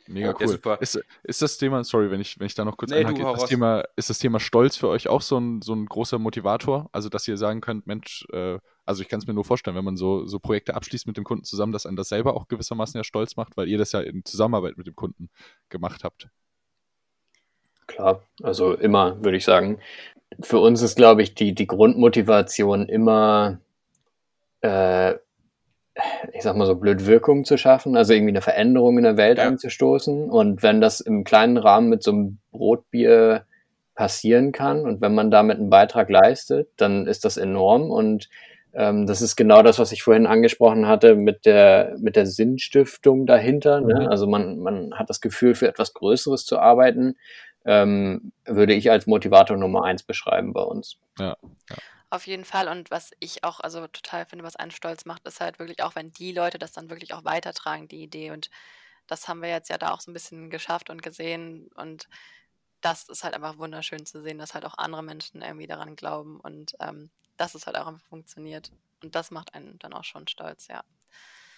Mega 0.07 0.29
Ja, 0.29 0.37
cool. 0.39 0.49
super. 0.49 0.79
Ist, 0.81 1.03
ist 1.23 1.43
das 1.43 1.57
Thema, 1.57 1.83
sorry, 1.85 2.11
wenn 2.11 2.21
ich, 2.21 2.39
wenn 2.39 2.47
ich 2.47 2.55
da 2.55 2.65
noch 2.65 2.77
kurz 2.77 2.91
Nee, 2.91 2.99
einhake, 2.99 3.23
ist 3.23 3.43
das. 3.43 3.49
Thema, 3.49 3.85
ist 3.97 4.11
das 4.11 4.19
Thema 4.19 4.39
Stolz 4.39 4.77
für 4.77 4.89
euch 4.89 5.09
auch 5.09 5.23
so 5.23 5.39
ein, 5.39 5.63
so 5.63 5.73
ein 5.75 5.87
großer 5.87 6.19
Motivator? 6.19 6.89
Also, 6.93 7.09
dass 7.09 7.27
ihr 7.27 7.37
sagen 7.37 7.61
könnt, 7.61 7.87
Mensch, 7.87 8.27
äh, 8.33 8.59
also 8.85 9.03
ich 9.03 9.09
kann 9.09 9.19
es 9.21 9.27
mir 9.27 9.33
nur 9.35 9.45
vorstellen, 9.45 9.77
wenn 9.77 9.85
man 9.85 9.97
so, 9.97 10.27
so 10.27 10.39
Projekte 10.39 10.75
abschließt 10.75 11.07
mit 11.07 11.17
dem 11.17 11.25
Kunden 11.25 11.45
zusammen, 11.45 11.73
dass 11.73 11.87
einen 11.87 11.97
das 11.97 12.09
selber 12.09 12.35
auch 12.35 12.49
gewissermaßen 12.49 12.99
ja 12.99 13.05
stolz 13.05 13.37
macht, 13.37 13.57
weil 13.57 13.69
ihr 13.69 13.79
das 13.79 13.93
ja 13.93 14.01
in 14.01 14.25
Zusammenarbeit 14.25 14.77
mit 14.77 14.87
dem 14.87 14.95
Kunden 14.95 15.31
gemacht 15.71 16.05
habt. 16.05 16.29
Klar, 17.87 18.23
also 18.43 18.75
immer, 18.75 19.23
würde 19.23 19.37
ich 19.37 19.45
sagen. 19.45 19.79
Für 20.41 20.59
uns 20.59 20.83
ist, 20.83 20.97
glaube 20.97 21.23
ich, 21.23 21.35
die, 21.35 21.55
die 21.55 21.67
Grundmotivation 21.67 22.89
immer, 22.89 23.59
äh, 24.63 25.15
ich 26.33 26.43
sag 26.43 26.57
mal 26.57 26.67
so 26.67 26.75
blöd, 26.75 27.07
Wirkung 27.07 27.45
zu 27.45 27.57
schaffen, 27.57 27.97
also 27.97 28.13
irgendwie 28.13 28.33
eine 28.33 28.41
Veränderung 28.41 28.99
in 28.99 29.05
der 29.05 29.17
Welt 29.17 29.39
Ja. 29.39 29.47
anzustoßen. 29.47 30.29
Und 30.31 30.63
wenn 30.63 30.81
das 30.81 31.01
im 31.01 31.25
kleinen 31.25 31.57
Rahmen 31.57 31.89
mit 31.89 32.03
so 32.03 32.13
einem 32.13 32.39
Brotbier 32.51 33.45
passieren 33.95 34.51
kann 34.53 34.81
und 34.81 35.01
wenn 35.01 35.15
man 35.15 35.31
damit 35.31 35.59
einen 35.59 35.71
Beitrag 35.71 36.11
leistet, 36.11 36.69
dann 36.77 37.07
ist 37.07 37.25
das 37.25 37.37
enorm. 37.37 37.91
Und 37.91 38.29
ähm, 38.73 39.07
das 39.07 39.23
ist 39.23 39.37
genau 39.37 39.63
das, 39.63 39.79
was 39.79 39.93
ich 39.93 40.03
vorhin 40.03 40.27
angesprochen 40.27 40.89
hatte 40.89 41.15
mit 41.15 41.47
der, 41.47 41.95
mit 42.01 42.17
der 42.17 42.27
Sinnstiftung 42.27 43.25
dahinter. 43.25 43.81
Ne? 43.81 44.01
Mhm. 44.01 44.09
Also 44.09 44.27
man, 44.27 44.59
man 44.59 44.95
hat 44.95 45.11
das 45.11 45.21
Gefühl, 45.21 45.55
für 45.55 45.69
etwas 45.69 45.95
Größeres 45.95 46.45
zu 46.45 46.59
arbeiten 46.59 47.15
ähm, 47.65 48.33
würde 48.45 48.75
ich 48.75 48.91
als 48.91 49.07
Motivator 49.07 49.57
Nummer 49.57 49.85
eins 49.85 50.03
beschreiben 50.03 50.53
bei 50.53 50.63
uns. 50.63 50.99
Auf 52.15 52.29
jeden 52.29 52.45
Fall. 52.45 52.69
Und 52.69 52.93
was 52.93 53.11
ich 53.19 53.43
auch 53.43 53.59
also 53.59 53.89
total 53.89 54.25
finde, 54.25 54.45
was 54.45 54.55
einen 54.55 54.71
stolz 54.71 55.05
macht, 55.05 55.27
ist 55.27 55.41
halt 55.41 55.59
wirklich 55.59 55.83
auch, 55.83 55.97
wenn 55.97 56.13
die 56.13 56.31
Leute 56.31 56.61
das 56.61 56.71
dann 56.71 56.89
wirklich 56.89 57.13
auch 57.13 57.25
weitertragen, 57.25 57.89
die 57.89 58.05
Idee. 58.05 58.31
Und 58.31 58.51
das 59.09 59.27
haben 59.27 59.43
wir 59.43 59.49
jetzt 59.49 59.69
ja 59.69 59.79
da 59.79 59.91
auch 59.91 60.01
so 60.01 60.13
ein 60.13 60.15
bisschen 60.15 60.49
geschafft 60.49 60.91
und 60.91 61.03
gesehen. 61.03 61.73
Und 61.75 62.09
das 62.81 63.09
ist 63.09 63.25
halt 63.25 63.35
einfach 63.35 63.59
wunderschön 63.59 64.07
zu 64.07 64.23
sehen, 64.23 64.39
dass 64.39 64.55
halt 64.55 64.65
auch 64.65 64.79
andere 64.79 65.03
Menschen 65.03 65.43
irgendwie 65.43 65.67
daran 65.67 65.97
glauben 65.97 66.39
und 66.39 66.77
ähm, 66.79 67.11
dass 67.37 67.57
es 67.57 67.67
halt 67.67 67.77
auch 67.77 67.89
einfach 67.89 68.07
funktioniert. 68.09 68.71
Und 69.03 69.17
das 69.17 69.33
macht 69.33 69.53
einen 69.53 69.81
dann 69.81 69.93
auch 69.93 70.05
schon 70.05 70.29
stolz, 70.29 70.69
ja. 70.69 70.85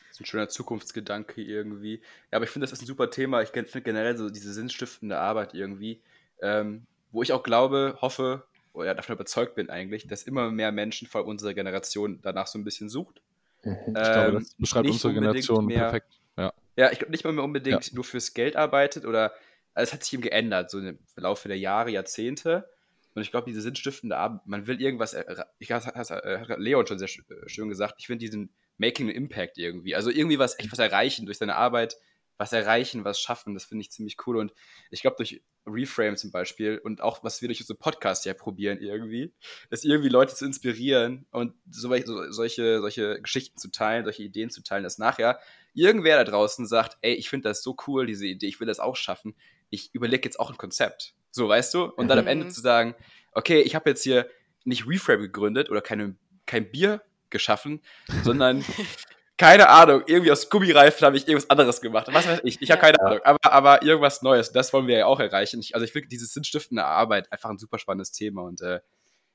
Das 0.08 0.16
ist 0.16 0.20
ein 0.20 0.24
schöner 0.24 0.48
Zukunftsgedanke 0.48 1.42
irgendwie. 1.42 2.00
Ja, 2.32 2.36
aber 2.36 2.46
ich 2.46 2.50
finde, 2.50 2.64
das 2.64 2.72
ist 2.72 2.80
ein 2.80 2.86
super 2.86 3.10
Thema. 3.10 3.42
Ich 3.42 3.50
finde 3.50 3.82
generell 3.82 4.16
so 4.16 4.30
diese 4.30 4.54
sinnstiftende 4.54 5.18
Arbeit 5.18 5.52
irgendwie, 5.52 6.00
ähm, 6.40 6.86
wo 7.12 7.22
ich 7.22 7.34
auch 7.34 7.42
glaube, 7.42 7.98
hoffe 8.00 8.46
oder 8.76 8.94
davon 8.94 9.14
überzeugt 9.14 9.54
bin 9.54 9.70
eigentlich, 9.70 10.06
dass 10.06 10.22
immer 10.22 10.50
mehr 10.50 10.70
Menschen, 10.72 11.08
vor 11.08 11.20
allem 11.22 11.30
unsere 11.30 11.54
Generation, 11.54 12.20
danach 12.22 12.46
so 12.46 12.58
ein 12.58 12.64
bisschen 12.64 12.88
sucht. 12.88 13.20
Mhm. 13.64 13.76
Ich 13.88 13.92
glaube, 13.94 14.28
Ähm, 14.28 14.34
das 14.34 14.54
beschreibt 14.54 14.84
nicht 14.86 14.92
unsere 14.94 15.14
Generation 15.14 15.66
mehr- 15.66 15.80
perfekt. 15.80 16.20
Ja. 16.36 16.52
Ja, 16.76 16.92
ich 16.92 16.98
glaube 16.98 17.10
nicht 17.12 17.24
mal 17.24 17.32
mehr 17.32 17.44
unbedingt 17.44 17.92
nur 17.94 18.04
fürs 18.04 18.34
Geld 18.34 18.54
arbeitet 18.56 19.06
oder 19.06 19.32
also 19.74 19.88
es 19.88 19.92
hat 19.92 20.04
sich 20.04 20.12
eben 20.14 20.22
geändert, 20.22 20.70
so 20.70 20.78
im 20.78 20.98
Laufe 21.16 21.48
der 21.48 21.58
Jahre, 21.58 21.90
Jahrzehnte. 21.90 22.68
Und 23.14 23.22
ich 23.22 23.30
glaube, 23.30 23.46
diese 23.48 23.62
sinnstiftende 23.62 24.16
Arbeit, 24.16 24.46
man 24.46 24.66
will 24.66 24.80
irgendwas, 24.80 25.16
ich 25.58 25.72
has- 25.72 25.86
has- 25.86 26.10
äh, 26.10 26.38
hat 26.48 26.58
Leon 26.58 26.86
schon 26.86 26.98
sehr 26.98 27.08
äh, 27.08 27.48
schön 27.48 27.68
gesagt, 27.70 27.94
ich 27.98 28.06
finde 28.06 28.20
diesen 28.20 28.50
Making 28.78 29.08
an 29.08 29.14
Impact 29.14 29.56
irgendwie. 29.58 29.94
Also 29.94 30.10
irgendwie 30.10 30.38
was, 30.38 30.58
echt 30.58 30.70
was 30.70 30.78
erreichen 30.78 31.24
durch 31.24 31.38
seine 31.38 31.56
Arbeit, 31.56 31.96
was 32.38 32.52
erreichen, 32.52 33.04
was 33.04 33.20
schaffen, 33.20 33.54
das 33.54 33.64
finde 33.64 33.82
ich 33.82 33.90
ziemlich 33.90 34.16
cool. 34.26 34.36
Und 34.36 34.52
ich 34.90 35.02
glaube, 35.02 35.16
durch 35.16 35.42
Reframe 35.66 36.16
zum 36.16 36.30
Beispiel 36.30 36.78
und 36.78 37.00
auch, 37.00 37.24
was 37.24 37.40
wir 37.40 37.48
durch 37.48 37.60
unsere 37.60 37.78
Podcasts 37.78 38.24
ja 38.24 38.34
probieren 38.34 38.78
irgendwie, 38.80 39.32
ist 39.70 39.84
irgendwie 39.84 40.08
Leute 40.08 40.34
zu 40.34 40.44
inspirieren 40.44 41.26
und 41.30 41.54
so, 41.70 41.94
so, 42.04 42.30
solche, 42.30 42.80
solche 42.80 43.20
Geschichten 43.20 43.58
zu 43.58 43.70
teilen, 43.70 44.04
solche 44.04 44.22
Ideen 44.22 44.50
zu 44.50 44.62
teilen, 44.62 44.84
dass 44.84 44.98
nachher 44.98 45.40
irgendwer 45.74 46.16
da 46.16 46.30
draußen 46.30 46.66
sagt, 46.66 46.98
ey, 47.00 47.14
ich 47.14 47.28
finde 47.28 47.48
das 47.48 47.62
so 47.62 47.76
cool, 47.86 48.06
diese 48.06 48.26
Idee, 48.26 48.46
ich 48.46 48.60
will 48.60 48.66
das 48.66 48.78
auch 48.80 48.96
schaffen, 48.96 49.34
ich 49.70 49.92
überlege 49.94 50.24
jetzt 50.24 50.38
auch 50.38 50.50
ein 50.50 50.56
Konzept. 50.56 51.14
So, 51.32 51.48
weißt 51.48 51.74
du? 51.74 51.84
Und 51.84 52.08
dann 52.08 52.18
am 52.18 52.26
Ende 52.28 52.46
Mhm. 52.46 52.50
zu 52.50 52.60
sagen, 52.60 52.94
okay, 53.32 53.60
ich 53.60 53.74
habe 53.74 53.90
jetzt 53.90 54.02
hier 54.02 54.30
nicht 54.64 54.86
Reframe 54.86 55.20
gegründet 55.20 55.68
oder 55.70 55.82
keine, 55.82 56.16
kein 56.46 56.70
Bier 56.70 57.02
geschaffen, 57.30 57.82
sondern 58.22 58.64
keine 59.38 59.68
Ahnung, 59.68 60.02
irgendwie 60.06 60.32
aus 60.32 60.48
Gummireifen 60.48 61.04
habe 61.06 61.16
ich 61.16 61.28
irgendwas 61.28 61.50
anderes 61.50 61.80
gemacht. 61.80 62.06
Was 62.10 62.26
weiß 62.26 62.40
ich, 62.44 62.60
ich 62.62 62.70
habe 62.70 62.80
Ja. 62.80 62.92
keine 62.92 63.00
Ahnung, 63.00 63.20
aber, 63.24 63.52
aber 63.52 63.82
irgendwas 63.82 64.22
Neues, 64.22 64.52
das 64.52 64.72
wollen 64.72 64.86
wir 64.86 64.98
ja 64.98 65.06
auch 65.06 65.20
erreichen. 65.20 65.60
Ich, 65.60 65.74
also 65.74 65.84
ich 65.84 65.92
finde 65.92 66.08
dieses 66.08 66.32
sinnstiftende 66.32 66.84
Arbeit 66.84 67.30
einfach 67.32 67.50
ein 67.50 67.58
super 67.58 67.78
spannendes 67.78 68.12
Thema 68.12 68.42
und 68.42 68.62
äh, 68.62 68.80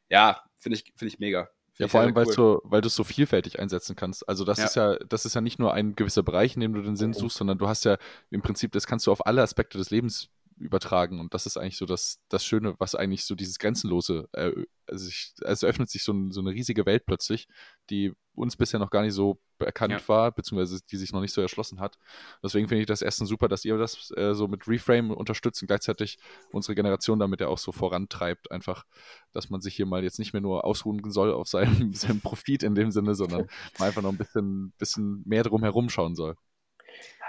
ja, 0.10 0.42
finde 0.58 0.78
ich, 0.78 0.92
finde 0.96 1.14
ich 1.14 1.20
mega. 1.20 1.50
Find 1.74 1.80
Ja, 1.80 1.88
vor 1.88 2.02
allem, 2.02 2.16
weil 2.16 2.26
so, 2.26 2.62
weil 2.66 2.82
du 2.82 2.88
es 2.88 2.96
so 2.96 3.04
vielfältig 3.04 3.60
einsetzen 3.60 3.96
kannst. 3.96 4.28
Also 4.28 4.44
das 4.44 4.58
Ja. 4.58 4.66
ist 4.66 4.76
ja, 4.76 4.96
das 5.08 5.26
ist 5.26 5.36
ja 5.36 5.42
nicht 5.42 5.60
nur 5.60 5.74
ein 5.74 5.96
gewisser 5.96 6.24
Bereich, 6.24 6.56
in 6.56 6.62
dem 6.62 6.74
du 6.74 6.82
den 6.82 6.96
Sinn 6.96 7.14
suchst, 7.14 7.38
sondern 7.38 7.58
du 7.58 7.68
hast 7.68 7.86
ja 7.86 7.98
im 8.30 8.42
Prinzip, 8.42 8.72
das 8.72 8.88
kannst 8.88 9.08
du 9.08 9.12
auf 9.12 9.26
alle 9.26 9.42
Aspekte 9.42 9.78
des 9.78 9.90
Lebens 9.92 10.30
übertragen 10.62 11.20
und 11.20 11.34
das 11.34 11.46
ist 11.46 11.58
eigentlich 11.58 11.78
so 11.78 11.86
das, 11.86 12.20
das 12.30 12.46
Schöne, 12.46 12.76
was 12.78 12.96
eigentlich 12.96 13.26
so 13.26 13.36
dieses 13.36 13.60
Grenzenlose, 13.60 14.30
äh, 14.34 14.52
also, 14.88 15.08
ich, 15.08 15.34
also 15.44 15.68
öffnet 15.68 15.90
sich 15.90 16.04
so, 16.04 16.14
ein, 16.14 16.32
so 16.32 16.42
eine 16.42 16.52
riesige 16.52 16.86
Welt 16.86 17.06
plötzlich, 17.06 17.48
die 17.90 18.14
uns 18.34 18.56
bisher 18.56 18.80
noch 18.80 18.90
gar 18.90 19.02
nicht 19.04 19.14
so 19.14 19.40
bekannt 19.58 19.94
Ja. 19.94 20.08
war, 20.08 20.32
beziehungsweise 20.32 20.80
die 20.90 20.98
sich 20.98 21.12
noch 21.14 21.22
nicht 21.22 21.34
so 21.34 21.42
erschlossen 21.42 21.80
hat. 21.80 21.98
Deswegen 22.44 22.68
finde 22.68 22.82
ich 22.82 22.88
das 22.88 23.02
erstens 23.02 23.30
super, 23.30 23.48
dass 23.48 23.66
ihr 23.66 23.78
das 23.78 24.12
äh, 24.18 24.34
so 24.34 24.48
mit 24.48 24.68
Reframe 24.68 25.12
unterstützt 25.12 25.62
und 25.62 25.68
gleichzeitig 25.68 26.18
unsere 26.52 26.76
Generation 26.76 27.20
damit 27.20 27.42
ja 27.42 27.48
auch 27.48 27.58
so 27.58 27.72
vorantreibt, 27.72 28.52
einfach, 28.52 28.86
dass 29.32 29.50
man 29.50 29.62
sich 29.62 29.76
hier 29.76 29.86
mal 29.86 30.04
jetzt 30.04 30.20
nicht 30.20 30.34
mehr 30.34 30.42
nur 30.42 30.66
ausruhen 30.66 31.12
soll 31.12 31.34
auf 31.34 31.48
seinem, 31.48 31.94
seinem 31.94 32.22
Profit 32.22 32.64
in 32.64 32.76
dem 32.76 32.92
Sinne, 32.92 33.16
sondern 33.16 33.48
mal 33.80 33.88
einfach 33.88 34.02
noch 34.02 34.12
ein 34.12 34.18
bisschen, 34.18 34.72
bisschen 34.78 35.24
mehr 35.26 35.44
drum 35.44 35.64
herum 35.64 35.90
schauen 35.90 36.16
soll. 36.16 36.36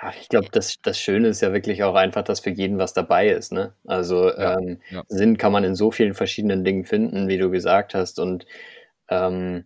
Ach, 0.04 0.14
ich 0.20 0.28
glaube, 0.28 0.48
das, 0.50 0.74
das 0.82 0.98
Schöne 0.98 1.28
ist 1.28 1.42
ja 1.42 1.52
wirklich 1.52 1.84
auch 1.84 1.94
einfach, 1.94 2.24
dass 2.24 2.40
für 2.40 2.50
jeden 2.50 2.76
was 2.78 2.92
dabei 2.92 3.28
ist. 3.28 3.52
Ne? 3.52 3.72
Also 3.86 4.28
Ja, 4.30 4.58
ähm, 4.58 4.80
ja. 4.90 5.02
Sinn 5.08 5.38
kann 5.38 5.52
man 5.52 5.62
in 5.62 5.76
so 5.76 5.92
vielen 5.92 6.14
verschiedenen 6.14 6.64
Dingen 6.64 6.84
finden, 6.84 7.28
wie 7.28 7.38
du 7.38 7.50
gesagt 7.50 7.94
hast. 7.94 8.18
Und 8.18 8.44
ähm, 9.08 9.64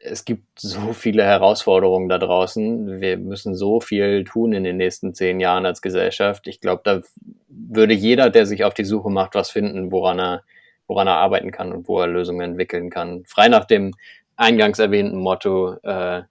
es 0.00 0.26
gibt 0.26 0.60
so 0.60 0.92
viele 0.92 1.24
Herausforderungen 1.24 2.10
da 2.10 2.18
draußen. 2.18 3.00
Wir 3.00 3.16
müssen 3.18 3.54
so 3.56 3.80
viel 3.80 4.24
tun 4.24 4.52
in 4.52 4.64
den 4.64 4.76
nächsten 4.76 5.14
zehn 5.14 5.40
Jahren 5.40 5.66
als 5.66 5.82
Gesellschaft. 5.82 6.46
Ich 6.46 6.60
glaube, 6.60 6.82
da 6.84 7.00
würde 7.48 7.94
jeder, 7.94 8.30
der 8.30 8.46
sich 8.46 8.64
auf 8.64 8.74
die 8.74 8.84
Suche 8.84 9.10
macht, 9.10 9.34
was 9.34 9.50
finden, 9.50 9.90
woran 9.92 10.18
er, 10.20 10.42
woran 10.88 11.06
er 11.08 11.16
arbeiten 11.16 11.52
kann 11.52 11.72
und 11.72 11.88
wo 11.88 12.00
er 12.00 12.06
Lösungen 12.08 12.42
entwickeln 12.52 12.90
kann. 12.90 13.24
Frei 13.26 13.48
nach 13.48 13.64
dem 13.64 13.92
eingangs 14.36 14.78
erwähnten 14.78 15.18
Motto, 15.18 15.74
äh, 15.84 16.22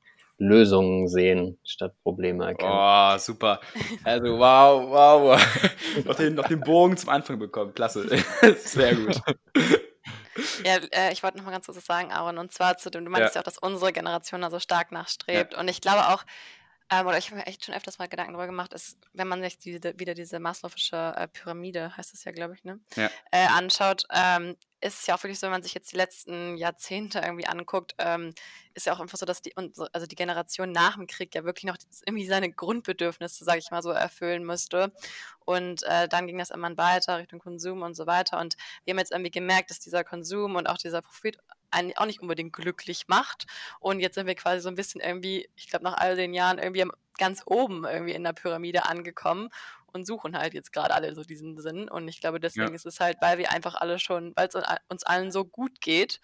Lösungen 0.47 1.07
sehen 1.07 1.57
statt 1.63 1.93
Probleme 2.03 2.45
erkennen. 2.45 2.71
Oh, 2.73 3.17
super. 3.17 3.59
Also, 4.03 4.37
wow, 4.37 4.89
wow, 4.89 5.41
noch, 6.05 6.15
den, 6.15 6.35
noch 6.35 6.47
den 6.47 6.61
Bogen 6.61 6.97
zum 6.97 7.09
Anfang 7.09 7.39
bekommen. 7.39 7.73
Klasse. 7.73 8.07
Sehr 8.57 8.95
gut. 8.95 9.19
Ja, 10.65 10.77
äh, 10.91 11.11
ich 11.13 11.21
wollte 11.23 11.37
noch 11.37 11.45
mal 11.45 11.51
ganz 11.51 11.65
kurz 11.65 11.77
was 11.77 11.85
sagen, 11.85 12.11
Aaron, 12.11 12.37
und 12.37 12.51
zwar 12.51 12.77
zu 12.77 12.89
dem, 12.89 13.05
du 13.05 13.11
meintest 13.11 13.35
ja, 13.35 13.41
auch, 13.41 13.45
dass 13.45 13.57
unsere 13.57 13.93
Generation 13.93 14.41
da 14.41 14.49
so 14.49 14.59
stark 14.59 14.91
nachstrebt. 14.91 15.53
Und 15.53 15.67
ich 15.67 15.81
glaube 15.81 16.07
auch, 16.09 16.23
ähm, 16.89 17.07
oder 17.07 17.17
ich 17.17 17.27
habe 17.27 17.38
mir 17.38 17.47
echt 17.47 17.65
schon 17.65 17.75
öfters 17.75 17.99
mal 17.99 18.07
Gedanken 18.07 18.34
darüber 18.34 18.47
gemacht, 18.47 18.73
ist, 18.73 18.97
wenn 19.13 19.27
man 19.27 19.41
sich 19.41 19.57
diese, 19.57 19.97
wieder 19.97 20.13
diese 20.13 20.38
Maslow'sche 20.38 21.15
äh, 21.15 21.27
Pyramide, 21.27 21.95
heißt 21.95 22.13
es 22.13 22.23
ja, 22.23 22.31
glaube 22.31 22.55
ich, 22.55 22.63
ne? 22.63 22.79
Ja. 22.95 23.09
Äh, 23.31 23.47
anschaut, 23.47 24.03
ähm, 24.11 24.55
ist 24.84 24.99
es 24.99 25.07
ja 25.07 25.15
auch 25.15 25.23
wirklich 25.23 25.39
so, 25.39 25.45
wenn 25.45 25.51
man 25.51 25.63
sich 25.63 25.73
jetzt 25.73 25.93
die 25.93 25.97
letzten 25.97 26.57
Jahrzehnte 26.57 27.19
irgendwie 27.19 27.47
anguckt, 27.47 27.95
ähm, 27.99 28.34
ist 28.73 28.86
ja 28.86 28.93
auch 28.93 28.99
einfach 28.99 29.17
so, 29.17 29.25
dass 29.25 29.41
die, 29.41 29.55
also 29.55 30.05
die 30.05 30.15
Generation 30.15 30.71
nach 30.71 30.95
dem 30.95 31.07
Krieg 31.07 31.34
ja 31.34 31.45
wirklich 31.45 31.63
noch 31.63 31.77
irgendwie 32.05 32.27
seine 32.27 32.51
Grundbedürfnisse, 32.51 33.45
sage 33.45 33.59
ich 33.59 33.71
mal 33.71 33.81
so, 33.81 33.91
erfüllen 33.91 34.43
müsste. 34.43 34.91
Und 35.45 35.84
äh, 35.84 36.07
dann 36.09 36.27
ging 36.27 36.38
das 36.38 36.49
immer 36.49 36.75
weiter 36.77 37.17
Richtung 37.17 37.39
Konsum 37.39 37.81
und 37.81 37.95
so 37.95 38.07
weiter. 38.07 38.39
Und 38.39 38.57
wir 38.84 38.93
haben 38.93 38.99
jetzt 38.99 39.11
irgendwie 39.11 39.31
gemerkt, 39.31 39.69
dass 39.69 39.79
dieser 39.79 40.03
Konsum 40.03 40.55
und 40.55 40.67
auch 40.67 40.77
dieser 40.77 41.01
Profit 41.01 41.38
einen 41.74 41.95
auch 41.97 42.05
nicht 42.05 42.21
unbedingt 42.21 42.53
glücklich 42.53 43.07
macht. 43.07 43.45
Und 43.80 43.99
jetzt 43.99 44.15
sind 44.15 44.28
wir 44.28 44.36
quasi 44.36 44.61
so 44.61 44.69
ein 44.69 44.76
bisschen 44.76 45.01
irgendwie, 45.01 45.49
ich 45.55 45.69
glaube, 45.69 45.86
nach 45.86 45.97
all 45.97 46.15
den 46.15 46.34
Jahren 46.34 46.59
irgendwie 46.59 46.86
ganz 47.17 47.43
oben 47.45 47.86
irgendwie 47.86 48.13
in 48.13 48.24
der 48.24 48.34
Pyramide 48.34 48.86
angekommen 48.86 49.49
und 49.93 50.05
suchen 50.05 50.38
halt 50.38 50.53
jetzt 50.53 50.74
gerade 50.74 50.93
alle 50.93 51.13
so 51.13 51.24
diesen 51.24 51.59
Sinn. 51.59 51.89
Und 51.89 52.07
ich 52.07 52.19
glaube, 52.19 52.39
deswegen 52.39 52.69
ja. 52.69 52.76
ist 52.76 52.86
es 52.86 52.99
halt, 52.99 53.17
weil 53.21 53.38
wir 53.38 53.51
einfach 53.51 53.76
alle 53.76 53.99
schon, 53.99 54.34
weil 54.36 54.47
es 54.47 54.55
uns 54.89 55.03
allen 55.03 55.32
so 55.32 55.45
gut 55.45 55.82
geht 55.82 56.19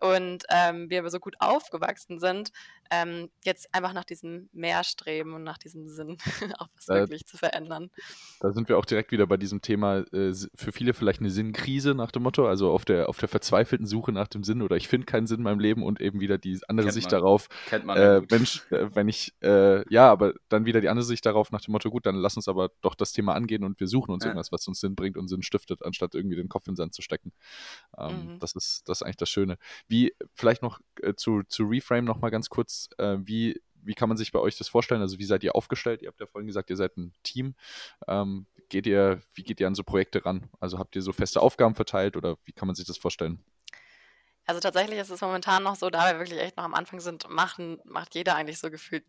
und 0.00 0.44
ähm, 0.48 0.90
wir 0.90 1.08
so 1.10 1.20
gut 1.20 1.36
aufgewachsen 1.38 2.18
sind, 2.18 2.50
ähm, 2.92 3.30
jetzt 3.42 3.74
einfach 3.74 3.94
nach 3.94 4.04
diesem 4.04 4.50
Mehr 4.52 4.84
streben 4.84 5.32
und 5.32 5.42
nach 5.42 5.56
diesem 5.56 5.88
Sinn 5.88 6.18
auch 6.58 6.68
was 6.76 6.88
äh, 6.88 7.00
wirklich 7.00 7.24
zu 7.26 7.38
verändern. 7.38 7.90
Da 8.40 8.52
sind 8.52 8.68
wir 8.68 8.76
auch 8.76 8.84
direkt 8.84 9.12
wieder 9.12 9.26
bei 9.26 9.38
diesem 9.38 9.62
Thema, 9.62 10.00
äh, 10.12 10.34
für 10.54 10.72
viele 10.72 10.92
vielleicht 10.92 11.20
eine 11.20 11.30
Sinnkrise 11.30 11.94
nach 11.94 12.10
dem 12.10 12.22
Motto, 12.22 12.46
also 12.46 12.70
auf 12.70 12.84
der, 12.84 13.08
auf 13.08 13.18
der 13.18 13.28
verzweifelten 13.28 13.86
Suche 13.86 14.12
nach 14.12 14.28
dem 14.28 14.44
Sinn 14.44 14.60
oder 14.60 14.76
ich 14.76 14.88
finde 14.88 15.06
keinen 15.06 15.26
Sinn 15.26 15.38
in 15.38 15.44
meinem 15.44 15.58
Leben 15.58 15.82
und 15.82 16.02
eben 16.02 16.20
wieder 16.20 16.36
die 16.36 16.60
andere 16.68 16.88
Kennt 16.88 16.94
Sicht 16.94 17.10
man. 17.10 17.20
darauf. 17.20 17.48
Kennt 17.66 17.86
man. 17.86 17.96
Äh, 17.96 18.22
Mensch, 18.30 18.62
äh, 18.70 18.94
wenn 18.94 19.08
ich, 19.08 19.32
äh, 19.42 19.90
ja, 19.90 20.10
aber 20.10 20.34
dann 20.50 20.66
wieder 20.66 20.82
die 20.82 20.90
andere 20.90 21.06
Sicht 21.06 21.24
darauf 21.24 21.50
nach 21.50 21.62
dem 21.62 21.72
Motto, 21.72 21.90
gut, 21.90 22.04
dann 22.04 22.16
lass 22.16 22.36
uns 22.36 22.46
aber 22.46 22.70
doch 22.82 22.94
das 22.94 23.12
Thema 23.12 23.34
angehen 23.34 23.64
und 23.64 23.80
wir 23.80 23.88
suchen 23.88 24.12
uns 24.12 24.24
ja. 24.24 24.30
irgendwas, 24.30 24.52
was 24.52 24.68
uns 24.68 24.80
Sinn 24.80 24.94
bringt 24.94 25.16
und 25.16 25.28
Sinn 25.28 25.42
stiftet, 25.42 25.82
anstatt 25.82 26.14
irgendwie 26.14 26.36
den 26.36 26.50
Kopf 26.50 26.66
in 26.66 26.72
den 26.72 26.76
Sand 26.76 26.94
zu 26.94 27.00
stecken. 27.00 27.32
Ähm, 27.96 28.34
mhm. 28.34 28.38
das, 28.38 28.54
ist, 28.54 28.82
das 28.86 28.98
ist 28.98 29.02
eigentlich 29.02 29.16
das 29.16 29.30
Schöne. 29.30 29.56
Wie, 29.88 30.14
vielleicht 30.34 30.60
noch 30.60 30.78
äh, 31.00 31.14
zu, 31.14 31.42
zu 31.48 31.64
Reframe 31.64 32.04
noch 32.04 32.20
mal 32.20 32.30
ganz 32.30 32.50
kurz 32.50 32.81
äh, 32.98 33.18
wie, 33.20 33.60
wie 33.74 33.94
kann 33.94 34.08
man 34.08 34.18
sich 34.18 34.32
bei 34.32 34.38
euch 34.38 34.56
das 34.56 34.68
vorstellen? 34.68 35.00
Also 35.00 35.18
wie 35.18 35.24
seid 35.24 35.42
ihr 35.42 35.54
aufgestellt? 35.54 36.02
Ihr 36.02 36.08
habt 36.08 36.20
ja 36.20 36.26
vorhin 36.26 36.46
gesagt, 36.46 36.70
ihr 36.70 36.76
seid 36.76 36.96
ein 36.96 37.12
Team. 37.22 37.54
Ähm, 38.08 38.46
geht 38.68 38.86
ihr, 38.86 39.20
wie 39.34 39.42
geht 39.42 39.60
ihr 39.60 39.66
an 39.66 39.74
so 39.74 39.84
Projekte 39.84 40.24
ran? 40.24 40.48
Also 40.60 40.78
habt 40.78 40.96
ihr 40.96 41.02
so 41.02 41.12
feste 41.12 41.40
Aufgaben 41.40 41.74
verteilt 41.74 42.16
oder 42.16 42.36
wie 42.44 42.52
kann 42.52 42.66
man 42.66 42.74
sich 42.74 42.86
das 42.86 42.98
vorstellen? 42.98 43.44
Also 44.44 44.60
tatsächlich 44.60 44.98
ist 44.98 45.10
es 45.10 45.20
momentan 45.20 45.62
noch 45.62 45.76
so, 45.76 45.88
da 45.88 46.10
wir 46.10 46.18
wirklich 46.18 46.40
echt 46.40 46.56
noch 46.56 46.64
am 46.64 46.74
Anfang 46.74 46.98
sind, 46.98 47.28
machen, 47.30 47.78
macht 47.84 48.16
jeder 48.16 48.34
eigentlich 48.34 48.58
so 48.58 48.70
gefühlt 48.70 49.04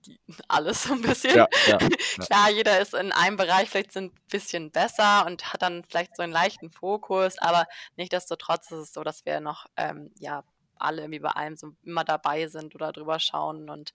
alles 0.48 0.84
so 0.84 0.94
ein 0.94 1.02
bisschen. 1.02 1.36
Ja, 1.36 1.48
ja, 1.66 1.80
ja. 1.80 1.90
Klar, 2.26 2.52
jeder 2.52 2.80
ist 2.80 2.94
in 2.94 3.12
einem 3.12 3.38
Bereich 3.38 3.70
vielleicht 3.70 3.98
ein 3.98 4.12
bisschen 4.30 4.70
besser 4.70 5.26
und 5.26 5.52
hat 5.52 5.64
dann 5.64 5.84
vielleicht 5.86 6.16
so 6.16 6.22
einen 6.22 6.34
leichten 6.34 6.70
Fokus, 6.72 7.40
aber 7.40 7.66
nichtsdestotrotz 7.98 8.70
ist 8.72 8.78
es 8.78 8.94
so, 8.94 9.04
dass 9.04 9.26
wir 9.26 9.40
noch 9.40 9.66
ähm, 9.76 10.12
ja, 10.20 10.44
alle 10.78 11.02
irgendwie 11.02 11.20
bei 11.20 11.32
allem 11.32 11.56
so 11.56 11.74
immer 11.84 12.04
dabei 12.04 12.48
sind 12.48 12.76
oder 12.76 12.92
drüber 12.92 13.20
schauen 13.20 13.70
und 13.70 13.94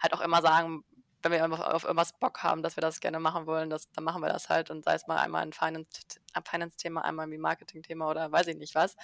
halt 0.00 0.12
auch 0.12 0.20
immer 0.20 0.42
sagen, 0.42 0.84
wenn 1.22 1.32
wir 1.32 1.74
auf 1.74 1.84
irgendwas 1.84 2.12
Bock 2.12 2.42
haben, 2.42 2.62
dass 2.62 2.76
wir 2.76 2.80
das 2.80 3.00
gerne 3.00 3.18
machen 3.18 3.46
wollen, 3.46 3.70
das, 3.70 3.90
dann 3.92 4.04
machen 4.04 4.22
wir 4.22 4.28
das 4.28 4.48
halt 4.48 4.70
und 4.70 4.84
sei 4.84 4.94
es 4.94 5.06
mal 5.06 5.16
einmal 5.16 5.42
ein 5.42 5.52
Finance-Thema, 5.52 6.44
Finance 6.44 6.86
einmal 6.86 7.26
ein 7.26 7.40
Marketing-Thema 7.40 8.08
oder 8.08 8.30
weiß 8.30 8.46
ich 8.48 8.56
nicht 8.56 8.74
was. 8.74 8.96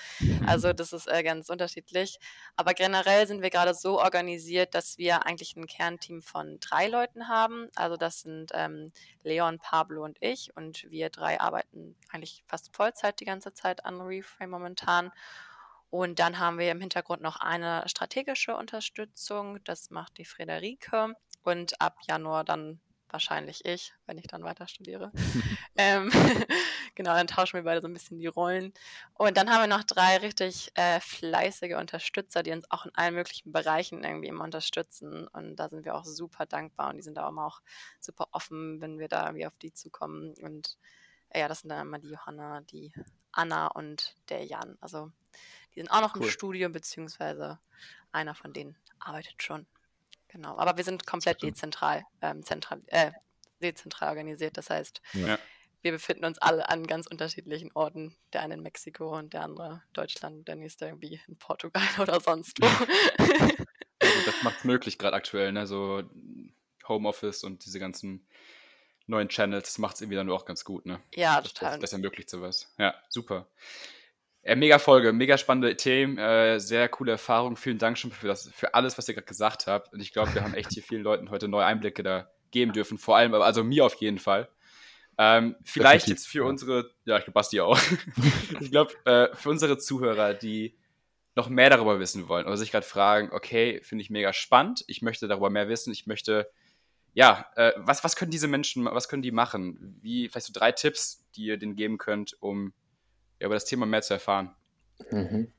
Also 0.47 0.73
das 0.73 0.93
ist 0.93 1.09
äh, 1.09 1.23
ganz 1.23 1.49
unterschiedlich. 1.49 2.19
Aber 2.57 2.75
generell 2.75 3.27
sind 3.27 3.43
wir 3.43 3.51
gerade 3.51 3.75
so 3.75 4.01
organisiert, 4.01 4.75
dass 4.75 4.99
wir 4.99 5.27
eigentlich 5.27 5.57
ein 5.57 5.67
Kernteam 5.67 6.23
von 6.23 6.59
drei 6.61 6.87
Leuten 6.87 7.29
haben. 7.29 7.69
Also 7.75 7.97
das 7.97 8.21
sind 8.21 8.53
ähm, 8.55 8.93
Leon, 9.23 9.59
Pablo 9.59 10.05
und 10.05 10.19
ich 10.21 10.57
und 10.57 10.89
wir 10.91 11.11
drei 11.11 11.41
arbeiten 11.41 11.97
eigentlich 12.11 12.45
fast 12.47 12.75
Vollzeit 12.77 13.19
die 13.21 13.25
ganze 13.25 13.53
Zeit 13.55 13.85
an 13.85 14.01
Reframe 14.01 14.51
momentan. 14.51 15.11
Und 15.95 16.19
dann 16.19 16.41
haben 16.41 16.59
wir 16.59 16.73
im 16.73 16.81
Hintergrund 16.81 17.23
noch 17.23 17.37
eine 17.37 17.85
strategische 17.87 18.57
Unterstützung. 18.57 19.63
Das 19.63 19.91
macht 19.91 20.19
die 20.19 20.25
Friederike. 20.25 21.15
Und 21.45 21.81
ab 21.81 21.99
Januar 22.09 22.43
dann 22.43 22.81
wahrscheinlich 23.11 23.65
ich, 23.65 23.95
wenn 24.07 24.19
ich 24.19 24.27
dann 24.27 24.43
weiter 24.43 24.67
studiere. 24.67 25.13
ähm, 25.77 26.11
genau, 26.97 27.15
dann 27.15 27.29
tauschen 27.29 27.59
wir 27.59 27.63
beide 27.63 27.81
so 27.81 27.87
ein 27.87 27.93
bisschen 27.93 28.19
die 28.19 28.27
Rollen. 28.27 28.75
Und 29.13 29.37
dann 29.37 29.49
haben 29.49 29.61
wir 29.61 29.69
noch 29.69 29.85
drei 29.85 30.17
richtig 30.17 30.73
äh, 30.75 30.99
fleißige 30.99 31.77
Unterstützer, 31.77 32.43
die 32.43 32.51
uns 32.51 32.69
auch 32.73 32.87
in 32.87 32.95
allen 32.97 33.15
möglichen 33.15 33.53
Bereichen 33.53 34.03
irgendwie 34.03 34.27
immer 34.27 34.43
unterstützen. 34.43 35.29
Und 35.29 35.55
da 35.55 35.69
sind 35.69 35.85
wir 35.85 35.95
auch 35.95 36.05
super 36.05 36.45
dankbar 36.45 36.91
und 36.91 36.97
die 36.97 37.03
sind 37.03 37.17
da 37.19 37.29
auch 37.29 37.61
super 38.01 38.27
offen, 38.33 38.81
wenn 38.81 38.99
wir 38.99 39.07
da 39.07 39.27
irgendwie 39.27 39.47
auf 39.47 39.57
die 39.63 39.73
zukommen. 39.73 40.35
Und 40.43 40.77
ja, 41.33 41.47
das 41.47 41.61
sind 41.61 41.69
dann 41.69 41.87
immer 41.87 42.01
die 42.01 42.11
Johanna, 42.11 42.63
die 42.63 42.93
Anna 43.31 43.69
und 43.69 44.17
der 44.29 44.45
Jan. 44.45 44.77
Also 44.81 45.13
die 45.75 45.81
sind 45.81 45.91
auch 45.91 46.01
noch 46.01 46.17
cool. 46.17 46.23
im 46.23 46.29
Studium, 46.29 46.73
beziehungsweise 46.73 47.59
einer 48.13 48.35
von 48.35 48.53
denen 48.53 48.77
arbeitet 48.99 49.43
schon. 49.43 49.67
Genau. 50.29 50.57
Aber 50.59 50.77
wir 50.77 50.85
sind 50.85 51.07
komplett 51.07 51.43
dezentral, 51.43 52.05
ähm, 52.21 52.43
zentral, 52.43 52.81
äh, 52.87 53.13
dezentral 53.61 54.11
organisiert. 54.11 54.57
Das 54.57 54.71
heißt, 54.71 55.01
ja. 55.13 55.39
wir 55.83 55.93
befinden 55.93 56.25
uns 56.25 56.39
alle 56.39 56.69
an 56.69 56.87
ganz 56.87 57.07
unterschiedlichen 57.07 57.71
Orten. 57.75 58.17
Der 58.33 58.43
eine 58.43 58.55
in 58.55 58.63
Mexiko 58.63 59.17
und 59.17 59.33
der 59.33 59.43
andere 59.43 59.83
Deutschland, 59.93 60.49
der 60.49 60.57
nächste 60.57 60.87
irgendwie 60.87 61.21
in 61.29 61.37
Portugal 61.37 61.83
oder 62.01 62.21
sonst 62.21 62.61
wo. 62.61 62.67
also 62.67 64.21
das 64.27 64.43
macht 64.43 64.59
es 64.59 64.65
möglich 64.65 64.99
gerade 64.99 65.17
aktuell, 65.17 65.53
ne? 65.53 65.67
So 65.67 66.03
Homeoffice 66.89 67.45
und 67.45 67.65
diese 67.65 67.79
ganzen 67.79 68.27
neuen 69.07 69.29
Channels, 69.29 69.69
das 69.69 69.79
macht 69.79 69.97
es 69.97 70.01
irgendwie 70.01 70.17
dann 70.17 70.31
auch 70.31 70.47
ganz 70.47 70.65
gut, 70.65 70.87
ne? 70.87 71.01
Ja, 71.15 71.41
das, 71.41 71.53
total. 71.53 71.73
Das, 71.73 71.81
das 71.81 71.93
ermöglicht 71.93 72.31
sowas. 72.31 72.73
Ja, 72.79 72.95
super. 73.09 73.47
Äh, 74.45 74.57
mega 74.57 74.79
Folge, 74.79 75.15
mega 75.15 75.39
spannende 75.39 75.75
Themen, 75.75 76.19
äh, 76.19 76.61
sehr 76.61 76.91
coole 76.91 77.13
Erfahrung. 77.13 77.57
Vielen 77.57 77.79
Dank 77.79 77.97
schon 77.97 78.13
für, 78.13 78.29
das, 78.29 78.51
für 78.53 78.75
alles, 78.75 78.99
was 78.99 79.09
ihr 79.09 79.15
gerade 79.15 79.27
gesagt 79.27 79.67
habt. 79.67 79.93
Und 79.93 80.01
ich 80.01 80.13
glaube, 80.13 80.35
wir 80.35 80.43
haben 80.45 80.53
echt 80.53 80.73
hier 80.73 80.83
vielen 80.83 81.03
Leuten 81.03 81.31
heute 81.31 81.49
neue 81.49 81.65
Einblicke 81.65 82.03
da 82.03 82.31
geben 82.51 82.73
dürfen. 82.73 82.99
Vor 82.99 83.17
allem, 83.17 83.33
also 83.35 83.65
mir 83.65 83.87
auf 83.87 83.95
jeden 83.95 84.19
Fall. 84.19 84.51
Ähm, 85.17 85.57
vielleicht 85.65 86.09
jetzt 86.09 86.29
für 86.29 86.45
unsere, 86.45 86.91
ja, 87.07 87.17
ich 87.17 87.25
glaube, 87.25 87.33
Basti 87.35 87.61
auch. 87.61 87.79
ich 88.61 88.71
glaube, 88.71 88.93
äh, 89.07 89.35
für 89.35 89.49
unsere 89.49 89.79
Zuhörer, 89.79 90.35
die 90.35 90.77
noch 91.35 91.49
mehr 91.49 91.71
darüber 91.71 91.99
wissen 91.99 92.29
wollen 92.29 92.47
oder 92.47 92.59
sich 92.59 92.71
gerade 92.71 92.87
fragen, 92.87 93.31
okay, 93.33 93.81
finde 93.83 94.03
ich 94.03 94.11
mega 94.11 94.33
spannend, 94.35 94.85
ich 94.89 95.01
möchte 95.01 95.27
darüber 95.27 95.51
mehr 95.51 95.69
wissen, 95.69 95.91
ich 95.93 96.07
möchte, 96.07 96.51
ja, 97.15 97.47
äh, 97.57 97.73
was, 97.77 98.05
was 98.05 98.15
können 98.15 98.31
diese 98.31 98.47
Menschen, 98.47 98.85
was 98.85 99.09
können 99.09 99.23
die 99.23 99.33
machen? 99.33 99.99
Wie, 100.03 100.29
vielleicht 100.29 100.47
so 100.49 100.53
drei 100.53 100.71
Tipps, 100.71 101.25
die 101.35 101.47
ihr 101.47 101.57
denen 101.57 101.77
geben 101.77 101.97
könnt, 101.97 102.37
um 102.41 102.73
ja, 102.73 102.84
über 103.39 103.55
das 103.55 103.65
Thema 103.65 103.87
mehr 103.87 104.03
zu 104.03 104.15
erfahren. 104.15 104.55
Mhm. 105.11 105.53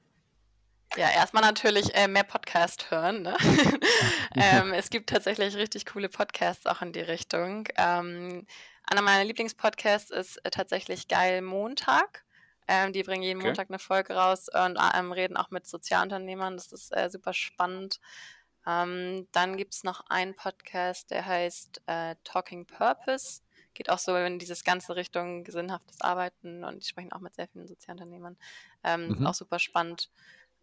Ja, 0.97 1.09
erstmal 1.11 1.43
natürlich 1.43 1.93
äh, 1.93 2.07
mehr 2.07 2.23
Podcast 2.23 2.89
hören. 2.89 3.23
Ne? 3.23 3.35
ähm, 4.35 4.71
es 4.71 4.89
gibt 4.89 5.09
tatsächlich 5.09 5.55
richtig 5.57 5.85
coole 5.85 6.07
Podcasts 6.07 6.65
auch 6.67 6.81
in 6.81 6.93
die 6.93 7.01
Richtung. 7.01 7.67
Ähm, 7.75 8.47
einer 8.83 9.01
meiner 9.01 9.25
Lieblingspodcasts 9.25 10.11
ist 10.11 10.37
äh, 10.45 10.51
tatsächlich 10.51 11.07
Geil 11.07 11.41
Montag. 11.41 12.23
Ähm, 12.67 12.93
die 12.93 13.03
bringen 13.03 13.23
jeden 13.23 13.39
okay. 13.39 13.47
Montag 13.47 13.69
eine 13.69 13.79
Folge 13.79 14.13
raus 14.13 14.47
und 14.47 14.79
ähm, 14.95 15.11
reden 15.11 15.37
auch 15.37 15.51
mit 15.51 15.67
Sozialunternehmern. 15.67 16.55
Das 16.55 16.71
ist 16.71 16.95
äh, 16.95 17.09
super 17.09 17.33
spannend. 17.33 17.99
Ähm, 18.65 19.27
dann 19.33 19.57
gibt 19.57 19.73
es 19.73 19.83
noch 19.83 20.05
einen 20.09 20.35
Podcast, 20.35 21.11
der 21.11 21.25
heißt 21.25 21.81
äh, 21.87 22.15
Talking 22.23 22.65
Purpose 22.65 23.41
geht 23.75 23.89
auch 23.89 23.99
so 23.99 24.15
in 24.15 24.39
dieses 24.39 24.63
ganze 24.63 24.95
Richtung 24.95 25.45
sinnhaftes 25.45 26.01
Arbeiten 26.01 26.63
und 26.63 26.83
die 26.83 26.87
sprechen 26.87 27.11
auch 27.11 27.19
mit 27.19 27.35
sehr 27.35 27.47
vielen 27.47 27.67
Sozialunternehmern. 27.67 28.37
Ähm, 28.83 29.09
mhm. 29.09 29.27
Auch 29.27 29.33
super 29.33 29.59
spannend. 29.59 30.09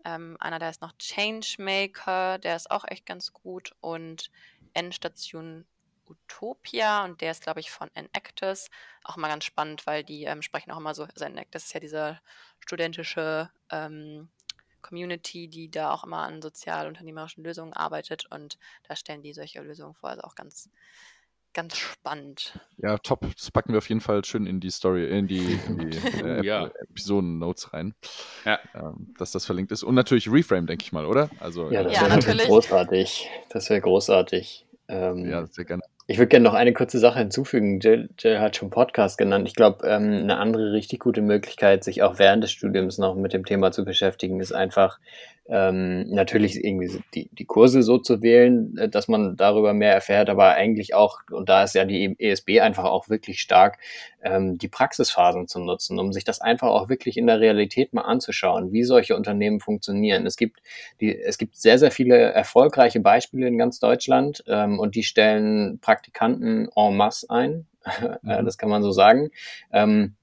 Ähm, 0.04 0.36
einer, 0.40 0.58
der 0.58 0.70
ist 0.70 0.82
noch 0.82 0.92
Changemaker, 0.98 2.38
der 2.38 2.56
ist 2.56 2.70
auch 2.70 2.84
echt 2.88 3.06
ganz 3.06 3.32
gut 3.32 3.74
und 3.80 4.30
Endstation 4.74 5.64
Utopia 6.08 7.04
und 7.04 7.20
der 7.20 7.30
ist, 7.30 7.42
glaube 7.42 7.60
ich, 7.60 7.70
von 7.70 7.90
Enactus. 7.94 8.68
Auch 9.04 9.16
mal 9.16 9.28
ganz 9.28 9.44
spannend, 9.44 9.86
weil 9.86 10.02
die 10.02 10.24
ähm, 10.24 10.42
sprechen 10.42 10.72
auch 10.72 10.78
immer 10.78 10.94
so, 10.94 11.04
also 11.04 11.24
Enactus 11.24 11.64
ist 11.64 11.74
ja 11.74 11.80
diese 11.80 12.20
studentische 12.60 13.50
ähm, 13.70 14.28
Community, 14.82 15.48
die 15.48 15.70
da 15.70 15.92
auch 15.92 16.04
immer 16.04 16.18
an 16.18 16.42
sozialunternehmerischen 16.42 17.44
Lösungen 17.44 17.72
arbeitet 17.72 18.26
und 18.30 18.58
da 18.88 18.96
stellen 18.96 19.22
die 19.22 19.32
solche 19.32 19.60
Lösungen 19.62 19.94
vor, 19.94 20.10
also 20.10 20.22
auch 20.22 20.34
ganz, 20.34 20.68
ganz 21.54 21.76
spannend. 21.76 22.58
Ja, 22.78 22.98
top. 22.98 23.26
Das 23.36 23.50
packen 23.50 23.72
wir 23.72 23.78
auf 23.78 23.88
jeden 23.88 24.00
Fall 24.00 24.24
schön 24.24 24.46
in 24.46 24.60
die 24.60 24.70
Story, 24.70 25.06
in 25.06 25.26
die, 25.26 25.58
in 25.68 25.78
die 25.78 25.96
äh, 26.24 26.44
ja. 26.44 26.66
Episoden-Notes 26.90 27.72
rein. 27.72 27.94
Ja. 28.44 28.58
Ähm, 28.74 29.14
dass 29.18 29.32
das 29.32 29.44
verlinkt 29.44 29.72
ist. 29.72 29.82
Und 29.82 29.94
natürlich 29.94 30.30
Reframe, 30.30 30.66
denke 30.66 30.84
ich 30.84 30.92
mal, 30.92 31.06
oder? 31.06 31.30
Also, 31.40 31.70
ja, 31.70 31.82
das 31.82 31.94
ja, 31.94 32.26
wäre 32.26 32.36
großartig. 32.46 33.28
Das 33.50 33.70
wäre 33.70 33.80
großartig. 33.80 34.66
Ähm, 34.88 35.28
ja, 35.28 35.46
sehr 35.46 35.64
gerne. 35.64 35.82
Ich 36.08 36.18
würde 36.18 36.28
gerne 36.28 36.44
noch 36.44 36.54
eine 36.54 36.72
kurze 36.72 36.98
Sache 36.98 37.20
hinzufügen. 37.20 37.78
Jill, 37.78 38.10
Jill 38.18 38.40
hat 38.40 38.56
schon 38.56 38.70
Podcast 38.70 39.16
genannt. 39.18 39.46
Ich 39.46 39.54
glaube, 39.54 39.86
ähm, 39.86 40.12
eine 40.12 40.36
andere 40.36 40.72
richtig 40.72 40.98
gute 40.98 41.22
Möglichkeit, 41.22 41.84
sich 41.84 42.02
auch 42.02 42.18
während 42.18 42.42
des 42.42 42.50
Studiums 42.50 42.98
noch 42.98 43.14
mit 43.14 43.32
dem 43.32 43.44
Thema 43.44 43.70
zu 43.70 43.84
beschäftigen, 43.84 44.40
ist 44.40 44.52
einfach 44.52 44.98
ähm, 45.52 46.08
natürlich 46.08 46.64
irgendwie 46.64 47.02
die, 47.12 47.28
die 47.30 47.44
Kurse 47.44 47.82
so 47.82 47.98
zu 47.98 48.22
wählen, 48.22 48.74
äh, 48.78 48.88
dass 48.88 49.06
man 49.06 49.36
darüber 49.36 49.74
mehr 49.74 49.92
erfährt, 49.92 50.30
aber 50.30 50.54
eigentlich 50.54 50.94
auch, 50.94 51.20
und 51.30 51.50
da 51.50 51.64
ist 51.64 51.74
ja 51.74 51.84
die 51.84 52.16
ESB 52.18 52.60
einfach 52.60 52.84
auch 52.84 53.10
wirklich 53.10 53.40
stark, 53.40 53.76
ähm, 54.22 54.56
die 54.56 54.68
Praxisphasen 54.68 55.48
zu 55.48 55.60
nutzen, 55.60 55.98
um 55.98 56.10
sich 56.14 56.24
das 56.24 56.40
einfach 56.40 56.68
auch 56.68 56.88
wirklich 56.88 57.18
in 57.18 57.26
der 57.26 57.38
Realität 57.38 57.92
mal 57.92 58.00
anzuschauen, 58.00 58.72
wie 58.72 58.82
solche 58.82 59.14
Unternehmen 59.14 59.60
funktionieren. 59.60 60.24
Es 60.24 60.38
gibt, 60.38 60.62
die, 61.02 61.14
es 61.14 61.36
gibt 61.36 61.56
sehr, 61.56 61.78
sehr 61.78 61.90
viele 61.90 62.16
erfolgreiche 62.16 63.00
Beispiele 63.00 63.46
in 63.46 63.58
ganz 63.58 63.78
Deutschland 63.78 64.42
ähm, 64.46 64.78
und 64.78 64.94
die 64.94 65.02
stellen 65.02 65.80
Praktikanten 65.80 66.70
en 66.74 66.96
masse 66.96 67.28
ein. 67.28 67.66
Mhm. 68.22 68.44
das 68.44 68.58
kann 68.58 68.70
man 68.70 68.84
so 68.84 68.92
sagen. 68.92 69.32
Ähm, 69.72 70.14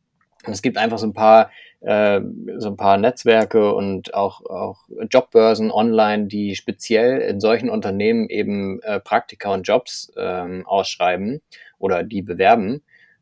und 0.45 0.53
es 0.53 0.61
gibt 0.61 0.77
einfach 0.77 0.97
so 0.97 1.05
ein 1.05 1.13
paar 1.13 1.51
äh, 1.81 2.21
so 2.57 2.69
ein 2.69 2.77
paar 2.77 2.97
Netzwerke 2.97 3.73
und 3.73 4.13
auch, 4.13 4.45
auch 4.45 4.87
Jobbörsen 5.09 5.71
online, 5.71 6.27
die 6.27 6.55
speziell 6.55 7.19
in 7.21 7.39
solchen 7.39 7.69
Unternehmen 7.69 8.29
eben 8.29 8.81
äh, 8.81 8.99
Praktika 8.99 9.53
und 9.53 9.63
Jobs 9.63 10.11
ähm, 10.17 10.65
ausschreiben 10.65 11.41
oder 11.77 12.03
die 12.03 12.21
bewerben. 12.21 12.81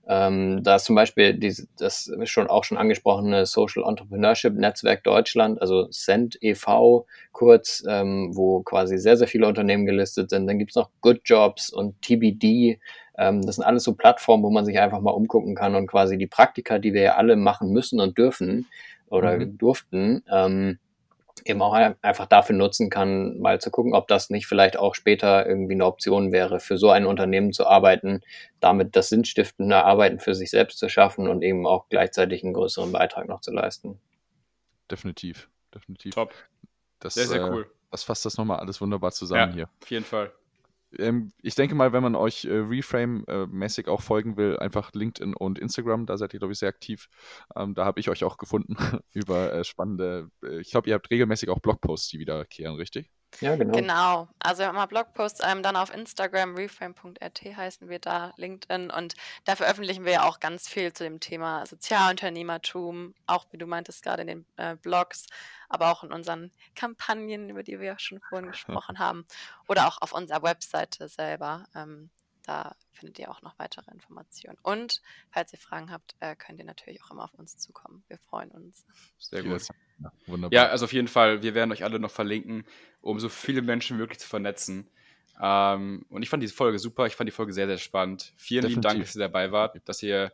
Ähm, 0.10 0.64
da 0.64 0.78
ist 0.78 0.86
zum 0.86 0.96
Beispiel 0.96 1.34
diese, 1.34 1.68
das 1.78 2.10
schon 2.24 2.48
auch 2.48 2.64
schon 2.64 2.78
angesprochene 2.78 3.46
Social 3.46 3.84
Entrepreneurship 3.86 4.54
Netzwerk 4.54 5.04
Deutschland, 5.04 5.62
also 5.62 5.90
CENT 5.92 6.38
e.V. 6.42 7.06
kurz, 7.34 7.84
ähm, 7.88 8.32
wo 8.34 8.62
quasi 8.62 8.98
sehr, 8.98 9.18
sehr 9.18 9.28
viele 9.28 9.48
Unternehmen 9.48 9.86
gelistet 9.86 10.30
sind. 10.30 10.48
Dann 10.48 10.60
gibt's 10.60 10.76
noch 10.76 10.90
Good 11.02 11.22
Jobs 11.26 11.72
und 11.72 12.02
TBD. 12.02 12.80
Ähm, 13.18 13.46
das 13.46 13.56
sind 13.56 13.66
alles 13.66 13.84
so 13.84 13.94
Plattformen, 13.94 14.44
wo 14.44 14.50
man 14.50 14.66
sich 14.66 14.80
einfach 14.80 15.02
mal 15.02 15.12
umgucken 15.12 15.56
kann 15.56 15.76
und 15.76 15.88
quasi 15.88 16.18
die 16.18 16.28
Praktika, 16.28 16.80
die 16.80 16.94
wir 16.94 17.02
ja 17.02 17.16
alle 17.16 17.36
machen 17.36 17.72
müssen 17.72 18.00
und 18.00 18.18
dürfen 18.18 18.68
oder 19.08 19.38
mhm. 19.38 19.58
durften, 19.58 20.24
ähm, 20.30 20.80
eben 21.46 21.62
auch 21.62 21.74
einfach 21.74 22.26
dafür 22.26 22.56
nutzen 22.56 22.90
kann, 22.90 23.40
mal 23.40 23.62
zu 23.62 23.72
gucken, 23.72 23.94
ob 23.94 24.08
das 24.08 24.30
nicht 24.30 24.48
vielleicht 24.48 24.78
auch 24.78 24.96
später 24.96 25.46
irgendwie 25.46 25.74
eine 25.74 25.86
Option 25.86 26.32
wäre, 26.32 26.60
für 26.60 26.78
so 26.78 26.90
ein 26.90 27.06
Unternehmen 27.06 27.54
zu 27.54 27.66
arbeiten, 27.66 28.22
damit 28.60 28.96
das 28.96 29.10
sinnstiftende 29.10 29.84
Arbeiten 29.84 30.20
für 30.20 30.36
sich 30.36 30.50
selbst 30.50 30.78
zu 30.80 30.90
schaffen 30.90 31.28
und 31.28 31.44
eben 31.44 31.66
auch 31.66 31.88
gleichzeitig 31.90 32.44
einen 32.44 32.54
größeren 32.54 32.92
Beitrag 32.92 33.28
noch 33.28 33.42
zu 33.42 33.52
leisten. 33.52 34.00
Definitiv, 34.92 35.50
definitiv. 35.74 36.14
Top. 36.14 36.34
Das, 37.00 37.14
sehr, 37.14 37.28
sehr 37.28 37.42
äh, 37.42 37.50
cool. 37.50 37.72
Das 37.92 38.04
fasst 38.04 38.26
das 38.26 38.38
nochmal 38.38 38.60
alles 38.60 38.82
wunderbar 38.82 39.12
zusammen 39.12 39.52
ja, 39.52 39.56
hier. 39.56 39.70
Auf 39.82 39.92
jeden 39.92 40.06
Fall. 40.06 40.32
Ähm, 40.98 41.34
ich 41.42 41.56
denke 41.56 41.76
mal, 41.76 41.94
wenn 41.94 42.04
man 42.04 42.16
euch 42.16 42.46
äh, 42.46 42.50
Reframe-mäßig 42.60 43.88
auch 43.88 44.02
folgen 44.02 44.38
will, 44.38 44.58
einfach 44.58 44.94
LinkedIn 44.94 45.34
und 45.36 45.60
Instagram, 45.60 46.06
da 46.06 46.18
seid 46.18 46.34
ihr, 46.34 46.40
glaube 46.40 46.54
ich, 46.54 46.60
sehr 46.60 46.70
aktiv. 46.70 47.10
Ähm, 47.56 47.74
da 47.74 47.86
habe 47.86 48.00
ich 48.00 48.10
euch 48.10 48.24
auch 48.24 48.38
gefunden 48.38 48.76
über 49.14 49.54
äh, 49.54 49.64
spannende, 49.64 50.30
äh, 50.44 50.60
ich 50.60 50.72
glaube, 50.72 50.90
ihr 50.90 50.96
habt 50.96 51.10
regelmäßig 51.12 51.50
auch 51.50 51.60
Blogposts, 51.60 52.10
die 52.10 52.20
wiederkehren, 52.20 52.76
richtig? 52.76 53.10
Ja, 53.42 53.56
genau. 53.56 53.78
Genau. 53.78 54.28
Also 54.40 54.62
wir 54.62 54.68
haben 54.68 54.76
mal 54.76 54.86
Blogposts, 54.88 55.42
ähm, 55.44 55.62
dann 55.62 55.76
auf 55.76 55.94
Instagram, 55.94 56.56
reframe.rt 56.56 57.42
heißen 57.44 57.90
wir 57.90 58.00
da, 58.00 58.34
LinkedIn 58.38 58.90
und 58.90 59.16
da 59.46 59.56
veröffentlichen 59.56 60.06
wir 60.06 60.14
ja 60.14 60.24
auch 60.24 60.40
ganz 60.40 60.68
viel 60.68 60.94
zu 60.94 61.04
dem 61.04 61.20
Thema 61.20 61.66
Sozialunternehmertum, 61.66 63.14
auch 63.28 63.46
wie 63.52 63.58
du 63.58 63.68
meintest 63.68 64.04
gerade 64.04 64.22
in 64.24 64.28
den 64.28 64.46
äh, 64.58 64.76
Blogs, 64.76 65.28
aber 65.70 65.92
auch 65.92 66.04
in 66.04 66.12
unseren 66.12 66.52
Kampagnen, 66.76 67.50
über 67.50 67.64
die 67.64 67.80
wir 67.80 67.88
ja 67.88 68.00
schon 68.00 68.20
vorhin 68.22 68.48
gesprochen 68.48 68.98
haben 69.00 69.26
oder 69.68 69.88
auch 69.88 70.02
auf 70.02 70.14
unserer 70.14 70.42
Webseite 70.44 71.08
selber. 71.08 71.66
Ähm, 71.76 72.10
da 72.44 72.76
findet 72.94 73.20
ihr 73.20 73.30
auch 73.30 73.42
noch 73.42 73.60
weitere 73.60 73.92
Informationen. 73.92 74.58
Und 74.64 75.02
falls 75.32 75.52
ihr 75.52 75.60
Fragen 75.60 75.92
habt, 75.92 76.16
äh, 76.22 76.36
könnt 76.36 76.60
ihr 76.60 76.66
natürlich 76.66 77.04
auch 77.04 77.12
immer 77.12 77.26
auf 77.26 77.34
uns 77.34 77.58
zukommen. 77.58 78.04
Wir 78.08 78.18
freuen 78.18 78.52
uns. 78.52 78.86
Sehr 79.20 79.44
gut. 79.44 79.68
Ja, 80.00 80.12
wunderbar. 80.26 80.54
Ja, 80.54 80.68
also 80.70 80.86
auf 80.86 80.94
jeden 80.94 81.08
Fall, 81.08 81.42
wir 81.42 81.56
werden 81.56 81.72
euch 81.72 81.84
alle 81.84 82.00
noch 82.00 82.12
verlinken, 82.12 82.66
um 83.02 83.20
so 83.20 83.30
viele 83.30 83.62
Menschen 83.62 84.00
wirklich 84.00 84.20
zu 84.20 84.28
vernetzen. 84.28 84.88
Ähm, 85.42 86.06
und 86.10 86.24
ich 86.24 86.30
fand 86.30 86.44
diese 86.44 86.54
Folge 86.54 86.80
super. 86.80 87.06
Ich 87.06 87.16
fand 87.16 87.28
die 87.28 87.34
Folge 87.34 87.54
sehr, 87.54 87.68
sehr 87.68 87.78
spannend. 87.78 88.34
Vielen 88.38 88.64
Definitiv. 88.64 88.76
lieben 88.76 88.82
Dank, 88.82 89.06
dass 89.06 89.16
ihr 89.16 89.20
dabei 89.20 89.52
wart, 89.52 89.80
dass 89.86 90.04
ihr 90.04 90.32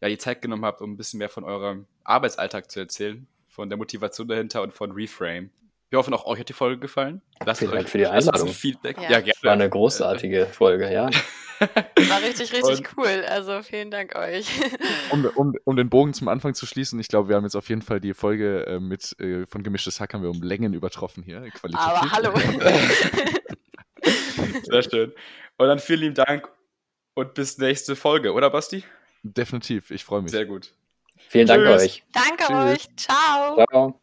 ja, 0.00 0.08
die 0.08 0.18
Zeit 0.18 0.42
genommen 0.42 0.64
habt, 0.64 0.80
um 0.80 0.92
ein 0.92 0.96
bisschen 0.96 1.18
mehr 1.18 1.28
von 1.28 1.44
eurem 1.44 1.86
Arbeitsalltag 2.04 2.70
zu 2.70 2.80
erzählen, 2.80 3.26
von 3.48 3.68
der 3.68 3.78
Motivation 3.78 4.28
dahinter 4.28 4.62
und 4.62 4.72
von 4.72 4.92
Reframe. 4.92 5.50
Wir 5.90 5.98
hoffen, 5.98 6.12
auch 6.12 6.26
euch 6.26 6.40
hat 6.40 6.48
die 6.48 6.54
Folge 6.54 6.78
gefallen. 6.78 7.22
Lasst 7.44 7.60
Vielen 7.60 7.72
Dank 7.72 7.88
für 7.88 7.98
die 7.98 8.06
Einladung. 8.06 8.48
Feedback. 8.48 8.96
Ja. 8.98 9.10
ja, 9.10 9.20
gerne. 9.20 9.38
War 9.42 9.52
eine 9.52 9.70
großartige 9.70 10.46
Folge, 10.52 10.92
ja. 10.92 11.08
War 11.60 12.22
richtig, 12.22 12.52
richtig 12.52 12.78
und 12.78 12.88
cool. 12.96 13.24
Also 13.26 13.62
vielen 13.62 13.90
Dank 13.90 14.14
euch. 14.14 14.48
Um, 15.10 15.24
um, 15.24 15.54
um, 15.64 15.76
den 15.76 15.88
Bogen 15.88 16.12
zum 16.12 16.28
Anfang 16.28 16.52
zu 16.52 16.66
schließen, 16.66 17.00
ich 17.00 17.08
glaube, 17.08 17.30
wir 17.30 17.36
haben 17.36 17.44
jetzt 17.44 17.56
auf 17.56 17.70
jeden 17.70 17.80
Fall 17.80 17.98
die 17.98 18.12
Folge 18.12 18.66
äh, 18.66 18.78
mit 18.78 19.18
äh, 19.18 19.46
von 19.46 19.62
Gemischtes 19.62 20.00
Hack 20.00 20.12
haben 20.12 20.22
wir 20.22 20.28
um 20.28 20.42
Längen 20.42 20.74
übertroffen 20.74 21.22
hier. 21.22 21.42
Aber 21.72 22.12
hallo. 22.12 22.34
Sehr 24.64 24.82
schön. 24.82 25.14
Und 25.56 25.66
dann 25.66 25.78
vielen 25.78 26.00
lieben 26.00 26.14
Dank 26.14 26.46
und 27.14 27.32
bis 27.32 27.56
nächste 27.56 27.96
Folge, 27.96 28.34
oder 28.34 28.50
Basti? 28.50 28.84
Definitiv, 29.22 29.90
ich 29.90 30.04
freue 30.04 30.20
mich. 30.20 30.30
Sehr 30.30 30.44
gut. 30.44 30.74
Vielen 31.16 31.46
Dank 31.46 31.66
euch. 31.66 32.04
Danke 32.12 32.44
Tschüss. 32.44 32.56
euch. 32.56 32.96
Ciao. 32.96 33.64
Ciao. 33.66 33.98